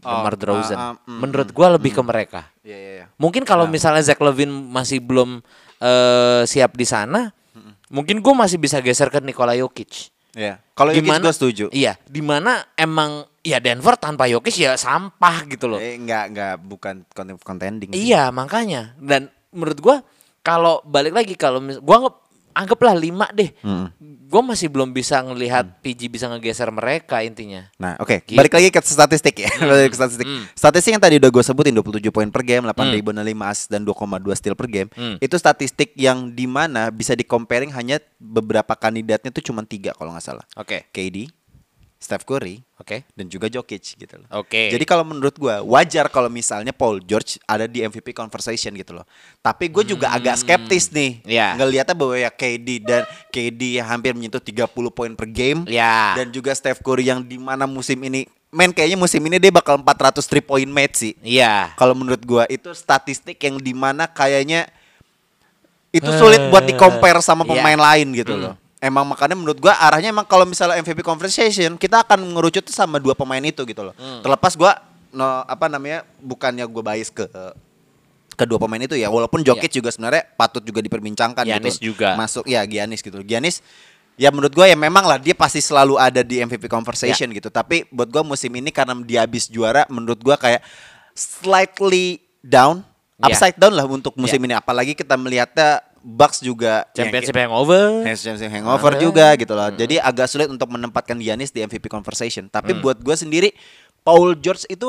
Oh, 0.04 0.12
DeMar 0.22 0.36
DeRozan. 0.36 0.76
ah, 0.76 0.84
ah, 0.92 0.94
mm, 1.08 1.18
menurut 1.18 1.48
gua 1.56 1.72
lebih 1.72 1.96
ke 1.96 2.02
mereka. 2.04 2.46
Iya 2.60 2.76
iya 2.76 2.90
iya. 3.00 3.06
Mungkin 3.16 3.48
kalau 3.48 3.64
misalnya 3.64 4.04
Zach 4.04 4.20
Levine 4.20 4.52
masih 4.52 5.00
belum 5.00 5.40
eh, 5.80 6.42
siap 6.44 6.76
di 6.76 6.84
sana, 6.84 7.32
mungkin 7.88 8.20
gue 8.20 8.34
masih 8.36 8.60
bisa 8.60 8.78
geser 8.84 9.08
ke 9.08 9.18
Nikola 9.20 9.56
Jokic. 9.56 10.12
Iya. 10.36 10.60
Kalau 10.76 10.92
Jokic 10.92 11.16
gue 11.16 11.34
setuju. 11.34 11.64
Iya, 11.72 11.96
di 12.04 12.20
mana 12.20 12.64
emang 12.76 13.24
ya 13.40 13.56
Denver 13.56 13.96
tanpa 13.96 14.28
Jokic 14.28 14.52
ya 14.56 14.76
sampah 14.76 15.48
gitu 15.48 15.64
loh. 15.64 15.80
Eh 15.80 15.96
enggak 15.96 16.24
enggak 16.28 16.54
bukan 16.60 16.94
contending. 17.40 17.90
sih. 17.96 18.12
Iya, 18.12 18.28
makanya. 18.30 18.92
Dan 19.00 19.32
menurut 19.48 19.80
gua 19.80 19.96
kalau 20.44 20.84
balik 20.84 21.16
lagi 21.16 21.34
kalau 21.34 21.58
gua 21.80 21.94
anggap 22.04 22.16
anggaplah 22.56 22.96
lima 22.96 23.28
deh. 23.30 23.52
Gua 24.26 24.42
masih 24.42 24.66
belum 24.66 24.90
bisa 24.90 25.22
ngelihat 25.22 25.78
PG 25.84 26.10
bisa 26.10 26.26
ngegeser 26.26 26.66
mereka 26.72 27.22
intinya. 27.22 27.68
Nah, 27.78 27.94
oke. 28.00 28.24
Gitu. 28.24 28.34
Balik 28.34 28.56
lagi 28.56 28.68
ke 28.72 28.80
statistik 28.82 29.38
ya. 29.38 29.50
Balik 29.62 29.92
ke 29.92 29.96
statistik. 29.96 30.26
Statistik 30.52 30.90
yang 30.90 31.02
tadi 31.02 31.22
udah 31.22 31.30
gue 31.30 31.44
sebutin 31.44 31.70
27 31.70 32.10
poin 32.10 32.26
per 32.26 32.42
game, 32.42 32.66
8 32.66 32.74
Hmm. 32.74 32.90
rebound, 32.90 33.22
5 33.22 33.46
assist 33.46 33.70
dan 33.70 33.86
2,2 33.86 34.34
steal 34.34 34.58
per 34.58 34.66
game. 34.66 34.88
Hmm. 34.96 35.20
Itu 35.20 35.38
statistik 35.38 35.94
yang 35.94 36.34
di 36.34 36.48
mana 36.48 36.90
bisa 36.90 37.14
di 37.14 37.22
comparing 37.22 37.70
hanya 37.70 38.02
beberapa 38.18 38.74
kandidatnya 38.74 39.30
tuh 39.30 39.44
cuma 39.44 39.62
tiga 39.62 39.94
kalau 39.94 40.10
nggak 40.10 40.24
salah. 40.24 40.44
Oke. 40.56 40.90
KD, 40.90 41.30
Steph 42.06 42.22
Curry, 42.22 42.62
Oke. 42.78 43.02
dan 43.18 43.26
juga 43.26 43.50
Jokic 43.50 43.98
gitu 43.98 44.14
loh. 44.14 44.30
Oke. 44.30 44.70
Jadi 44.70 44.86
kalau 44.86 45.02
menurut 45.02 45.34
gua 45.34 45.58
wajar 45.66 46.06
kalau 46.06 46.30
misalnya 46.30 46.70
Paul 46.70 47.02
George 47.02 47.42
ada 47.42 47.66
di 47.66 47.82
MVP 47.82 48.14
conversation 48.14 48.70
gitu 48.78 48.94
loh. 48.94 49.02
Tapi 49.42 49.66
gue 49.66 49.82
juga 49.82 50.14
agak 50.14 50.38
skeptis 50.38 50.94
nih 50.94 51.18
Iya. 51.26 51.58
ngelihatnya 51.58 51.98
bahwa 51.98 52.14
ya 52.14 52.30
KD 52.30 52.68
dan 52.78 53.02
KD 53.34 53.82
hampir 53.82 54.14
menyentuh 54.14 54.38
30 54.38 54.70
poin 54.94 55.10
per 55.18 55.26
game 55.26 55.66
Ya. 55.66 56.14
dan 56.14 56.30
juga 56.30 56.54
Steph 56.54 56.78
Curry 56.78 57.10
yang 57.10 57.26
di 57.26 57.42
mana 57.42 57.66
musim 57.66 57.98
ini 57.98 58.30
men 58.54 58.70
kayaknya 58.70 58.94
musim 58.94 59.18
ini 59.26 59.42
dia 59.42 59.50
bakal 59.50 59.74
400 59.82 60.22
three 60.22 60.44
point 60.46 60.70
match 60.70 61.02
sih. 61.02 61.12
Iya. 61.26 61.74
Kalau 61.74 61.98
menurut 61.98 62.22
gua 62.22 62.46
itu 62.46 62.70
statistik 62.70 63.34
yang 63.42 63.58
di 63.58 63.74
mana 63.74 64.06
kayaknya 64.06 64.70
itu 65.90 66.06
sulit 66.14 66.38
buat 66.54 66.62
di 66.62 66.78
compare 66.78 67.18
sama 67.18 67.42
pemain 67.42 67.74
lain 67.74 68.14
gitu 68.14 68.38
loh. 68.38 68.54
Emang 68.76 69.08
makanya 69.08 69.32
menurut 69.32 69.56
gua 69.56 69.72
arahnya 69.72 70.12
emang 70.12 70.28
kalau 70.28 70.44
misalnya 70.44 70.76
MVP 70.84 71.00
conversation 71.00 71.80
kita 71.80 72.04
akan 72.04 72.28
mengerucut 72.28 72.60
tuh 72.60 72.76
sama 72.76 73.00
dua 73.00 73.16
pemain 73.16 73.40
itu 73.40 73.64
gitu 73.64 73.80
loh. 73.80 73.96
Terlepas 74.20 74.52
gua 74.52 74.76
no, 75.10 75.24
apa 75.48 75.72
namanya 75.72 76.04
bukannya 76.20 76.64
gua 76.68 76.92
bias 76.92 77.08
ke 77.08 77.24
kedua 78.36 78.60
pemain 78.60 78.84
itu 78.84 78.92
ya 79.00 79.08
walaupun 79.08 79.40
Jokic 79.40 79.72
juga 79.80 79.88
sebenarnya 79.88 80.28
patut 80.36 80.60
juga 80.60 80.84
diperbincangkan 80.84 81.40
Giannis 81.48 81.80
gitu. 81.80 81.96
juga. 81.96 82.20
Masuk 82.20 82.44
ya 82.44 82.60
Giannis 82.68 83.00
gitu. 83.00 83.24
Giannis 83.24 83.64
ya 84.20 84.28
menurut 84.28 84.52
gua 84.52 84.68
ya 84.68 84.76
memang 84.76 85.08
lah 85.08 85.16
dia 85.16 85.32
pasti 85.32 85.64
selalu 85.64 85.96
ada 85.96 86.20
di 86.20 86.44
MVP 86.44 86.68
conversation 86.68 87.32
gitu. 87.32 87.48
Tapi 87.48 87.88
buat 87.88 88.12
gua 88.12 88.20
musim 88.28 88.52
ini 88.52 88.68
karena 88.68 88.92
dia 89.00 89.24
habis 89.24 89.48
juara 89.48 89.88
menurut 89.88 90.20
gua 90.20 90.36
kayak 90.36 90.60
slightly 91.16 92.20
down, 92.44 92.84
Ya. 93.16 93.32
upside 93.32 93.56
down 93.56 93.72
lah 93.72 93.88
untuk 93.88 94.12
musim 94.20 94.36
ini 94.44 94.52
apalagi 94.52 94.92
kita 94.92 95.16
melihatnya 95.16 95.80
Bucks 96.06 96.38
juga 96.38 96.86
Championship 96.94 97.34
hangover. 97.34 98.06
Championship 98.06 98.46
hangover 98.48 98.94
Ah. 98.94 99.00
juga 99.02 99.26
gitu 99.34 99.50
loh. 99.52 99.66
Jadi 99.68 99.98
agak 99.98 100.30
sulit 100.30 100.46
untuk 100.46 100.70
menempatkan 100.70 101.18
Giannis 101.18 101.50
di 101.50 101.60
MVP 101.60 101.90
conversation. 101.90 102.46
Tapi 102.46 102.72
Hmm. 102.72 102.80
buat 102.80 103.02
gua 103.02 103.18
sendiri 103.18 103.50
Paul 104.00 104.38
George 104.38 104.70
itu 104.70 104.86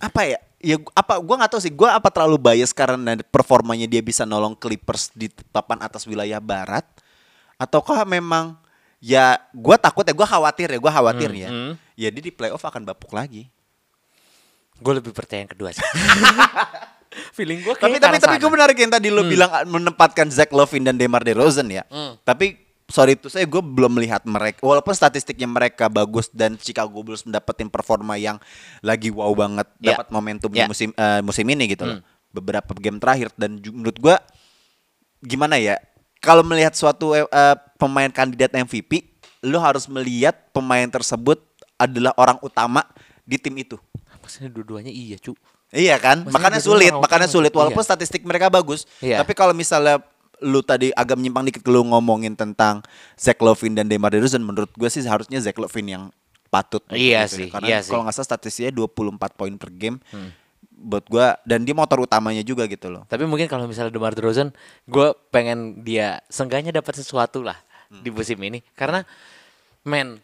apa 0.00 0.24
ya? 0.24 0.40
Ya 0.58 0.80
apa 0.92 1.20
gua 1.20 1.36
nggak 1.38 1.52
tahu 1.52 1.60
sih. 1.60 1.68
Gua 1.68 1.92
apa 1.92 2.08
terlalu 2.08 2.40
bias 2.40 2.72
karena 2.72 3.20
performanya 3.22 3.84
dia 3.84 4.00
bisa 4.00 4.24
nolong 4.24 4.56
Clippers 4.56 5.12
di 5.12 5.28
papan 5.52 5.76
atas 5.78 6.02
wilayah 6.02 6.40
barat 6.40 6.88
ataukah 7.54 8.00
memang 8.02 8.56
ya 8.98 9.36
gua 9.52 9.76
takut 9.76 10.02
ya 10.02 10.16
gua 10.16 10.24
khawatir 10.24 10.72
ya 10.72 10.80
gua 10.80 10.90
khawatir 10.90 11.30
ya. 11.36 11.52
hmm. 11.52 11.72
Ya 11.94 12.08
dia 12.08 12.22
di 12.22 12.32
playoff 12.32 12.64
akan 12.64 12.82
bapuk 12.82 13.12
lagi. 13.12 13.52
Gue 14.78 14.94
lebih 14.94 15.10
percaya 15.10 15.42
yang 15.42 15.50
kedua 15.50 15.68
sih. 15.68 15.82
Feeling 17.32 17.64
gue 17.64 17.74
Tapi 17.74 17.96
tapi 17.96 18.20
tapi 18.20 18.36
gue 18.36 18.50
menarik 18.52 18.76
yang 18.76 18.92
tadi 18.92 19.08
lo 19.08 19.24
bilang 19.24 19.48
ah, 19.48 19.64
menempatkan 19.64 20.28
Zach 20.28 20.52
Levine 20.52 20.92
dan 20.92 20.96
DeMar 21.00 21.24
DeRozan 21.24 21.68
ya. 21.72 21.82
Hmm. 21.88 22.20
Tapi 22.22 22.56
sorry 22.88 23.20
itu 23.20 23.28
saya 23.28 23.44
gue 23.44 23.60
belum 23.60 24.00
melihat 24.00 24.24
mereka 24.24 24.64
walaupun 24.64 24.96
statistiknya 24.96 25.44
mereka 25.44 25.92
bagus 25.92 26.32
dan 26.32 26.56
Chicago 26.56 27.04
Bulls 27.04 27.20
mendapetin 27.28 27.68
performa 27.68 28.16
yang 28.16 28.40
lagi 28.80 29.12
wow 29.12 29.28
banget 29.36 29.68
Ya. 29.76 29.92
dapat 29.92 30.08
momentum 30.08 30.48
di 30.48 30.64
musim 30.64 30.96
eh, 30.96 31.20
musim 31.20 31.44
ini 31.44 31.68
gitu 31.76 31.84
loh 31.84 32.00
Hmm. 32.00 32.04
beberapa 32.32 32.72
game 32.80 32.96
terakhir 32.96 33.28
dan 33.36 33.60
menurut 33.60 33.92
gue 34.00 34.16
gimana 35.20 35.60
ya 35.60 35.76
kalau 36.24 36.40
melihat 36.40 36.72
suatu 36.72 37.12
eh, 37.12 37.28
pemain 37.76 38.08
kandidat 38.08 38.56
MVP 38.56 39.04
lo 39.44 39.60
harus 39.60 39.84
melihat 39.84 40.48
pemain 40.56 40.88
tersebut 40.88 41.44
adalah 41.76 42.16
orang 42.16 42.40
utama 42.40 42.88
di 43.22 43.36
tim 43.36 43.52
itu 43.60 43.76
Maksudnya 44.18 44.48
dua-duanya 44.52 44.92
iya, 44.92 45.16
cu. 45.16 45.32
Iya 45.68 46.00
kan? 46.00 46.24
Maksudnya 46.24 46.32
makanya 46.32 46.60
sulit, 46.64 46.92
orang 46.92 47.02
makanya 47.04 47.28
sulit 47.28 47.52
gitu. 47.52 47.58
walaupun 47.60 47.82
Iya. 47.84 47.88
statistik 47.92 48.22
mereka 48.24 48.48
bagus. 48.48 48.88
Iya. 49.04 49.20
Tapi 49.20 49.32
kalau 49.36 49.52
misalnya 49.52 50.00
lu 50.38 50.62
tadi 50.62 50.94
agak 50.94 51.18
menyimpang 51.18 51.44
dikit 51.50 51.66
lu 51.66 51.82
ngomongin 51.82 52.32
tentang 52.32 52.80
Zach 53.18 53.36
Lovin 53.42 53.74
dan 53.74 53.90
DeMar 53.90 54.14
DeRozan 54.14 54.40
menurut 54.40 54.70
gue 54.70 54.86
sih 54.88 55.02
seharusnya 55.02 55.42
Zach 55.42 55.58
Lovin 55.58 55.86
yang 55.88 56.04
patut 56.48 56.80
Iya 56.88 57.28
gitu 57.28 57.36
sih, 57.36 57.46
ya. 57.50 57.52
Karena 57.52 57.66
iya 57.68 57.78
sih. 57.84 57.92
kalau 57.92 58.08
nggak 58.08 58.16
salah 58.16 58.28
statistiknya 58.32 58.72
24 58.72 59.36
poin 59.36 59.52
per 59.60 59.68
game. 59.74 59.98
Buat 60.78 61.10
gua 61.10 61.34
dan 61.42 61.66
dia 61.66 61.74
motor 61.74 61.98
utamanya 61.98 62.38
juga 62.40 62.62
gitu 62.70 62.86
loh. 62.86 63.02
Tapi 63.10 63.26
mungkin 63.26 63.50
kalau 63.50 63.66
misalnya 63.66 63.90
DeMar 63.90 64.14
DeRozan, 64.14 64.54
gue 64.86 65.10
pengen 65.34 65.82
dia 65.82 66.22
seenggaknya 66.30 66.70
dapat 66.70 66.94
sesuatu 67.02 67.42
lah 67.42 67.58
di 67.90 68.14
musim 68.14 68.38
ini. 68.38 68.62
Karena, 68.78 69.02
men, 69.82 70.22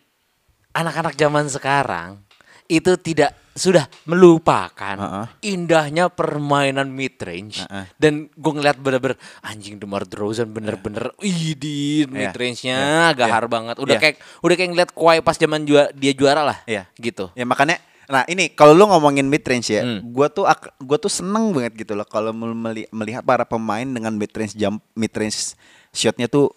anak-anak 0.71 1.19
zaman 1.19 1.51
sekarang 1.51 2.23
itu 2.71 2.95
tidak 3.03 3.35
sudah 3.55 3.87
melupakan 4.05 4.99
Heeh. 4.99 5.27
indahnya 5.47 6.11
permainan 6.11 6.91
mid 6.91 7.15
range 7.17 7.63
Heeh. 7.63 7.87
dan 7.97 8.27
gue 8.29 8.53
ngeliat 8.53 8.75
bener-bener 8.77 9.15
anjing 9.41 9.79
DeMar 9.79 10.03
DeRozan 10.05 10.51
bener-bener 10.51 11.15
idin 11.21 12.11
Iya. 12.11 12.19
mid 12.21 12.35
range-nya 12.35 12.77
Iya. 12.77 13.17
gahar 13.17 13.47
Iya. 13.47 13.53
banget 13.53 13.77
udah 13.79 13.95
Iya. 13.95 14.03
kayak 14.03 14.17
udah 14.43 14.55
kayak 14.55 14.71
ngeliat 14.71 14.91
Kawhi 14.91 15.19
pas 15.21 15.37
zaman 15.37 15.63
jua, 15.63 15.87
dia 15.93 16.11
juara 16.13 16.43
lah 16.43 16.59
Iya. 16.65 16.91
gitu 16.97 17.31
Ya 17.33 17.47
makanya 17.47 17.79
nah 18.05 18.21
ini 18.27 18.51
kalau 18.51 18.75
lu 18.75 18.85
ngomongin 18.85 19.25
mid 19.25 19.41
range 19.41 19.71
ya, 19.71 19.81
Hmm. 19.81 20.05
gua 20.11 20.29
tuh 20.29 20.45
gua 20.79 20.99
tuh 20.99 21.09
seneng 21.09 21.55
banget 21.55 21.73
gitu 21.79 21.95
loh 21.95 22.05
kalau 22.05 22.35
mel- 22.35 22.53
meli- 22.53 22.91
melihat 22.91 23.23
para 23.23 23.47
pemain 23.47 23.87
dengan 23.87 24.13
mid 24.13 24.29
range 24.29 24.53
jump 24.53 24.83
mid 24.93 25.09
range 25.11 25.57
shotnya 25.89 26.27
tuh 26.27 26.53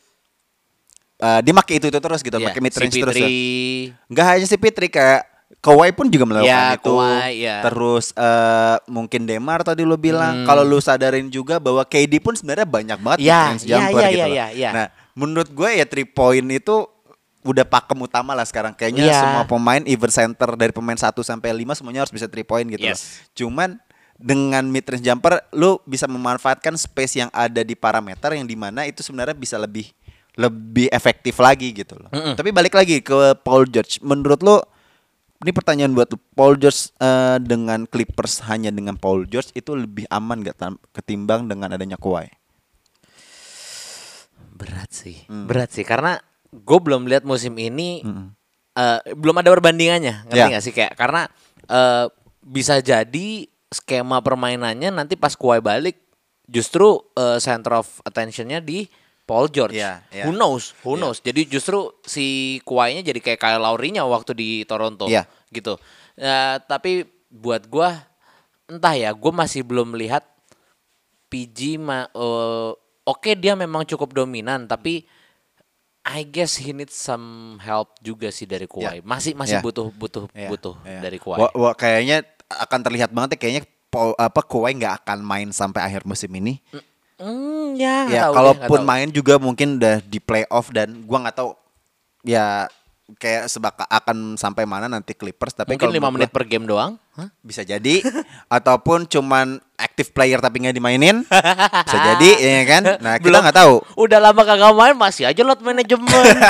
eh, 1.17 1.39
dia 1.41 1.49
pakai 1.51 1.77
itu 1.77 1.87
itu 1.87 1.97
terus 1.97 2.19
gitu, 2.19 2.35
Iya, 2.35 2.51
pakai 2.51 2.61
mid 2.61 2.73
range 2.73 2.93
terus. 2.95 3.15
CP3, 3.15 3.21
ya. 3.21 3.29
Nggak 4.05 4.25
hanya 4.27 4.45
si 4.45 4.57
Pitri 4.57 4.87
kayak 4.87 5.21
Kawhi 5.57 5.95
pun 5.95 6.07
juga 6.07 6.27
melakukan 6.27 6.47
Ya, 6.49 6.75
itu. 6.75 6.91
Kawhi, 6.91 7.31
ya. 7.39 7.57
Terus 7.63 8.11
eh, 8.13 8.75
mungkin 8.85 9.23
Demar 9.23 9.63
tadi 9.63 9.81
lu 9.81 9.95
bilang, 9.95 10.43
Hmm. 10.43 10.45
kalau 10.45 10.61
lu 10.61 10.77
sadarin 10.77 11.27
juga 11.27 11.55
bahwa 11.57 11.81
KD 11.81 12.19
pun 12.19 12.35
sebenarnya 12.35 12.67
banyak 12.67 12.99
banget 12.99 13.19
Ya, 13.21 13.55
ya, 13.55 13.79
jumper 13.79 14.01
ya, 14.01 14.09
gitu 14.09 14.19
ya, 14.19 14.25
loh. 14.27 14.35
ya, 14.35 14.47
ya. 14.51 14.69
Nah, 14.71 14.85
menurut 15.13 15.47
gue 15.47 15.69
ya 15.73 15.85
three 15.85 16.03
point 16.05 16.43
itu 16.45 16.75
udah 17.41 17.63
pakem 17.63 17.95
utama 17.97 18.35
lah 18.35 18.43
sekarang. 18.43 18.75
Kayaknya 18.75 19.07
Ya. 19.07 19.17
semua 19.17 19.43
pemain 19.43 19.79
even 19.83 20.11
center 20.11 20.51
dari 20.53 20.75
pemain 20.75 20.99
1 20.99 21.23
sampai 21.23 21.55
5 21.55 21.71
semuanya 21.73 22.03
harus 22.03 22.11
bisa 22.11 22.27
three 22.27 22.43
point 22.43 22.67
gitu 22.67 22.83
loh. 22.83 22.91
Yes. 22.91 23.23
Cuman 23.31 23.79
dengan 24.19 24.67
mid 24.67 24.83
range 24.83 24.99
jumper 25.01 25.39
lu 25.53 25.79
bisa 25.83 26.05
memanfaatkan 26.05 26.75
space 26.75 27.17
yang 27.17 27.29
ada 27.31 27.61
di 27.61 27.71
parameter 27.71 28.33
yang 28.33 28.43
di 28.43 28.57
mana 28.57 28.83
itu 28.83 28.99
sebenarnya 28.99 29.31
bisa 29.31 29.55
lebih 29.55 29.87
lebih 30.35 30.91
efektif 30.91 31.39
lagi 31.39 31.71
gitu 31.71 31.95
loh. 31.95 32.11
Mm-mm. 32.11 32.35
Tapi 32.35 32.49
balik 32.51 32.75
lagi 32.75 32.99
ke 32.99 33.15
Paul 33.41 33.65
George. 33.65 33.97
Menurut 34.01 34.37
lu 34.41 34.57
ini 35.37 35.51
pertanyaan 35.53 35.93
buat. 35.93 36.09
Paul 36.33 36.57
George 36.57 36.93
eh, 36.97 37.37
dengan 37.41 37.85
Clippers 37.85 38.41
hanya 38.45 38.69
dengan 38.69 38.97
Paul 38.97 39.25
George 39.25 39.53
itu 39.53 39.73
lebih 39.73 40.05
aman 40.09 40.41
gak 40.41 40.57
ketimbang 40.93 41.45
dengan 41.45 41.73
adanya 41.73 41.97
Kawhi? 41.97 42.29
Berat 44.57 44.89
sih, 44.89 45.21
Hmm. 45.29 45.45
berat 45.45 45.69
sih 45.69 45.85
karena 45.85 46.17
gue 46.49 46.79
belum 46.81 47.05
lihat 47.05 47.21
musim 47.21 47.53
ini 47.61 48.01
Mm-mm. 48.01 48.33
eh, 48.73 48.99
belum 49.13 49.37
ada 49.37 49.53
perbandingannya, 49.53 50.25
ngerti 50.25 50.41
Ya. 50.41 50.49
nggak 50.49 50.63
sih 50.65 50.73
kayak 50.73 50.93
karena 50.97 51.29
eh, 51.69 52.05
bisa 52.41 52.81
jadi 52.81 53.45
skema 53.69 54.23
permainannya 54.23 54.89
nanti 54.89 55.13
pas 55.13 55.37
Kawhi 55.37 55.61
balik 55.61 56.01
justru 56.49 56.97
eh, 57.13 57.37
center 57.37 57.85
of 57.85 58.01
attentionnya 58.01 58.57
di 58.57 58.89
Paul 59.27 59.51
George. 59.51 59.75
Ya, 59.75 60.07
ya. 60.07 60.23
Who 60.23 60.31
knows, 60.31 60.71
who 60.81 60.95
Ya. 60.95 61.03
knows. 61.03 61.19
Jadi 61.19 61.43
justru 61.45 61.91
si 62.01 62.57
Kawhi-nya 62.63 63.03
jadi 63.03 63.19
kayak 63.19 63.37
Kyle 63.37 63.59
Lowry-nya 63.59 64.07
waktu 64.07 64.31
di 64.31 64.49
Toronto, 64.63 65.05
Ya. 65.05 65.27
gitu. 65.51 65.75
Ya, 66.15 66.63
tapi 66.63 67.03
buat 67.27 67.67
gua 67.67 68.07
entah 68.65 68.95
ya, 68.95 69.11
gue 69.11 69.31
masih 69.31 69.67
belum 69.67 69.91
melihat 69.93 70.23
PG 71.27 71.75
ma 71.75 72.07
eh, 72.07 72.71
oke 73.03 73.31
dia 73.35 73.53
memang 73.53 73.83
cukup 73.83 74.15
dominan 74.15 74.63
tapi 74.63 75.03
I 76.07 76.23
guess 76.23 76.55
he 76.55 76.71
needs 76.71 76.95
some 76.95 77.59
help 77.59 77.99
juga 77.99 78.31
sih 78.31 78.47
dari 78.47 78.63
Kawhi. 78.63 79.03
Masih 79.03 79.35
masih 79.35 79.59
Ya. 79.59 79.63
butuh 79.63 79.91
butuh 79.91 80.23
Iya, 80.31 80.47
butuh 80.47 80.75
iya. 80.87 81.03
dari 81.03 81.19
Kawhi. 81.19 81.43
Wah, 81.43 81.51
wah, 81.51 81.75
kayaknya 81.75 82.23
akan 82.47 82.79
terlihat 82.79 83.11
banget 83.11 83.35
ya 83.35 83.39
kayaknya 83.43 83.63
Paul, 83.91 84.15
apa 84.15 84.39
Kawhi 84.39 84.71
nggak 84.79 85.03
akan 85.03 85.19
main 85.19 85.51
sampai 85.51 85.83
akhir 85.83 86.07
musim 86.07 86.31
ini. 86.31 86.63
Hmm, 87.17 87.73
ya, 87.73 88.05
ya 88.13 88.23
kalaupun 88.29 88.85
main 88.85 89.09
juga 89.09 89.41
mungkin 89.41 89.81
udah 89.81 90.05
di 90.05 90.21
playoff 90.21 90.69
dan 90.69 91.01
gua 91.05 91.25
nggak 91.25 91.37
tahu. 91.41 91.57
Ya 92.21 92.69
kayak 93.15 93.47
sebaka 93.47 93.87
akan 93.87 94.35
sampai 94.35 94.67
mana 94.67 94.91
nanti 94.91 95.15
Clippers 95.15 95.55
tapi 95.55 95.79
mungkin 95.79 95.87
kalau 95.87 95.95
lima 95.95 96.11
menit 96.11 96.27
per 96.27 96.43
game 96.43 96.67
doang. 96.67 96.99
gua 97.15 97.31
bisa 97.39 97.63
jadi 97.63 98.03
ataupun 98.59 99.07
cuman 99.07 99.63
active 99.79 100.11
player 100.11 100.43
tapi 100.43 100.67
nggak 100.67 100.75
dimainin 100.75 101.23
bisa 101.87 101.97
jadi 102.13 102.31
ya 102.59 102.63
kan 102.67 102.83
nah 102.99 103.15
kita 103.15 103.31
Belum. 103.31 103.41
nggak 103.47 103.57
tahu 103.57 103.75
Udah 103.95 104.19
lama 104.19 104.43
kagak 104.43 104.75
main 104.75 104.93
masih 104.99 105.23
aja 105.25 105.41
lot 105.41 105.57
manajemen. 105.63 106.05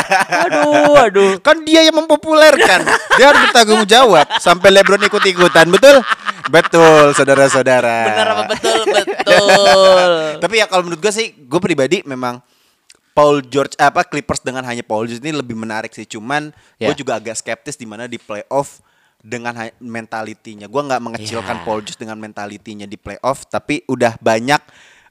aduh, 0.50 0.98
aduh. 0.98 1.32
kan 1.46 1.62
dia 1.62 1.86
yang 1.86 1.96
mempopulerkan 1.96 2.84
dia 3.22 3.26
harus 3.30 3.42
bertanggung 3.48 3.86
jawab 3.86 4.26
sampai 4.42 4.74
LeBron 4.74 5.06
ikut 5.06 5.24
ikutan 5.30 5.70
betul 5.70 6.02
betul 6.50 7.14
saudara-saudara 7.14 7.98
Benar 8.12 8.28
apa 8.34 8.44
betul? 8.50 8.82
Betul. 8.88 10.10
Tapi 10.42 10.54
ya 10.58 10.66
kalau 10.66 10.88
menurut 10.88 11.02
gue 11.04 11.14
sih, 11.14 11.36
gue 11.36 11.60
pribadi 11.60 12.02
memang 12.08 12.40
Paul 13.18 13.42
George 13.44 13.74
apa 13.76 14.06
Clippers 14.06 14.40
dengan 14.40 14.62
hanya 14.62 14.86
Paul 14.86 15.10
George 15.10 15.20
ini 15.20 15.34
lebih 15.34 15.58
menarik 15.58 15.90
sih. 15.90 16.06
Cuman 16.06 16.54
Ya. 16.78 16.86
gue 16.88 17.02
juga 17.02 17.18
agak 17.18 17.34
skeptis 17.36 17.74
di 17.74 17.84
mana 17.84 18.06
di 18.06 18.16
playoff 18.16 18.86
dengan 19.18 19.58
mentalitinya. 19.82 20.70
Gue 20.70 20.86
nggak 20.86 21.02
mengecilkan 21.02 21.58
Ya. 21.58 21.64
Paul 21.64 21.82
George 21.82 21.98
dengan 21.98 22.16
mentalitinya 22.16 22.86
di 22.86 22.94
playoff, 22.94 23.50
tapi 23.50 23.82
udah 23.86 24.14
banyak 24.16 24.62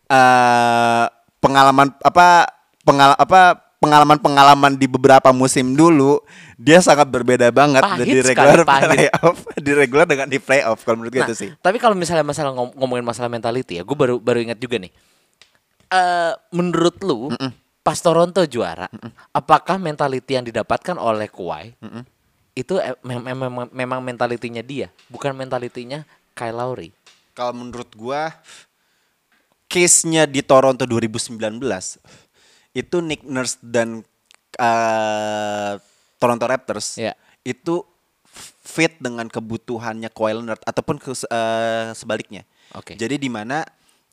eh 0.06 1.04
pengalaman 1.36 1.90
apa 2.00 2.46
pengal 2.80 3.18
apa 3.18 3.58
pengalaman-pengalaman 3.76 4.72
di 4.72 4.86
beberapa 4.86 5.34
musim 5.34 5.74
dulu 5.74 6.22
dia 6.56 6.78
sangat 6.78 7.04
berbeda 7.06 7.50
banget 7.50 7.82
Pahit 7.82 8.06
di 8.06 8.14
sekali, 8.16 8.30
regular 8.32 8.58
pahit. 8.64 8.88
playoff 8.88 9.38
di 9.66 9.72
regular 9.74 10.06
dengan 10.06 10.26
di 10.26 10.38
playoff 10.38 10.80
kalau 10.80 10.96
menurut 10.96 11.12
gue 11.12 11.20
Nah, 11.20 11.28
itu 11.28 11.36
sih 11.36 11.50
tapi 11.58 11.76
kalau 11.76 11.92
misalnya 11.92 12.22
masalah 12.22 12.54
ngom- 12.54 12.72
ngomongin 12.72 13.04
masalah 13.04 13.26
mentality 13.26 13.76
ya, 13.76 13.82
gue 13.82 13.92
baru 13.92 14.16
baru 14.16 14.38
ingat 14.40 14.56
juga 14.56 14.78
nih. 14.78 14.94
Eh 15.88 16.32
menurut 16.50 16.96
lu 17.00 17.34
pas 17.86 18.02
Toronto 18.02 18.42
juara, 18.42 18.90
apakah 19.30 19.78
mentality 19.78 20.34
yang 20.34 20.42
didapatkan 20.42 20.98
oleh 20.98 21.30
Kawhi 21.30 21.70
itu 22.58 22.82
eh, 22.82 22.98
mem- 23.06 23.22
mem- 23.22 23.46
mem- 23.46 23.70
memang 23.70 24.02
mentalitinya 24.02 24.58
dia, 24.58 24.90
bukan 25.06 25.30
mentalitinya 25.38 26.02
Kyle 26.34 26.58
Lowry? 26.58 26.90
Kalau 27.30 27.54
menurut 27.54 27.86
gua 27.94 28.34
case-nya 29.70 30.26
di 30.26 30.42
Toronto 30.42 30.82
2019 30.82 31.38
itu 32.74 32.96
Nick 32.98 33.22
Nurse 33.22 33.62
dan 33.62 34.02
eh, 34.58 35.72
Toronto 36.18 36.44
Raptors 36.48 36.98
Ya. 36.98 37.14
itu 37.46 37.86
fit 38.66 38.98
dengan 38.98 39.30
kebutuhannya 39.30 40.10
Kawhi 40.10 40.42
Leonard 40.42 40.60
ataupun 40.66 40.98
ke, 40.98 41.14
eh, 41.14 41.88
sebaliknya. 41.94 42.42
Oke. 42.74 42.98
Jadi 42.98 43.16
di 43.16 43.30
mana 43.30 43.62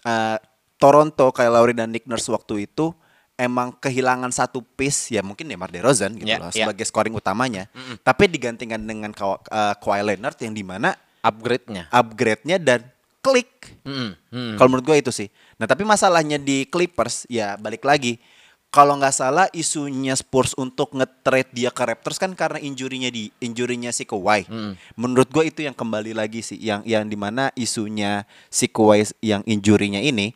eh, 0.05 0.37
Toronto 0.77 1.31
Kyle 1.33 1.49
Lowry 1.49 1.73
dan 1.73 1.89
Nick 1.89 2.05
Nurse 2.05 2.29
waktu 2.29 2.67
itu 2.67 2.91
emang 3.35 3.73
kehilangan 3.75 4.29
satu 4.29 4.61
piece 4.61 5.09
ya 5.09 5.25
mungkin 5.25 5.49
Demar 5.49 5.69
Derozan 5.69 6.13
gitu 6.13 6.29
Ya, 6.29 6.37
loh 6.37 6.53
ya. 6.53 6.65
sebagai 6.69 6.85
scoring 6.85 7.13
utamanya. 7.13 7.65
Tapi 8.01 8.29
digantikan 8.29 8.79
dengan 8.79 9.09
eh, 9.11 9.73
Kawhi 9.77 10.01
Leonard 10.05 10.37
yang 10.39 10.53
di 10.53 10.61
mana 10.61 10.93
Upgrade-nya. 11.23 11.87
upgrade-nya 11.87 12.59
dan 12.59 12.83
klik. 13.23 13.79
Mm-mm, 13.87 14.19
mm. 14.27 14.53
Kalau 14.59 14.67
menurut 14.67 14.83
gue 14.85 14.97
itu 14.99 15.11
sih. 15.15 15.31
Nah 15.55 15.63
tapi 15.63 15.87
masalahnya 15.87 16.35
di 16.35 16.67
Clippers 16.67 17.23
ya 17.31 17.55
balik 17.55 17.87
lagi. 17.87 18.19
Kalau 18.67 18.97
nggak 18.97 19.13
salah 19.13 19.45
isunya 19.53 20.17
Spurs 20.17 20.57
untuk 20.57 20.91
nge-trade 20.91 21.53
dia 21.53 21.69
ke 21.69 21.85
Raptors 21.85 22.17
kan 22.17 22.33
karena 22.33 22.57
injurinya 22.57 23.07
di 23.07 23.29
injurinya 23.37 23.93
si 23.93 24.03
Kawhi. 24.03 24.49
Mm. 24.49 24.73
Menurut 24.97 25.29
gue 25.29 25.45
itu 25.47 25.61
yang 25.61 25.71
kembali 25.71 26.11
lagi 26.11 26.41
sih 26.41 26.57
yang 26.57 26.81
yang 26.83 27.05
di 27.05 27.15
mana 27.15 27.53
isunya 27.53 28.25
si 28.49 28.65
Kawhi 28.67 29.05
yang 29.21 29.45
injurinya 29.45 30.01
ini 30.01 30.33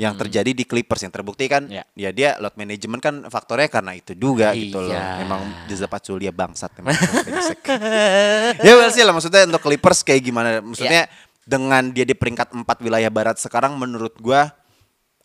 yang 0.00 0.16
terjadi 0.16 0.56
di 0.56 0.64
Clippers 0.64 1.04
yang 1.04 1.12
terbukti 1.12 1.46
kan 1.46 1.68
Ya. 1.68 1.84
ya 1.92 2.10
dia 2.10 2.40
load 2.40 2.56
management 2.56 3.00
kan 3.00 3.14
faktornya 3.28 3.68
karena 3.68 3.92
itu 3.92 4.16
juga 4.16 4.56
gitu 4.56 4.80
loh. 4.80 4.90
Iya. 4.90 5.20
Emang 5.22 5.40
Diza 5.68 5.84
Paculia 5.86 6.32
bangsat 6.32 6.72
emang. 6.80 6.96
brengsek. 6.96 7.60
ya 8.60 8.72
well 8.72 8.88
sih 8.88 9.04
lah 9.04 9.12
maksudnya 9.12 9.44
untuk 9.46 9.62
Clippers 9.62 10.00
kayak 10.00 10.22
gimana 10.24 10.48
maksudnya 10.58 11.06
dengan 11.44 11.90
dia 11.90 12.02
di 12.02 12.14
peringkat 12.14 12.54
4 12.54 12.64
wilayah 12.80 13.10
barat 13.12 13.36
sekarang 13.36 13.76
menurut 13.76 14.16
gua 14.16 14.48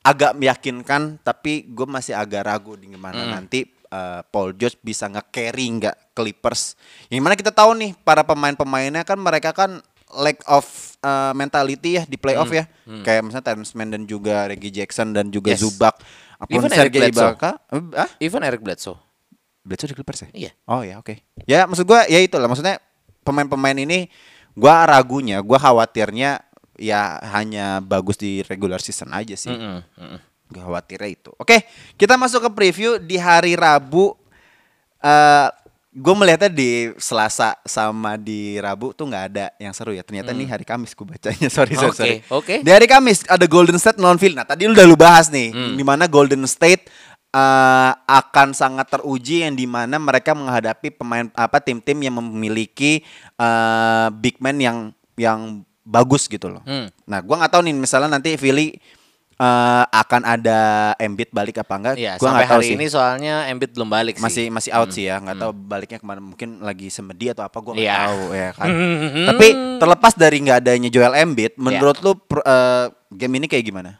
agak 0.02 0.40
meyakinkan 0.40 1.20
tapi 1.20 1.68
gue 1.68 1.84
masih 1.84 2.16
agak 2.16 2.48
ragu 2.48 2.80
di 2.80 2.88
gimana 2.88 3.28
nanti 3.28 3.68
uh, 3.92 4.24
Paul 4.24 4.56
George 4.56 4.80
bisa 4.80 5.04
nge-carry 5.08 5.68
nggak 5.68 6.16
Clippers. 6.16 6.80
Yang 7.12 7.24
mana 7.24 7.36
kita 7.36 7.52
tahu 7.52 7.76
nih 7.76 7.92
para 8.08 8.24
pemain-pemainnya 8.24 9.04
kan 9.04 9.20
mereka 9.20 9.52
kan 9.52 9.84
lack 10.16 10.40
of 10.48 10.64
uh, 11.04 11.36
mentality 11.36 12.00
ya 12.00 12.04
di 12.08 12.16
playoff 12.16 12.48
ya. 12.48 12.64
Kayak 13.04 13.28
misalnya 13.28 13.46
Terrence 13.46 13.76
Mann 13.76 13.92
dan 13.92 14.04
juga 14.08 14.48
Reggie 14.48 14.72
Jackson 14.72 15.12
dan 15.12 15.28
juga 15.28 15.52
Hmm. 15.52 15.60
Yes. 15.60 15.64
Zubac. 15.68 15.96
Apun 16.38 16.54
Even 16.64 16.70
Eric 16.72 16.78
Sergei 16.80 17.02
Bledsoe. 17.02 17.28
Ibaka. 17.34 17.52
Ah? 17.98 18.10
Even 18.22 18.42
Eric 18.46 18.62
Bledsoe. 18.64 18.98
Bledsoe 19.68 19.90
di 19.92 19.96
Clippers 20.00 20.22
ya? 20.24 20.30
Iya. 20.32 20.52
Oh 20.70 20.80
ya 20.80 20.96
oke. 21.02 21.20
Ya 21.44 21.68
maksud 21.68 21.84
gua 21.84 22.08
ya 22.08 22.24
itulah 22.24 22.48
maksudnya 22.48 22.80
pemain-pemain 23.28 23.76
ini 23.76 24.08
gua 24.56 24.88
ragunya, 24.88 25.44
gua 25.44 25.60
khawatirnya 25.60 26.40
ya 26.80 27.20
hanya 27.36 27.84
bagus 27.84 28.16
di 28.16 28.46
regular 28.48 28.80
season 28.80 29.12
aja 29.12 29.36
sih. 29.36 29.52
Mm-mm, 29.52 29.84
mm-mm. 29.98 30.20
Gak 30.48 30.64
khawatirnya 30.64 31.10
itu. 31.12 31.36
Oke, 31.36 31.68
kita 32.00 32.16
masuk 32.16 32.48
ke 32.48 32.50
preview 32.56 32.96
di 33.02 33.20
hari 33.20 33.60
Rabu. 33.60 34.16
eh 34.98 35.50
gue 35.98 36.14
melihatnya 36.14 36.54
di 36.54 36.94
Selasa 37.02 37.58
sama 37.66 38.22
di 38.22 38.62
Rabu 38.62 38.94
tuh 38.94 39.10
nggak 39.10 39.26
ada 39.34 39.46
yang 39.58 39.74
seru 39.74 39.98
ya. 39.98 40.06
Ternyata 40.06 40.30
nih 40.30 40.46
hari 40.46 40.62
Kamis 40.62 40.94
gue 40.94 41.02
bacanya. 41.10 41.50
Sorry, 41.58 41.74
sorry, 41.74 41.90
Oke, 41.90 41.98
sorry. 41.98 42.18
oke. 42.30 42.56
Di 42.62 42.70
hari 42.70 42.86
Kamis 42.86 43.26
ada 43.26 43.46
Golden 43.50 43.82
State 43.82 43.98
non. 43.98 44.14
Nah 44.14 44.46
tadi 44.46 44.70
lu 44.70 44.78
udah 44.78 44.86
lu 44.86 44.94
bahas 44.94 45.34
nih, 45.34 45.50
di 45.74 45.82
mana 45.82 46.06
Golden 46.06 46.46
State 46.46 46.86
eh, 47.34 47.92
akan 47.98 48.54
sangat 48.54 48.94
teruji 48.94 49.42
yang 49.42 49.58
di 49.58 49.66
mana 49.66 49.98
mereka 49.98 50.38
menghadapi 50.38 50.94
pemain 50.94 51.26
apa 51.34 51.58
tim-tim 51.58 51.98
yang 51.98 52.14
memiliki 52.22 53.02
eh, 53.42 54.08
big 54.22 54.38
man 54.38 54.62
yang 54.62 54.78
yang 55.18 55.66
bagus 55.82 56.30
gitu 56.30 56.52
loh. 56.52 56.62
Hmm. 56.68 56.94
Nah, 57.10 57.24
gua 57.26 57.42
nggak 57.42 57.52
tahu 57.58 57.62
nih 57.66 57.74
misalnya 57.74 58.20
nanti 58.22 58.38
Philly 58.38 58.78
eh, 59.38 59.84
akan 59.88 60.22
ada 60.24 60.60
Embiid 60.98 61.30
balik 61.30 61.58
apa 61.58 61.74
enggak? 61.74 61.96
Iya, 61.96 62.18
gua 62.18 62.28
sampai 62.28 62.44
tahu 62.44 62.54
hari 62.58 62.68
sih. 62.68 62.76
ini 62.76 62.86
soalnya 62.88 63.36
Embiid 63.48 63.72
belum 63.72 63.86
balik 63.88 64.16
masih 64.18 64.46
sih. 64.46 64.48
masih 64.50 64.72
out 64.74 64.90
sih 64.90 65.06
ya, 65.06 65.18
nggak 65.18 65.38
tahu 65.38 65.52
baliknya 65.54 65.98
ke 65.98 66.06
mana. 66.06 66.20
Mungkin 66.20 66.60
lagi 66.60 66.90
semedi 66.90 67.30
atau 67.30 67.44
apa 67.44 67.58
gua 67.58 67.74
nggak 67.74 67.86
Iya. 67.86 67.98
tahu 68.04 68.22
ya 68.32 68.50
kan. 68.52 68.68
Tapi 69.30 69.48
terlepas 69.78 70.14
dari 70.14 70.38
nggak 70.42 70.58
adanya 70.60 70.90
Joel 70.90 71.14
Embiid, 71.16 71.54
menurut 71.56 71.98
lu 72.02 72.14
per- 72.16 72.42
eh, 72.42 72.86
game 73.10 73.38
ini 73.38 73.46
kayak 73.46 73.64
gimana? 73.64 73.92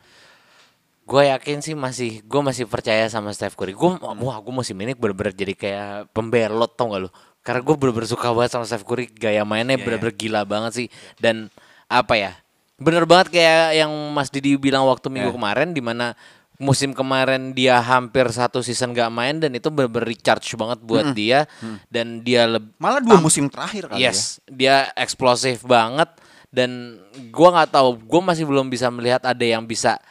Gue 1.04 1.24
yakin 1.24 1.64
sih 1.64 1.72
masih 1.72 2.20
gue 2.20 2.42
masih 2.44 2.68
percaya 2.68 3.08
sama 3.08 3.32
Steph 3.32 3.56
Curry. 3.56 3.72
Gue 3.72 3.96
Hmm. 3.96 4.20
wah 4.20 4.36
gue 4.38 4.52
masih 4.52 4.76
ini 4.76 4.92
bener-bener 4.92 5.32
jadi 5.32 5.54
kayak 5.56 6.12
pembelot 6.12 6.76
tau 6.76 6.92
gak 6.92 7.00
lu? 7.00 7.10
Karena 7.40 7.64
gue 7.64 7.76
bener-bener 7.80 8.12
suka 8.12 8.28
banget 8.36 8.52
sama 8.52 8.68
Steph 8.68 8.84
Curry. 8.84 9.08
Gaya 9.08 9.48
mainnya 9.48 9.80
Iya, 9.80 9.88
bener-bener 9.88 10.12
gila 10.12 10.44
banget 10.44 10.72
sih. 10.76 10.88
Dan 11.16 11.48
apa 11.88 12.20
ya? 12.20 12.36
Bener 12.78 13.04
banget 13.04 13.34
kayak 13.34 13.74
yang 13.76 13.90
Mas 14.14 14.30
Didi 14.30 14.54
bilang 14.54 14.86
waktu 14.86 15.10
minggu 15.10 15.30
Iya. 15.30 15.36
kemarin 15.36 15.70
di 15.72 15.82
mana 15.82 16.14
musim 16.58 16.90
kemarin 16.90 17.54
dia 17.54 17.78
hampir 17.78 18.26
satu 18.30 18.62
season 18.62 18.90
gak 18.90 19.10
main 19.10 19.38
dan 19.38 19.54
itu 19.54 19.70
bener-bener 19.70 20.10
recharge 20.10 20.54
banget 20.54 20.82
buat 20.82 21.14
dia 21.14 21.46
dan 21.88 22.22
dia 22.22 22.50
Malah 22.78 22.98
dua 23.00 23.18
musim 23.20 23.46
terakhir 23.46 23.86
kali 23.88 24.02
ya. 24.02 24.10
Yes, 24.10 24.42
dia 24.46 24.90
eksplosif 24.94 25.62
banget 25.62 26.10
dan 26.50 26.98
gua 27.30 27.54
nggak 27.54 27.72
tahu, 27.74 28.02
gua 28.02 28.22
masih 28.24 28.46
belum 28.46 28.70
bisa 28.70 28.90
melihat 28.90 29.22
ada 29.22 29.42
yang 29.42 29.66
bisa 29.66 30.02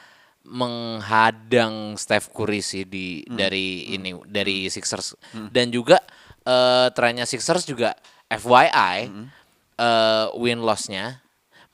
menghadang 0.46 1.94
Steph 1.96 2.30
Curry 2.30 2.60
sih 2.60 2.82
di 2.82 3.22
Hmm. 3.22 3.34
dari 3.36 3.90
ini 3.90 4.14
dari 4.24 4.66
Sixers 4.66 5.18
dan 5.50 5.70
juga 5.70 5.98
eh 6.42 6.88
trennya 6.92 7.26
Sixers 7.26 7.62
juga 7.64 7.98
FYI 8.28 8.96
Hmm. 9.06 9.26
eh 9.74 10.26
win 10.34 10.62
lossnya 10.62 11.18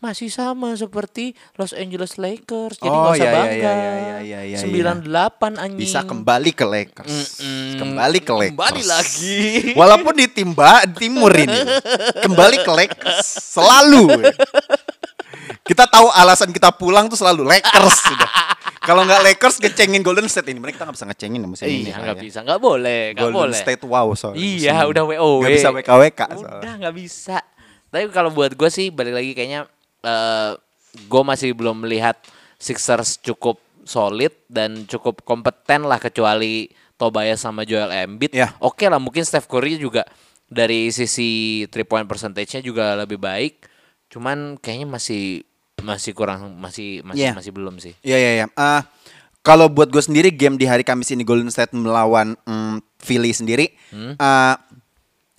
masih 0.03 0.35
sama 0.35 0.75
seperti 0.75 1.39
Los 1.55 1.71
Angeles 1.71 2.19
Lakers 2.19 2.83
jadi 2.83 2.91
Oh, 2.91 3.07
nggak 3.07 3.15
usah 3.15 3.23
iya, 3.23 3.31
iya, 3.31 3.39
bangga 3.39 3.55
iya, 3.55 3.71
iya, 3.71 4.19
iya, 4.19 4.41
iya, 4.43 4.59
iya. 4.59 4.99
98 5.07 5.63
anjing 5.63 5.79
Bisa 5.79 6.03
kembali 6.03 6.51
ke 6.51 6.67
Lakers. 6.67 7.15
Mm-mm. 7.39 7.79
Kembali 7.79 8.19
ke 8.19 8.33
Lakers. 8.35 8.59
Kembali 8.59 8.83
lagi. 8.83 9.39
Walaupun 9.81 10.15
di 10.19 10.27
timba 10.27 10.83
timur 10.99 11.31
ini. 11.31 11.55
Kembali 12.19 12.67
ke 12.67 12.73
Lakers. 12.75 13.27
Selalu. 13.55 14.27
Kita 15.63 15.87
tahu 15.87 16.11
alasan 16.11 16.51
kita 16.51 16.75
pulang 16.75 17.07
tuh 17.07 17.15
selalu 17.15 17.47
Lakers 17.47 17.97
sudah. 18.03 18.31
Kalau 18.83 19.07
nggak 19.07 19.23
Lakers 19.23 19.63
ngecengin 19.63 20.03
Golden 20.03 20.27
State 20.27 20.51
ini, 20.51 20.59
mereka 20.59 20.83
nggak 20.83 20.99
bisa 20.99 21.07
ngecengin 21.07 21.47
musim 21.47 21.71
ini. 21.71 21.87
Iya 21.87 22.03
nggak 22.03 22.19
ya. 22.19 22.23
bisa, 22.27 22.39
nggak 22.43 22.59
boleh, 22.59 23.15
nggak 23.15 23.23
Golden 23.23 23.39
boleh. 23.55 23.59
State 23.63 23.83
wow 23.87 24.11
soalnya. 24.19 24.43
Iya, 24.43 24.75
udah. 24.91 25.05
WOW. 25.07 25.47
Nggak 25.47 25.55
bisa 25.55 25.71
WKWK. 25.71 26.21
Udah 26.43 26.73
nggak 26.83 26.95
bisa. 26.99 27.39
Tapi 27.95 28.11
kalau 28.11 28.35
buat 28.35 28.59
gue 28.59 28.71
sih 28.75 28.91
balik 28.91 29.15
lagi 29.15 29.39
kayaknya 29.39 29.71
eh 30.03 30.53
gue 31.09 31.23
masih 31.25 31.57
belum 31.57 31.83
melihat 31.83 32.21
Sixers 32.59 33.19
cukup 33.19 33.59
solid 33.83 34.31
dan 34.47 34.87
cukup 34.87 35.25
kompeten 35.27 35.83
lah 35.83 35.99
kecuali 35.99 36.71
Tobias 36.95 37.43
sama 37.43 37.67
Joel 37.67 37.91
Embiid. 37.91 38.31
Iya. 38.31 38.55
Oke 38.63 38.87
lah 38.87 39.03
mungkin 39.03 39.27
Steph 39.27 39.51
Curry 39.51 39.75
juga 39.75 40.07
dari 40.47 40.93
sisi 40.95 41.65
three 41.67 41.83
point 41.83 42.07
percentage-nya 42.07 42.63
juga 42.63 42.95
lebih 42.95 43.19
baik. 43.19 43.67
Cuman 44.07 44.61
kayaknya 44.61 44.87
masih 44.87 45.43
masih 45.83 46.15
kurang 46.15 46.55
masih 46.63 47.03
masih 47.03 47.27
Iya. 47.27 47.33
masih 47.35 47.51
belum 47.51 47.83
sih. 47.83 47.97
Iya 48.07 48.19
iya 48.21 48.31
iya. 48.39 48.47
Eh, 48.47 48.83
kalau 49.43 49.67
buat 49.67 49.91
gue 49.91 49.99
sendiri 49.99 50.31
game 50.31 50.55
di 50.55 50.71
hari 50.71 50.87
Kamis 50.87 51.11
ini 51.11 51.27
Golden 51.27 51.51
State 51.51 51.75
melawan 51.75 52.39
mm, 52.47 52.79
Philly 53.03 53.35
sendiri, 53.35 53.75
Hmm. 53.91 54.15
eh, 54.15 54.55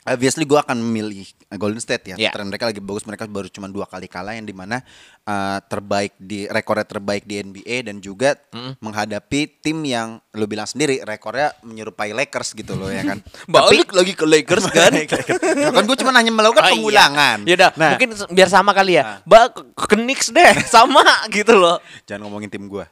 obviously 0.04 0.44
gue 0.44 0.60
akan 0.60 0.84
memilih 0.84 1.24
Golden 1.56 1.78
State 1.78 2.06
ya. 2.06 2.16
Iya. 2.18 2.30
Tren 2.30 2.46
mereka 2.46 2.66
lagi 2.66 2.78
bagus, 2.78 3.04
mereka 3.04 3.24
baru 3.26 3.48
cuma 3.48 3.66
dua 3.66 3.84
kali 3.84 4.06
kalah 4.06 4.32
yang 4.32 4.44
di 4.44 4.52
mana 4.52 4.82
eh, 5.22 5.60
terbaik 5.64 6.14
di 6.18 6.46
rekornya 6.46 6.84
terbaik 6.84 7.24
di 7.24 7.38
NBA 7.38 7.86
dan 7.86 7.98
juga 7.98 8.36
Hmm. 8.50 8.76
menghadapi 8.78 9.60
tim 9.60 9.80
yang 9.82 10.18
lo 10.32 10.46
bilang 10.46 10.64
sendiri 10.64 11.00
rekornya 11.00 11.56
menyerupai 11.60 12.12
Lakers 12.12 12.52
gitu 12.52 12.74
loh 12.74 12.88
ya 12.88 13.04
kan. 13.04 13.24
Balik 13.48 13.90
lagi 13.96 14.14
ke 14.14 14.24
Lakers 14.24 14.66
kan? 14.68 14.92
Nah, 14.92 15.72
kan 15.72 15.84
gue 15.84 15.98
cuma 15.98 16.12
hanya 16.12 16.30
melakukan 16.30 16.62
Oh, 16.62 16.68
iya. 16.68 16.74
pengulangan. 16.74 17.38
Yaudah, 17.44 17.72
Nah, 17.74 17.90
mungkin 17.94 18.10
biar 18.30 18.48
sama 18.48 18.72
kali 18.72 18.96
ya. 18.96 19.24
Ba 19.24 19.48
ke, 19.50 19.96
Knicks 19.96 20.30
deh, 20.30 20.54
sama 20.74 21.02
gitu 21.30 21.54
loh. 21.54 21.80
jangan 22.04 22.26
ngomongin 22.26 22.50
tim 22.50 22.66
gue. 22.66 22.86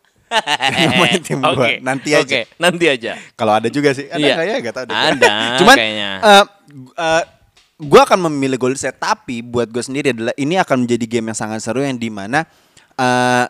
ngomongin 0.88 1.20
tim 1.20 1.38
gua. 1.38 1.52
Oke, 1.52 1.72
Nanti 1.82 2.10
aja. 2.14 2.48
Nanti 2.56 2.86
aja. 2.88 3.20
Kalau 3.34 3.52
ada 3.52 3.68
juga 3.68 3.92
sih, 3.92 4.08
ada 4.08 4.16
Iya. 4.18 4.36
kayaknya 4.38 4.58
gak 4.64 4.76
deh. 4.80 4.96
Ada 4.96 5.32
Cuman 5.60 5.76
kayaknya. 5.76 6.10
eh, 6.18 6.44
gu- 6.72 6.96
gua 7.82 8.06
akan 8.06 8.30
memilih 8.30 8.62
Golden 8.62 8.78
State 8.78 8.98
tapi 8.98 9.42
buat 9.42 9.68
gue 9.68 9.82
sendiri 9.82 10.14
adalah 10.14 10.34
ini 10.38 10.56
akan 10.56 10.86
menjadi 10.86 11.06
game 11.10 11.34
yang 11.34 11.38
sangat 11.38 11.66
seru 11.66 11.82
yang 11.82 11.98
di 11.98 12.08
mana 12.08 12.46
eh, 12.94 13.46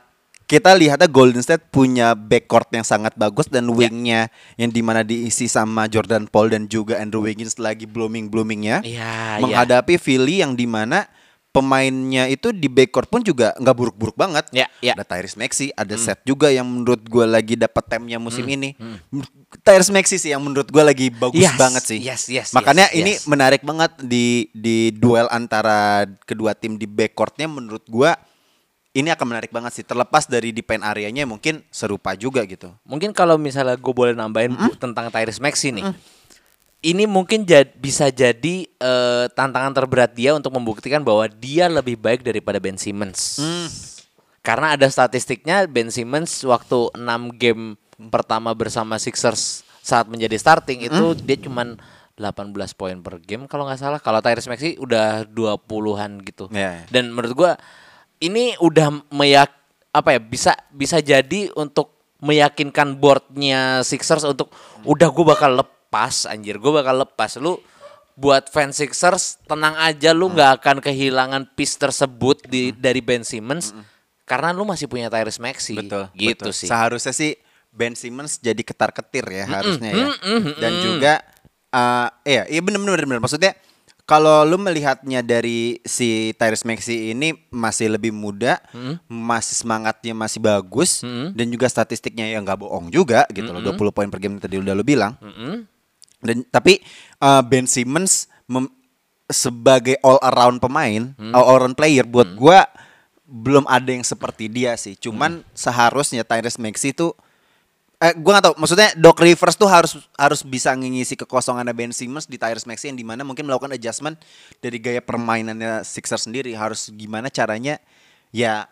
kita 0.47 0.75
lihatnya 0.75 1.07
Golden 1.07 1.39
State 1.39 1.67
punya 1.67 2.11
backcourt 2.11 2.67
yang 2.71 2.83
sangat 2.83 3.15
bagus 3.15 3.47
dan 3.47 3.67
Ya. 3.67 3.71
wingnya 3.71 4.21
yang 4.55 4.67
di 4.67 4.83
mana 4.83 4.99
diisi 4.99 5.47
sama 5.47 5.87
Jordan 5.87 6.27
Paul 6.27 6.51
dan 6.51 6.67
juga 6.67 6.99
Andrew 6.99 7.23
Wiggins 7.23 7.55
lagi 7.55 7.87
blooming 7.87 8.27
bloomingnya 8.27 8.83
Iya, 8.83 9.39
iya. 9.39 9.39
menghadapi 9.39 9.95
Philly 9.95 10.43
yang 10.43 10.55
di 10.55 10.67
mana 10.67 11.07
pemainnya 11.51 12.31
itu 12.31 12.55
di 12.55 12.71
backcourt 12.71 13.11
pun 13.11 13.19
juga 13.21 13.51
nggak 13.59 13.75
buruk-buruk 13.75 14.15
banget. 14.15 14.47
Ya, 14.55 14.71
ya. 14.79 14.95
Ada 14.95 15.03
Tyrese 15.03 15.35
Maxey, 15.35 15.67
ada 15.75 15.95
Seth 15.99 16.23
juga 16.23 16.47
yang 16.47 16.63
menurut 16.63 17.03
gue 17.03 17.25
lagi 17.27 17.59
dapat 17.59 17.83
temnya 17.91 18.17
musim 18.17 18.47
Hmm, 18.47 18.55
ini. 18.55 18.69
Tyrese 19.61 19.91
Maxey 19.91 20.15
sih 20.17 20.31
yang 20.31 20.39
menurut 20.39 20.71
gue 20.71 20.79
lagi 20.79 21.11
bagus 21.11 21.43
Yes, 21.43 21.59
banget 21.59 21.83
sih. 21.83 21.99
yes, 21.99 22.31
yes, 22.31 22.55
Makanya 22.55 22.87
yes, 22.89 22.97
ini 22.97 23.11
yes. 23.19 23.27
menarik 23.27 23.61
banget 23.61 23.91
di 23.99 24.47
di 24.55 24.95
duel 24.95 25.27
antara 25.27 26.07
kedua 26.23 26.55
tim 26.55 26.79
di 26.79 26.87
backcourtnya 26.87 27.51
menurut 27.51 27.83
gue 27.85 28.11
ini 28.91 29.07
akan 29.07 29.23
menarik 29.27 29.51
banget 29.51 29.71
sih. 29.75 29.83
Terlepas 29.83 30.27
dari 30.27 30.51
di 30.51 30.63
paint 30.63 30.83
areanya 30.83 31.27
mungkin 31.27 31.63
serupa 31.67 32.15
juga 32.15 32.43
gitu. 32.47 32.71
Mungkin 32.83 33.11
kalau 33.11 33.35
misalnya 33.35 33.75
gue 33.75 33.93
boleh 33.93 34.15
nambahin 34.15 34.55
tentang 34.79 35.11
Tyrese 35.11 35.43
Maxey 35.43 35.71
nih. 35.75 35.83
Ini 36.81 37.05
mungkin 37.05 37.45
jad- 37.45 37.77
bisa 37.77 38.09
jadi 38.09 38.65
eh, 38.65 39.25
tantangan 39.31 39.69
terberat 39.71 40.17
dia 40.17 40.33
untuk 40.33 40.49
membuktikan 40.51 41.05
bahwa 41.05 41.29
dia 41.29 41.69
lebih 41.69 41.93
baik 41.93 42.25
daripada 42.25 42.57
Ben 42.57 42.73
Simmons. 42.73 43.37
Karena 44.41 44.73
ada 44.73 44.89
statistiknya 44.89 45.69
Ben 45.69 45.93
Simmons 45.93 46.41
waktu 46.41 46.89
6 46.97 46.97
game 47.37 47.77
pertama 48.09 48.49
bersama 48.57 48.97
Sixers 48.97 49.61
saat 49.81 50.09
menjadi 50.09 50.33
starting 50.33 50.81
itu 50.81 50.97
dia 51.21 51.37
cuman 51.37 51.77
18 52.17 52.49
poin 52.73 52.97
per 52.97 53.21
game 53.21 53.45
kalau 53.45 53.69
nggak 53.69 53.77
salah. 53.77 53.99
Kalau 54.01 54.17
Tyrese 54.17 54.49
Maxey 54.49 54.73
udah 54.81 55.29
20-an 55.29 56.17
gitu. 56.25 56.49
Iya, 56.49 56.81
iya. 56.81 56.85
Dan 56.89 57.13
menurut 57.13 57.33
gua 57.37 57.51
ini 58.17 58.57
udah 58.57 59.05
meyak 59.13 59.53
apa 59.93 60.17
ya 60.17 60.19
bisa 60.21 60.57
bisa 60.73 60.97
jadi 60.97 61.53
untuk 61.53 61.93
meyakinkan 62.17 62.97
boardnya 62.97 63.85
Sixers 63.85 64.25
untuk 64.25 64.49
udah 64.81 65.09
gua 65.13 65.37
bakal 65.37 65.61
lepas 65.91 66.23
anjir 66.23 66.55
gua 66.55 66.79
bakal 66.79 67.03
lepas 67.03 67.35
lu 67.35 67.59
buat 68.15 68.47
fans 68.47 68.79
Sixers 68.79 69.43
tenang 69.43 69.75
aja 69.75 70.15
lu 70.15 70.31
nggak 70.31 70.63
akan 70.63 70.77
kehilangan 70.79 71.51
piece 71.51 71.75
tersebut 71.75 72.47
di 72.47 72.71
dari 72.71 73.03
Ben 73.03 73.27
Simmons 73.27 73.75
karena 74.23 74.55
lu 74.55 74.63
masih 74.63 74.87
punya 74.87 75.11
Tyrese 75.11 75.43
Maxey 75.43 75.75
Betul. 75.75 76.07
gitu 76.15 76.47
betul. 76.47 76.55
sih 76.55 76.71
Seharusnya 76.71 77.11
sih 77.11 77.35
Ben 77.75 77.91
Simmons 77.91 78.39
jadi 78.39 78.63
ketar 78.63 78.95
ketir 78.95 79.27
ya 79.27 79.43
harusnya 79.47 79.91
ya. 79.91 80.07
Dan 80.59 80.73
juga 80.79 81.13
eh 81.71 82.07
iya, 82.23 82.43
iya 82.47 82.61
benar 82.63 82.79
benar 82.83 83.03
benar. 83.03 83.23
Maksudnya 83.23 83.51
kalau 84.03 84.43
lu 84.43 84.59
melihatnya 84.59 85.23
dari 85.23 85.79
si 85.87 86.35
Tyrese 86.35 86.67
Maxey 86.67 87.15
ini 87.15 87.31
masih 87.47 87.95
lebih 87.95 88.11
muda, 88.11 88.59
masih 89.07 89.55
semangatnya 89.59 90.11
masih 90.11 90.39
bagus 90.39 91.03
dan 91.35 91.47
juga 91.51 91.67
statistiknya 91.71 92.27
yang 92.31 92.43
nggak 92.43 92.59
bohong 92.59 92.91
juga 92.91 93.23
gitu 93.31 93.51
loh. 93.51 93.59
20 93.59 93.91
poin 93.95 94.07
per 94.11 94.19
game 94.19 94.39
tadi 94.39 94.55
udah 94.59 94.75
lu 94.75 94.83
bilang. 94.83 95.15
Dan 96.21 96.45
tapi 96.47 96.79
uh, 97.17 97.41
Ben 97.41 97.65
Simmons 97.65 98.29
mem- 98.45 98.69
sebagai 99.25 99.95
all 100.03 100.19
around 100.21 100.59
pemain, 100.59 101.11
all 101.33 101.47
around 101.57 101.73
player 101.73 102.03
buat 102.03 102.29
gua 102.35 102.67
belum 103.23 103.63
ada 103.63 103.87
yang 103.89 104.03
seperti 104.03 104.51
dia 104.51 104.75
sih. 104.75 104.93
Cuman 104.93 105.41
seharusnya 105.55 106.27
Tyrese 106.27 106.59
Maxey 106.59 106.91
itu 106.91 107.15
eh 107.97 108.11
gua 108.17 108.37
gak 108.37 108.51
tahu. 108.51 108.55
Maksudnya 108.59 108.91
Doc 108.97 109.23
Rivers 109.23 109.55
tuh 109.55 109.71
harus 109.71 109.95
harus 110.19 110.41
bisa 110.43 110.75
ngisi 110.75 111.15
kekosongannya 111.15 111.71
Ben 111.71 111.95
Simmons 111.95 112.27
di 112.27 112.35
Tyrese 112.35 112.67
Maxey 112.67 112.91
yang 112.91 112.99
di 112.99 113.07
mana 113.07 113.23
mungkin 113.23 113.47
melakukan 113.47 113.71
adjustment 113.71 114.19
dari 114.59 114.81
gaya 114.83 114.99
permainannya 114.99 115.87
Sixers 115.87 116.27
sendiri. 116.27 116.51
Harus 116.51 116.91
gimana 116.91 117.31
caranya 117.31 117.79
ya 118.35 118.67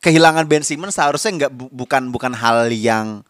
kehilangan 0.00 0.46
Ben 0.48 0.62
Simmons 0.64 0.94
seharusnya 0.96 1.46
nggak 1.46 1.52
bu- 1.52 1.72
bukan 1.74 2.08
bukan 2.08 2.32
hal 2.32 2.70
yang 2.70 3.20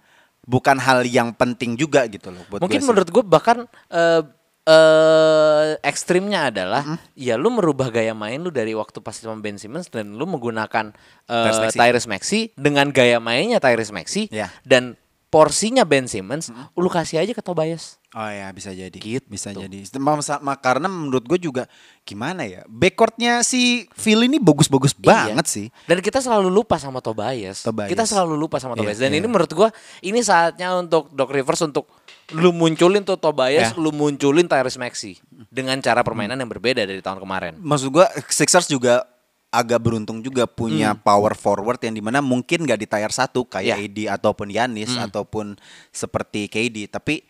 bukan 0.48 0.80
hal 0.80 1.04
yang 1.04 1.36
penting 1.36 1.76
juga 1.76 2.08
gitu 2.08 2.32
loh 2.32 2.40
buat 2.48 2.64
Mungkin 2.64 2.80
gua 2.80 2.88
menurut 2.88 3.08
gue 3.12 3.24
bahkan 3.28 3.58
eh 3.92 4.22
eh, 4.68 5.66
ekstrimnya 5.84 6.48
adalah 6.48 7.00
ya 7.12 7.36
lu 7.36 7.52
merubah 7.52 7.92
gaya 7.92 8.12
main 8.16 8.40
lu 8.40 8.48
dari 8.48 8.72
waktu 8.72 9.00
pas 9.04 9.16
sama 9.16 9.36
Ben 9.40 9.60
Simmons 9.60 9.92
dan 9.92 10.16
lu 10.16 10.24
menggunakan 10.24 10.92
eh, 11.28 11.68
Tyrese 11.72 12.08
Maxey. 12.08 12.08
Maxey 12.08 12.42
dengan 12.56 12.88
gaya 12.92 13.20
mainnya 13.20 13.60
Tyrese 13.60 13.92
Maxey 13.92 14.28
Ya. 14.32 14.48
dan 14.64 14.96
porsinya 15.28 15.84
Ben 15.84 16.08
Simmons 16.08 16.48
lu 16.72 16.88
kasih 16.88 17.20
aja 17.20 17.32
ke 17.36 17.44
Tobias. 17.44 17.97
Oh 18.08 18.24
ya 18.24 18.48
bisa 18.56 18.72
jadi, 18.72 18.88
Gitu. 18.96 19.28
bisa 19.28 19.52
jadi. 19.52 19.84
Masa- 20.00 20.40
ma- 20.40 20.56
karena 20.56 20.88
menurut 20.88 21.20
gue 21.22 21.36
juga 21.38 21.68
gimana 22.02 22.40
ya, 22.42 22.64
backcourtnya 22.64 23.44
si 23.44 23.84
Phil 23.92 24.24
ini 24.24 24.40
bagus-bagus 24.40 24.96
Iya. 24.96 25.04
banget 25.28 25.44
sih. 25.44 25.66
Dan 25.84 26.00
kita 26.00 26.16
selalu 26.18 26.48
lupa 26.48 26.80
sama 26.80 27.04
Tobias. 27.04 27.60
Tobias. 27.60 27.92
Kita 27.92 28.08
selalu 28.08 28.32
lupa 28.34 28.56
sama 28.56 28.72
Iya, 28.72 28.80
Tobias. 28.80 28.96
Dan 28.96 29.12
iya. 29.12 29.20
ini 29.20 29.26
menurut 29.28 29.52
gua 29.52 29.68
ini 30.00 30.24
saatnya 30.24 30.72
untuk 30.74 31.12
Doc 31.12 31.28
Rivers 31.28 31.60
untuk 31.60 31.84
lu 32.32 32.48
munculin 32.48 33.04
tuh 33.04 33.20
Tobias, 33.20 33.72
Ya. 33.72 33.76
lu 33.76 33.92
munculin 33.92 34.48
Tyrese 34.48 34.80
Maxey 34.80 35.20
dengan 35.52 35.76
cara 35.78 36.00
permainan 36.00 36.36
yang 36.36 36.48
berbeda 36.48 36.80
dari 36.80 37.04
tahun 37.04 37.20
kemarin. 37.20 37.60
Maksud 37.60 37.92
gue 37.92 38.06
Sixers 38.26 38.68
juga 38.68 39.04
agak 39.48 39.80
beruntung 39.80 40.20
juga 40.20 40.44
punya 40.44 40.92
Hmm. 40.92 41.00
power 41.00 41.32
forward 41.32 41.80
yang 41.80 41.92
di 41.92 42.00
mana 42.00 42.20
mungkin 42.20 42.64
gak 42.64 42.76
di 42.78 42.84
tier 42.84 43.08
satu 43.08 43.44
kayak 43.44 43.68
Ya. 43.68 43.76
AD 43.78 43.98
ataupun 44.10 44.48
Yanis 44.48 44.92
Hmm. 44.92 45.04
ataupun 45.04 45.56
seperti 45.88 46.48
KD, 46.48 46.84
tapi 46.86 47.24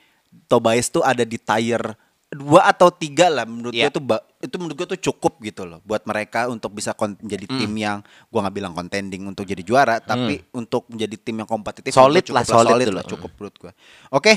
Tobias 0.47 0.89
tuh 0.89 1.03
ada 1.03 1.23
di 1.23 1.37
tier 1.37 1.81
dua 2.29 2.69
atau 2.69 2.93
tiga 2.93 3.33
lah 3.33 3.49
menurut 3.49 3.73
Ya. 3.73 3.89
gue 3.89 3.97
itu 3.97 4.01
itu 4.45 4.55
menurut 4.61 4.77
gue 4.77 4.89
tuh 4.93 5.01
cukup 5.09 5.41
gitu 5.41 5.65
loh 5.65 5.81
buat 5.83 6.05
mereka 6.05 6.45
untuk 6.47 6.77
bisa 6.77 6.93
menjadi 6.93 7.49
Hmm. 7.49 7.57
tim 7.59 7.73
yang 7.73 7.99
gua 8.29 8.45
nggak 8.45 8.55
bilang 8.55 8.73
contending 8.77 9.25
untuk 9.25 9.49
jadi 9.49 9.65
juara 9.65 9.97
tapi 9.97 10.45
untuk 10.53 10.85
menjadi 10.93 11.17
tim 11.17 11.41
yang 11.41 11.49
kompetitif 11.49 11.89
Solid 11.89 12.21
menurut 12.21 12.29
gua 12.29 12.37
lah, 12.37 12.45
solid 12.45 12.89
lah 12.93 13.05
cukup 13.09 13.31
menurut 13.33 13.57
gue 13.57 13.73
oke 14.13 14.33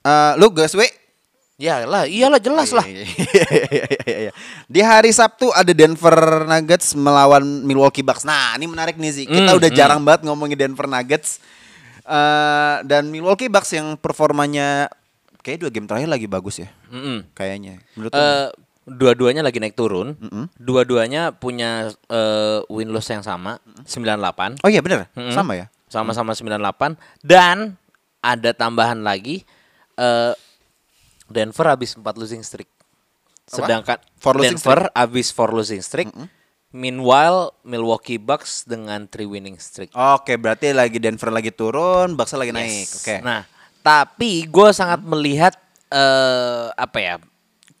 eh, 0.00 0.32
lu 0.40 0.48
guys 0.50 0.72
we 0.72 0.88
Ya 1.54 1.86
lah, 1.86 2.02
iyalah 2.02 2.42
jelas 2.42 2.74
lah. 2.74 2.82
Iya, 2.82 3.06
iya, 3.06 4.16
iya. 4.26 4.32
Di 4.66 4.82
hari 4.82 5.14
Sabtu 5.14 5.54
ada 5.54 5.70
Denver 5.70 6.42
Nuggets 6.50 6.98
melawan 6.98 7.46
Milwaukee 7.62 8.02
Bucks. 8.02 8.26
Nah, 8.26 8.58
ini 8.58 8.66
menarik 8.66 8.98
nih 8.98 9.12
sih. 9.14 9.22
Kita 9.22 9.54
Hmm, 9.54 9.58
udah 9.62 9.70
hmm. 9.70 9.78
jarang 9.78 10.02
banget 10.02 10.26
ngomongin 10.26 10.58
Denver 10.58 10.90
Nuggets. 10.90 11.38
Eh, 12.02 12.76
dan 12.90 13.06
Milwaukee 13.06 13.46
Bucks 13.46 13.70
yang 13.70 13.94
performanya 13.94 14.90
kayak 15.44 15.60
dua 15.60 15.70
game 15.70 15.84
terakhir 15.84 16.08
lagi 16.08 16.24
bagus 16.24 16.64
ya. 16.64 16.68
Mm-mm. 16.88 17.28
Kayaknya. 17.36 17.84
Menurut 17.94 18.10
lu? 18.10 18.18
Eh, 18.18 18.48
dua-duanya 18.88 19.44
lagi 19.44 19.60
naik 19.60 19.76
turun. 19.76 20.16
Mm-mm. 20.16 20.48
Dua-duanya 20.56 21.36
punya 21.36 21.92
eh, 22.08 22.58
win 22.72 22.88
loss 22.88 23.12
yang 23.12 23.20
sama, 23.20 23.60
98. 23.84 24.64
oh 24.64 24.70
iya 24.72 24.80
bener, 24.80 25.12
Mm-mm. 25.12 25.36
sama 25.36 25.52
ya. 25.54 25.68
Sama-sama 25.92 26.32
98 26.32 26.96
dan 27.22 27.76
ada 28.24 28.50
tambahan 28.56 29.04
lagi 29.04 29.44
eh 29.94 30.34
Denver 31.30 31.66
habis 31.70 31.94
4 31.94 32.02
losing 32.18 32.42
streak. 32.42 32.66
Sedangkan 33.44 34.00
Four 34.16 34.40
losing 34.40 34.56
Denver 34.58 34.88
habis 34.96 35.28
4 35.30 35.54
losing 35.54 35.82
streak. 35.84 36.08
Meanwhile 36.74 37.54
Milwaukee 37.62 38.18
Bucks 38.18 38.66
dengan 38.66 39.06
3 39.06 39.22
winning 39.30 39.54
streak. 39.62 39.94
Oke, 39.94 40.34
berarti 40.34 40.74
lagi 40.74 40.98
Denver 40.98 41.30
lagi 41.30 41.54
turun, 41.54 42.18
Bucks 42.18 42.34
lagi 42.34 42.50
naik. 42.50 42.90
Yes. 42.90 42.98
Oke. 42.98 43.16
Nah, 43.22 43.46
tapi 43.84 44.48
gue 44.48 44.68
sangat 44.72 45.04
melihat 45.04 45.52
eh 45.92 46.72
apa 46.72 46.98
ya 46.98 47.14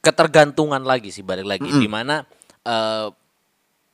ketergantungan 0.04 0.84
lagi 0.84 1.08
sih 1.08 1.24
balik 1.24 1.48
lagi 1.48 1.64
di 1.64 1.88
mana 1.88 2.28
eh 2.62 3.08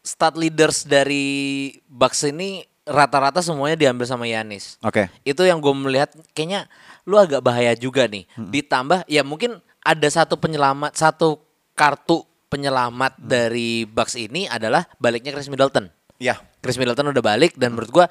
stat 0.02 0.34
leaders 0.34 0.88
dari 0.88 1.70
Bucks 1.86 2.26
ini 2.26 2.64
rata-rata 2.88 3.44
semuanya 3.44 3.76
diambil 3.78 4.08
sama 4.08 4.26
Yanis. 4.26 4.80
Oke. 4.82 5.06
Itu 5.22 5.46
yang 5.46 5.62
gue 5.62 5.70
melihat 5.70 6.10
kayaknya 6.34 6.66
lu 7.06 7.20
agak 7.20 7.44
bahaya 7.44 7.76
juga 7.76 8.08
nih. 8.08 8.26
Ditambah 8.34 9.06
ya 9.06 9.22
mungkin 9.22 9.60
ada 9.84 10.08
satu 10.10 10.36
penyelamat 10.40 10.96
satu 10.96 11.40
kartu 11.78 12.26
penyelamat 12.50 13.16
dari 13.22 13.86
Bucks 13.86 14.18
ini 14.18 14.50
adalah 14.50 14.88
baliknya 14.98 15.30
Chris 15.30 15.46
Middleton. 15.46 15.86
Ya. 16.18 16.40
Chris 16.60 16.76
Middleton 16.76 17.14
udah 17.14 17.22
balik 17.24 17.54
dan 17.56 17.76
menurut 17.76 17.92
gua 17.92 18.06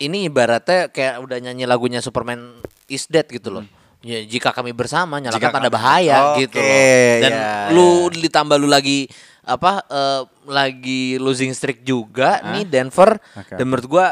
ini 0.00 0.28
ibaratnya 0.28 0.92
kayak 0.92 1.24
udah 1.24 1.38
nyanyi 1.40 1.64
lagunya 1.64 2.04
Superman 2.04 2.60
is 2.90 3.06
dead 3.06 3.24
gitu 3.30 3.48
loh. 3.48 3.64
Ya, 4.00 4.24
jika 4.24 4.50
kami 4.50 4.72
bersama 4.72 5.20
nyalakan 5.20 5.38
Jika 5.38 5.52
tanda 5.52 5.68
kami- 5.68 5.76
bahaya 5.76 6.16
Oke, 6.32 6.48
gitu 6.48 6.56
loh. 6.56 6.72
Dan 7.20 7.30
ya, 7.30 7.48
lu 7.70 7.88
ditambah 8.08 8.56
lu 8.56 8.66
lagi 8.66 9.06
apa 9.44 9.84
eh, 9.86 10.20
lagi 10.48 11.02
losing 11.16 11.52
streak 11.52 11.84
juga 11.84 12.40
nih 12.52 12.64
Denver 12.64 13.20
Oke. 13.36 13.56
dan 13.56 13.64
menurut 13.68 13.86
gua 13.88 14.06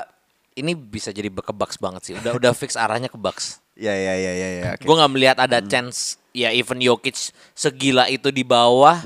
ini 0.59 0.75
bisa 0.75 1.15
jadi 1.15 1.31
ke 1.31 1.53
Bucks 1.55 1.79
banget 1.79 2.03
sih. 2.05 2.15
Udah 2.19 2.35
udah 2.37 2.53
fix 2.53 2.75
arahnya 2.75 3.09
ke 3.09 3.17
Bucks. 3.17 3.63
Ya 3.79 3.95
ya 3.95 4.15
ya 4.19 4.33
ya 4.35 4.49
ya. 4.51 4.63
oke. 4.75 4.83
Gue 4.83 4.95
nggak 4.99 5.13
melihat 5.15 5.37
ada 5.39 5.63
chance 5.63 6.19
ya 6.35 6.51
even 6.51 6.83
Jokic 6.83 7.31
segila 7.55 8.11
itu 8.11 8.35
di 8.35 8.43
bawah. 8.43 8.99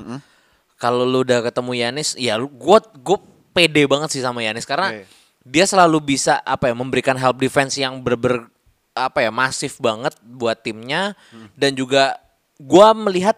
Kalau 0.80 1.06
lu 1.06 1.22
udah 1.22 1.44
ketemu 1.46 1.72
Yanis, 1.78 2.18
ya 2.18 2.34
lu 2.40 2.48
gue 2.50 2.78
gue 3.04 3.18
pede 3.52 3.84
banget 3.86 4.16
sih 4.16 4.24
sama 4.24 4.40
Yanis 4.42 4.64
karena 4.64 4.96
Oke. 4.96 5.04
dia 5.44 5.68
selalu 5.68 6.16
bisa 6.16 6.40
apa 6.42 6.72
ya 6.72 6.74
memberikan 6.74 7.14
help 7.14 7.38
defense 7.38 7.76
yang 7.78 8.00
ber, 8.02 8.48
apa 8.92 9.24
ya 9.24 9.30
masif 9.30 9.76
banget 9.76 10.12
buat 10.20 10.56
timnya 10.56 11.16
dan 11.54 11.72
juga 11.72 12.20
gua 12.56 12.92
melihat 12.92 13.36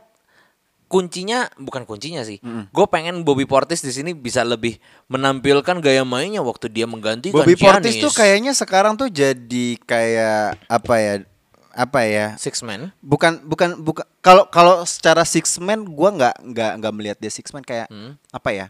kuncinya 0.84 1.50
bukan 1.58 1.82
kuncinya 1.82 2.22
sih. 2.22 2.38
Gue 2.70 2.86
pengen 2.86 3.26
Bobby 3.26 3.48
Portis 3.48 3.82
di 3.82 3.90
sini 3.90 4.14
bisa 4.14 4.46
lebih 4.46 4.78
menampilkan 5.06 5.82
gaya 5.82 6.06
mainnya 6.06 6.38
waktu 6.38 6.70
dia 6.70 6.86
menggantikan 6.86 7.34
Bobby 7.34 7.58
Portis 7.58 7.98
Giannis. 7.98 8.04
tuh 8.04 8.12
kayaknya 8.14 8.52
sekarang 8.54 8.94
tuh 8.94 9.10
jadi 9.10 9.66
kayak 9.82 10.54
apa 10.70 10.94
ya? 10.98 11.14
Apa 11.74 12.06
ya? 12.06 12.26
six 12.38 12.62
man. 12.62 12.94
bukan 13.02 13.42
bukan 13.42 13.74
bukan 13.82 14.06
kalau 14.22 14.46
kalau 14.46 14.86
secara 14.86 15.26
six 15.26 15.58
man 15.58 15.82
gua 15.82 16.14
nggak 16.14 16.34
nggak 16.54 16.72
nggak 16.78 16.92
melihat 16.94 17.18
dia 17.18 17.32
six 17.32 17.50
man 17.50 17.66
kayak 17.66 17.90
Hmm. 17.90 18.14
apa 18.30 18.50
ya 18.54 18.66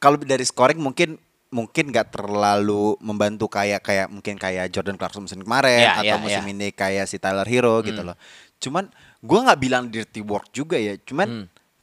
kalau 0.00 0.16
dari 0.16 0.40
scoring 0.40 0.80
mungkin 0.80 1.20
mungkin 1.56 1.88
nggak 1.88 2.12
terlalu 2.12 3.00
membantu 3.00 3.48
kayak 3.48 3.80
kayak 3.80 4.12
mungkin 4.12 4.36
kayak 4.36 4.68
Jordan 4.68 5.00
Clarkson 5.00 5.24
musim 5.24 5.40
kemarin 5.40 5.88
Ya, 5.88 5.96
atau 5.96 6.04
ya, 6.04 6.20
musim 6.20 6.44
ya. 6.44 6.52
ini 6.52 6.68
kayak 6.70 7.08
si 7.08 7.16
Tyler 7.16 7.48
Hero 7.48 7.80
gitu 7.80 8.04
Hmm. 8.04 8.12
loh 8.12 8.16
cuman 8.56 8.84
gua 9.24 9.48
nggak 9.48 9.60
bilang 9.60 9.84
dirty 9.88 10.20
work 10.20 10.52
juga 10.52 10.76
ya 10.76 10.92
Hmm. 10.92 11.02
cuman 11.02 11.28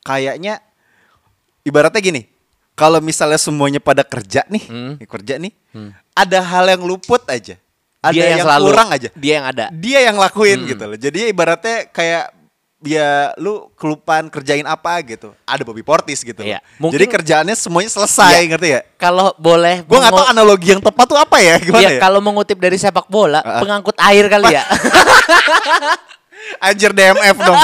kayaknya 0.01 0.61
ibaratnya 1.63 1.99
gini 1.99 2.21
kalau 2.73 2.97
misalnya 2.99 3.37
semuanya 3.37 3.81
pada 3.81 4.05
kerja 4.05 4.45
nih 4.45 4.63
Hmm. 4.65 4.93
kerja 5.01 5.37
nih 5.37 5.53
ada 6.13 6.39
hal 6.39 6.65
yang 6.69 6.83
luput 6.83 7.25
aja 7.25 7.57
ada 8.03 8.11
dia 8.11 8.35
yang, 8.35 8.43
selalu 8.43 8.65
kurang 8.67 8.89
aja 8.91 9.09
Dia 9.15 9.33
yang 9.39 9.45
ada. 9.47 9.65
dia 9.71 9.99
yang 10.03 10.17
lakuin 10.19 10.59
Hmm. 10.59 10.69
gitu 10.75 10.83
loh. 10.83 10.99
Jadi 10.99 11.31
ibaratnya 11.31 11.87
kayak 11.87 12.32
ya 12.85 13.09
lu 13.35 13.71
kelupaan 13.73 14.27
kerjain 14.27 14.63
apa 14.63 14.99
gitu. 15.01 15.31
Ada 15.43 15.61
Bobby 15.61 15.81
Portis 15.81 16.19
gitu. 16.19 16.39
Iya. 16.39 16.59
Loh. 16.77 16.87
Mungkin- 16.87 16.95
Jadi 16.95 17.05
kerjaannya 17.09 17.55
semuanya 17.55 17.89
selesai, 17.89 18.35
Iya. 18.37 18.49
ngerti 18.49 18.67
ya? 18.69 18.81
Kalau 18.95 19.31
boleh 19.35 19.81
Gua 19.83 19.99
nggak 19.99 20.13
tahu 20.13 20.27
analogi 20.27 20.67
yang 20.69 20.79
tepat 20.79 21.05
tuh 21.05 21.15
apa 21.15 21.37
ya, 21.37 21.55
gimana 21.57 21.81
ya, 21.81 21.89
ya? 21.95 21.99
kalau 21.99 22.19
mengutip 22.19 22.55
dari 22.55 22.75
sepak 22.75 23.07
bola, 23.07 23.39
Ah. 23.39 23.59
pengangkut 23.59 23.95
air 23.97 24.25
kali 24.27 24.51
ya. 24.51 24.63
Anjir 26.59 26.91
DMF 26.91 27.37
dong. 27.39 27.55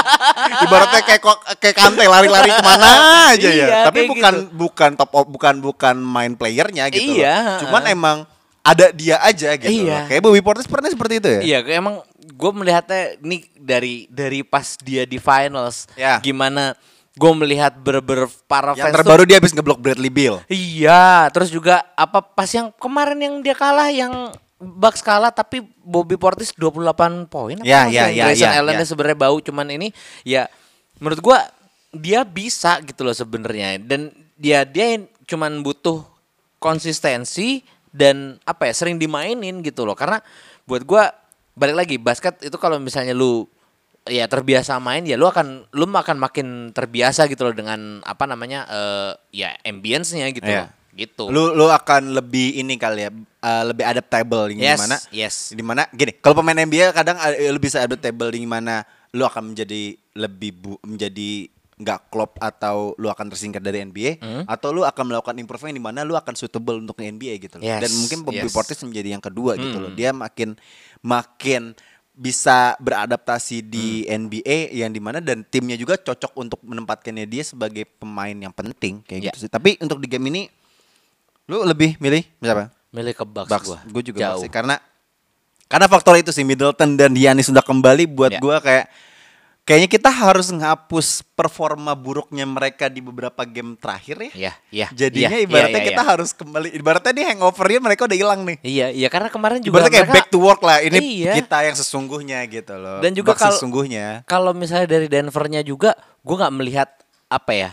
Ibaratnya 0.62 1.00
kayak 1.02 1.20
kok 1.20 1.38
kayak 1.58 1.76
kante 1.76 2.00
lari-lari 2.02 2.48
ke 2.48 2.62
mana 2.62 2.88
aja 3.32 3.48
ya. 3.48 3.66
Iya, 3.68 3.78
Tapi 3.86 3.98
kayak 3.98 4.10
bukan 4.10 4.34
gitu. 4.34 4.52
bukan 4.56 4.90
top 4.96 5.10
op- 5.14 5.30
bukan 5.30 5.54
bukan 5.60 5.96
main 5.96 6.32
playernya 6.32 6.88
gitu. 6.88 7.12
loh. 7.12 7.20
Iya. 7.20 7.36
Cuman 7.60 7.82
emang 7.86 8.16
ada 8.60 8.88
dia 8.90 9.20
aja 9.20 9.52
gitu. 9.54 9.68
Iya. 9.84 9.84
loh. 9.84 10.02
Kayak 10.08 10.22
Bobby 10.22 10.40
Portis 10.40 10.64
pernah 10.64 10.88
seperti 10.88 11.14
itu 11.18 11.28
ya? 11.28 11.40
Iya, 11.40 11.58
kayak 11.60 11.78
emang 11.78 11.96
gue 12.40 12.52
melihatnya 12.56 13.20
nih 13.20 13.40
dari 13.54 13.94
dari 14.08 14.40
pas 14.40 14.80
dia 14.80 15.04
di 15.04 15.20
finals, 15.20 15.84
Ya. 15.94 16.16
gimana 16.18 16.72
gue 17.12 17.32
melihat 17.36 17.76
ber-ber 17.76 18.24
para 18.48 18.72
Yang 18.72 18.86
fans 18.88 18.94
terbaru 18.96 19.22
tuh, 19.22 19.28
dia 19.28 19.36
habis 19.36 19.52
ngeblok 19.52 19.76
Bradley 19.78 20.08
Beal. 20.08 20.40
Iya, 20.48 21.28
terus 21.28 21.52
juga 21.52 21.84
apa 21.92 22.24
pas 22.24 22.48
yang 22.48 22.72
kemarin 22.74 23.20
yang 23.20 23.34
dia 23.40 23.52
kalah 23.52 23.92
yang 23.92 24.32
Bucks 24.56 25.00
kalah 25.00 25.32
tapi 25.32 25.64
Bobby 25.80 26.20
Portis 26.20 26.52
28 26.52 27.24
poin 27.26 27.56
Ya, 27.64 27.88
ya, 27.88 28.12
ya, 28.12 28.28
Grayson 28.28 28.44
ya, 28.44 28.60
Allen-nya 28.60 28.84
ya. 28.84 28.88
sebenarnya 28.88 29.16
bau 29.18 29.40
cuman 29.40 29.66
ini 29.72 29.88
ya 30.20 30.52
menurut 31.00 31.20
gua 31.20 31.48
dia 31.90 32.22
bisa 32.22 32.76
gitu 32.84 33.00
loh 33.02 33.16
sebenarnya 33.16 33.80
dan 33.80 34.12
dia 34.36 34.68
dia 34.68 35.00
cuman 35.24 35.64
butuh 35.64 36.04
konsistensi 36.60 37.64
dan 37.90 38.36
apa 38.44 38.68
ya 38.68 38.74
sering 38.76 38.94
dimainin 38.94 39.58
gitu 39.60 39.82
loh 39.82 39.96
karena 39.96 40.20
buat 40.62 40.84
gua 40.84 41.08
balik 41.54 41.76
lagi 41.76 41.96
basket 42.00 42.40
itu 42.42 42.56
kalau 42.56 42.78
misalnya 42.78 43.12
lu 43.12 43.46
ya 44.08 44.24
terbiasa 44.24 44.80
main 44.80 45.04
ya 45.04 45.20
lu 45.20 45.28
akan 45.28 45.68
lu 45.76 45.84
akan 45.86 46.16
makin 46.16 46.72
terbiasa 46.72 47.28
gitu 47.28 47.44
loh 47.44 47.54
dengan 47.54 48.00
apa 48.02 48.24
namanya 48.24 48.64
eh 48.68 49.10
ya 49.44 49.48
ambience-nya 49.66 50.30
gitu 50.32 50.48
loh. 50.48 50.68
Gitu. 50.90 51.30
Lu 51.30 51.54
lu 51.54 51.70
akan 51.70 52.18
lebih 52.18 52.60
ini 52.60 52.74
kali 52.74 53.06
ya, 53.06 53.10
uh, 53.14 53.64
lebih 53.64 53.86
adaptable 53.86 54.50
di 54.50 54.58
Yes, 54.58 54.80
mana? 54.84 54.96
yes. 55.14 55.34
Di 55.54 55.62
mana 55.62 55.86
gini, 55.94 56.18
kalau 56.18 56.42
pemain 56.42 56.58
NBA 56.58 56.90
kadang 56.92 57.16
uh, 57.16 57.30
lu 57.48 57.62
bisa 57.62 57.80
adaptable 57.80 58.34
di 58.34 58.42
mana 58.42 58.82
lu 59.14 59.22
akan 59.22 59.54
menjadi 59.54 59.94
lebih 60.18 60.50
bu, 60.50 60.72
menjadi 60.82 61.46
nggak 61.80 62.12
klop 62.12 62.36
atau 62.36 62.92
lu 63.00 63.08
akan 63.08 63.32
tersingkir 63.32 63.58
dari 63.58 63.80
NBA 63.80 64.20
atau 64.44 64.68
lu 64.68 64.84
akan 64.84 65.04
melakukan 65.08 65.32
improvement 65.34 65.72
di 65.72 65.80
mana 65.80 66.04
lu 66.04 66.12
akan 66.12 66.36
suitable 66.36 66.76
untuk 66.76 67.00
NBA 67.00 67.40
gitu 67.40 67.56
loh. 67.56 67.64
Yes, 67.64 67.80
Dan 67.80 67.90
mungkin 67.96 68.18
Bobby 68.20 68.44
yes. 68.44 68.52
Portis 68.52 68.76
menjadi 68.84 69.16
yang 69.16 69.24
kedua 69.24 69.56
gitu 69.56 69.80
loh. 69.80 69.88
Dia 69.90 70.12
makin 70.12 70.60
makin 71.00 71.72
bisa 72.12 72.76
beradaptasi 72.76 73.64
di 73.64 74.04
NBA 74.04 74.76
yang 74.76 74.92
di 74.92 75.00
mana 75.00 75.24
dan 75.24 75.40
timnya 75.40 75.72
juga 75.74 75.96
cocok 75.96 76.36
untuk 76.36 76.60
menempatkannya 76.60 77.24
dia 77.24 77.40
sebagai 77.40 77.88
pemain 77.96 78.36
yang 78.36 78.52
penting 78.52 79.00
kayak 79.00 79.20
Ya. 79.20 79.26
gitu 79.32 79.48
sih. 79.48 79.50
Tapi 79.50 79.80
untuk 79.80 79.96
di 79.96 80.06
game 80.06 80.28
ini 80.28 80.42
lu 81.48 81.64
lebih 81.64 81.96
milih 81.96 82.20
siapa? 82.38 82.68
Milih 82.92 83.14
ke 83.14 83.24
Bucks, 83.24 83.48
Bucks. 83.48 83.66
gua. 83.66 83.78
Gue 83.88 84.02
juga 84.04 84.18
Jauh. 84.20 84.36
Bucks 84.36 84.42
sih 84.44 84.52
karena 84.52 84.76
karena 85.64 85.86
faktor 85.86 86.18
itu 86.18 86.28
sih 86.28 86.44
Middleton 86.44 86.98
dan 86.98 87.14
Giannis 87.14 87.48
sudah 87.48 87.62
kembali 87.62 88.04
buat 88.04 88.36
Ya. 88.36 88.40
gua 88.42 88.60
kayak 88.60 88.90
kayaknya 89.62 89.88
kita 89.88 90.10
harus 90.10 90.50
ngapus 90.50 91.22
performa 91.32 91.94
buruknya 91.94 92.42
mereka 92.42 92.90
di 92.90 92.98
beberapa 92.98 93.46
game 93.46 93.78
terakhir 93.78 94.16
ya. 94.18 94.30
Iya, 94.34 94.52
iya. 94.70 94.86
Jadinya 94.90 95.36
iya, 95.38 95.46
ibaratnya 95.46 95.78
iya, 95.78 95.84
iya, 95.84 95.90
kita 95.94 96.02
iya. 96.02 96.10
harus 96.10 96.30
kembali 96.34 96.68
ibaratnya 96.74 97.12
di 97.14 97.22
hangovernya 97.22 97.80
mereka 97.80 98.02
udah 98.04 98.18
hilang 98.18 98.40
nih. 98.42 98.58
Iya, 98.60 98.86
iya 98.90 99.08
karena 99.08 99.28
kemarin 99.30 99.62
juga 99.62 99.78
Ibaratnya 99.78 99.92
kayak 99.94 100.08
mereka 100.08 100.16
back 100.18 100.28
to 100.28 100.38
work 100.38 100.60
lah. 100.60 100.78
Ini 100.82 100.98
Iya. 100.98 101.32
kita 101.38 101.58
yang 101.62 101.76
sesungguhnya 101.76 102.38
gitu 102.46 102.74
loh. 102.74 102.98
Dan 102.98 103.12
juga 103.14 103.32
kalau- 103.34 103.54
sesungguhnya. 103.54 104.26
kalau 104.26 104.50
misalnya 104.52 104.88
dari 104.90 105.06
Denvernya 105.06 105.62
juga 105.62 105.94
gue 106.20 106.34
nggak 106.34 106.54
melihat 106.54 106.88
apa 107.28 107.52
ya 107.54 107.70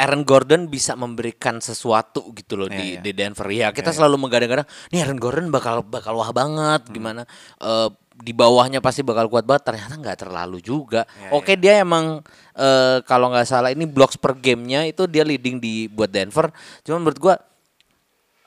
Aaron 0.00 0.24
Gordon 0.24 0.64
bisa 0.66 0.96
memberikan 0.96 1.60
sesuatu 1.60 2.32
gitu 2.32 2.56
loh 2.56 2.66
di, 2.66 2.96
Iya, 2.96 2.96
iya. 2.96 3.00
di 3.04 3.12
Denver 3.12 3.44
ya 3.46 3.68
kita 3.68 3.92
selalu 3.92 4.16
menggadang-gadang 4.16 4.64
nih 4.88 5.04
Aaron 5.04 5.20
Gordon 5.20 5.52
bakal 5.52 5.84
bakal 5.84 6.16
wah 6.16 6.32
banget 6.32 6.88
Hmm. 6.88 6.94
gimana 6.96 7.22
eh, 7.60 7.88
di 8.20 8.36
bawahnya 8.36 8.84
pasti 8.84 9.00
bakal 9.00 9.26
kuat 9.26 9.48
banget. 9.48 9.72
Ternyata 9.72 9.94
nggak 9.96 10.18
terlalu 10.28 10.60
juga. 10.60 11.08
Iya, 11.16 11.30
oke 11.32 11.52
dia 11.56 11.80
emang 11.80 12.20
eh, 12.54 12.98
kalau 13.08 13.32
nggak 13.32 13.48
salah 13.48 13.72
ini 13.72 13.88
blocks 13.88 14.20
per 14.20 14.36
gamenya 14.36 14.84
itu 14.84 15.08
dia 15.08 15.24
leading 15.24 15.58
di 15.58 15.88
buat 15.88 16.12
Denver. 16.12 16.52
Cuman 16.84 17.00
menurut 17.00 17.18
gua 17.18 17.34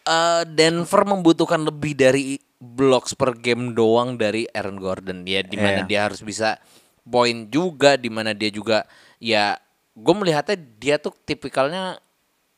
eh, 0.05 0.43
Denver 0.47 1.01
membutuhkan 1.07 1.61
lebih 1.63 1.97
dari 1.97 2.38
blocks 2.63 3.11
per 3.17 3.36
game 3.36 3.76
doang 3.76 4.15
dari 4.15 4.47
Aaron 4.53 4.80
Gordon. 4.80 5.28
Ya 5.28 5.43
di 5.43 5.57
mana 5.59 5.84
Iya. 5.84 5.88
dia 5.89 5.99
harus 6.07 6.21
bisa 6.24 6.55
poin 7.03 7.51
juga 7.51 7.99
di 7.99 8.07
mana 8.07 8.32
dia 8.32 8.47
juga 8.47 8.88
ya 9.19 9.59
gue 9.93 10.15
melihatnya 10.15 10.55
dia 10.80 10.95
tuh 10.97 11.11
tipikalnya 11.28 11.99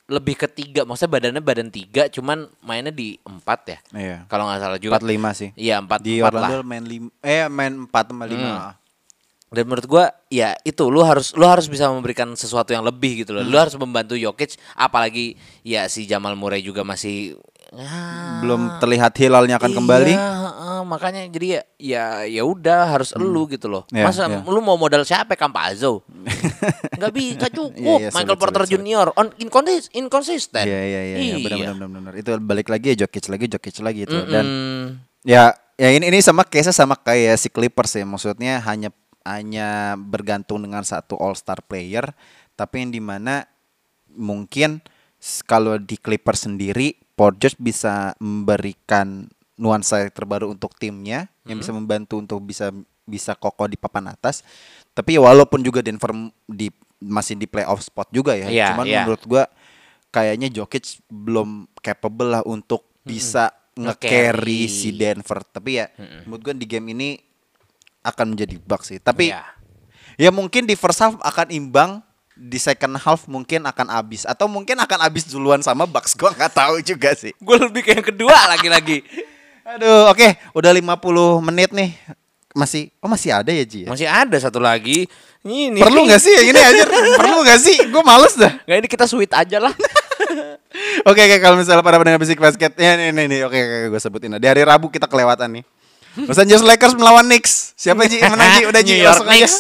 lebih 0.08 0.38
ketiga 0.38 0.86
maksudnya 0.86 1.12
badannya 1.12 1.42
badan 1.42 1.68
tiga 1.68 2.06
cuman 2.08 2.46
mainnya 2.60 2.90
di 2.90 3.18
empat 3.20 3.60
ya 3.66 3.78
Iya. 3.92 4.18
kalau 4.26 4.46
nggak 4.46 4.60
salah 4.60 4.78
juga 4.78 4.96
45 4.96 5.34
sih. 5.34 5.50
iya 5.56 5.76
empat 5.78 6.00
Di 6.00 6.20
empat 6.20 6.30
lah 6.32 6.50
Orlando 6.52 6.62
main 6.64 6.84
lim 6.84 7.04
eh 7.20 7.46
main 7.48 7.74
4 7.84 7.90
sama 8.06 8.26
5. 8.26 8.78
dan 9.48 9.64
menurut 9.64 9.86
gua 9.86 10.06
ya 10.28 10.54
itu 10.62 10.84
lu 10.86 11.00
harus 11.00 11.32
lu 11.32 11.44
harus 11.44 11.66
bisa 11.66 11.88
memberikan 11.88 12.28
sesuatu 12.34 12.70
yang 12.70 12.84
lebih 12.84 13.24
gitu 13.24 13.32
loh 13.32 13.42
Hmm. 13.42 13.50
lu 13.50 13.58
harus 13.58 13.74
membantu 13.74 14.14
Jokic 14.14 14.58
apalagi 14.74 15.34
ya 15.62 15.86
si 15.86 16.04
Jamal 16.04 16.34
Murray 16.34 16.60
juga 16.60 16.84
masih 16.84 17.40
ah, 17.72 18.40
Belum 18.40 18.78
terlihat 18.78 19.16
hilalnya 19.16 19.56
akan 19.56 19.72
kembali. 19.74 20.12
Iya, 20.12 20.22
heeh, 20.22 20.45
makanya 20.86 21.26
jadi 21.28 21.48
ya 21.58 21.62
ya 21.82 22.06
ya 22.30 22.44
udah 22.46 22.94
harus 22.94 23.12
elu 23.18 23.50
gitu 23.50 23.66
loh. 23.66 23.84
Iya, 23.90 24.06
Masa 24.06 24.30
iya. 24.30 24.46
lu 24.46 24.62
mau 24.62 24.78
modal 24.78 25.02
siapa 25.02 25.34
Campazzo? 25.34 26.06
Nggak 26.98 27.14
bisa 27.18 27.48
cukup. 27.58 28.00
Iya, 28.00 28.08
iya, 28.08 28.10
Michael 28.14 28.38
sulit, 28.38 28.42
Porter 28.46 28.64
sulit. 28.64 28.72
Junior 28.78 29.08
on 29.18 29.34
inconsist, 29.42 29.90
inconsistent. 29.98 30.70
Iya 30.70 30.82
iya 30.86 31.02
iya, 31.02 31.18
iya. 31.18 31.36
benar 31.42 31.74
benar 31.74 31.90
benar. 31.90 32.14
Itu 32.16 32.38
balik 32.40 32.70
lagi 32.70 32.94
ya 32.94 33.04
Jokic 33.04 33.26
lagi 33.28 33.46
Jokic 33.50 33.76
lagi 33.82 34.00
itu 34.06 34.18
dan 34.30 34.46
Mm-mm. 34.46 34.86
ya 35.26 35.52
ya 35.76 35.90
ini 35.92 36.08
ini 36.08 36.20
sama 36.22 36.46
case 36.48 36.72
sama 36.72 36.96
kayak 36.96 37.36
si 37.36 37.50
Clippers 37.52 37.98
ya 37.98 38.06
maksudnya 38.08 38.62
hanya 38.64 38.94
hanya 39.26 39.98
bergantung 39.98 40.62
dengan 40.62 40.86
satu 40.86 41.18
All 41.18 41.34
Star 41.34 41.60
player 41.66 42.14
tapi 42.56 42.86
yang 42.86 42.94
di 42.94 43.02
mana 43.04 43.44
mungkin 44.16 44.80
kalau 45.50 45.82
di 45.82 45.98
Clippers 45.98 46.48
sendiri 46.48 46.96
Paul 47.16 47.36
George 47.40 47.58
bisa 47.60 48.14
memberikan 48.20 49.32
nuansa 49.56 50.04
terbaru 50.10 50.52
untuk 50.52 50.76
timnya 50.76 51.28
yang 51.44 51.58
bisa 51.58 51.72
membantu 51.72 52.20
untuk 52.20 52.40
bisa 52.42 52.72
bisa 53.04 53.32
kokoh 53.34 53.66
di 53.66 53.76
papan 53.76 54.10
atas 54.10 54.42
tapi 54.92 55.16
ya 55.16 55.22
walaupun 55.22 55.62
juga 55.62 55.80
Denver 55.80 56.12
di 56.44 56.68
masih 56.98 57.36
di 57.36 57.46
playoff 57.46 57.80
spot 57.80 58.10
juga 58.10 58.34
ya 58.34 58.48
Iya, 58.48 58.66
cuman 58.74 58.86
iya. 58.86 59.02
menurut 59.04 59.24
gua 59.24 59.44
kayaknya 60.10 60.48
Jokic 60.50 61.04
belum 61.06 61.68
capable 61.80 62.30
lah 62.30 62.42
untuk 62.42 62.88
bisa 63.04 63.52
nge-carry 63.76 64.64
Nge-carry. 64.64 64.72
si 64.72 64.90
Denver. 64.90 65.44
Tapi 65.44 65.72
ya 65.76 65.86
menurut 66.24 66.42
gue 66.42 66.54
di 66.56 66.66
game 66.66 66.96
ini 66.96 67.20
akan 68.02 68.32
menjadi 68.32 68.56
Bucks 68.58 68.88
sih. 68.88 69.00
Tapi 69.00 69.36
Iya. 69.36 69.44
ya 70.16 70.32
mungkin 70.32 70.64
di 70.64 70.74
first 70.74 71.04
half 71.04 71.20
akan 71.20 71.52
imbang, 71.52 72.00
di 72.32 72.56
second 72.56 72.96
half 72.96 73.28
mungkin 73.28 73.68
akan 73.68 73.92
habis 73.92 74.24
atau 74.24 74.48
mungkin 74.48 74.80
akan 74.80 75.00
habis 75.04 75.28
duluan 75.28 75.60
sama 75.60 75.84
Bucks. 75.84 76.16
Gua 76.16 76.32
nggak 76.32 76.56
tahu 76.56 76.80
juga 76.80 77.12
sih. 77.14 77.36
Gue 77.38 77.60
lebih 77.60 77.84
ke 77.84 77.92
yang 77.92 78.06
kedua 78.06 78.34
lagi-lagi. 78.48 79.04
Aduh, 79.66 80.14
oke, 80.14 80.28
udah 80.54 80.72
50 80.78 81.42
menit 81.42 81.74
nih. 81.74 81.98
Masih 82.56 82.94
oh 83.04 83.10
masih 83.12 83.36
ada 83.36 83.52
ya 83.52 83.66
Ji 83.66 83.84
ya? 83.84 83.90
Masih 83.92 84.08
ada 84.08 84.38
satu 84.38 84.62
lagi. 84.62 85.10
Ini 85.42 85.82
Perlu 85.82 86.06
nggak 86.06 86.22
sih 86.22 86.34
ini 86.50 86.56
aja? 86.58 86.86
Perlu 87.18 87.42
nggak 87.42 87.60
sih? 87.60 87.78
Gue 87.90 88.02
males 88.06 88.34
dah. 88.38 88.50
Nggak 88.66 88.78
ini 88.82 88.88
kita 88.90 89.06
sweet 89.06 89.30
aja 89.34 89.58
lah. 89.62 89.74
Oke, 91.06 91.22
oke 91.22 91.38
kalau 91.40 91.56
misalnya 91.56 91.86
para 91.86 91.96
pendengar 92.02 92.20
bisik 92.20 92.42
basket, 92.42 92.74
ya 92.76 92.98
nih 93.00 93.14
nih 93.16 93.26
nih, 93.32 93.40
oke 93.48 93.56
oke 93.56 93.78
gue 93.96 94.02
sebutin. 94.02 94.36
Di 94.42 94.48
hari 94.50 94.66
Rabu 94.66 94.92
kita 94.92 95.08
kelewatan 95.08 95.62
nih. 95.62 95.64
Los 96.28 96.36
Angeles 96.36 96.66
Lakers 96.66 96.98
melawan 97.00 97.24
Knicks. 97.30 97.78
Siapa 97.80 98.10
Ji? 98.10 98.20
Yang 98.20 98.34
menang 98.36 98.52
Ji? 98.60 98.64
Udah 98.68 98.82
Ji, 98.84 98.92
New 99.00 99.06
York 99.06 99.24
aja. 99.24 99.30
Knicks. 99.30 99.56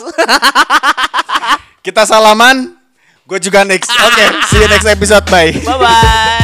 Kita 1.85 2.03
salaman. 2.03 2.75
Gue 3.23 3.39
juga 3.39 3.63
Knicks. 3.63 3.87
Oke, 3.87 4.25
see 4.51 4.59
you 4.59 4.67
next 4.67 4.89
episode. 4.89 5.23
Bye. 5.31 5.55
Bye 5.63 5.77
bye. 5.79 6.34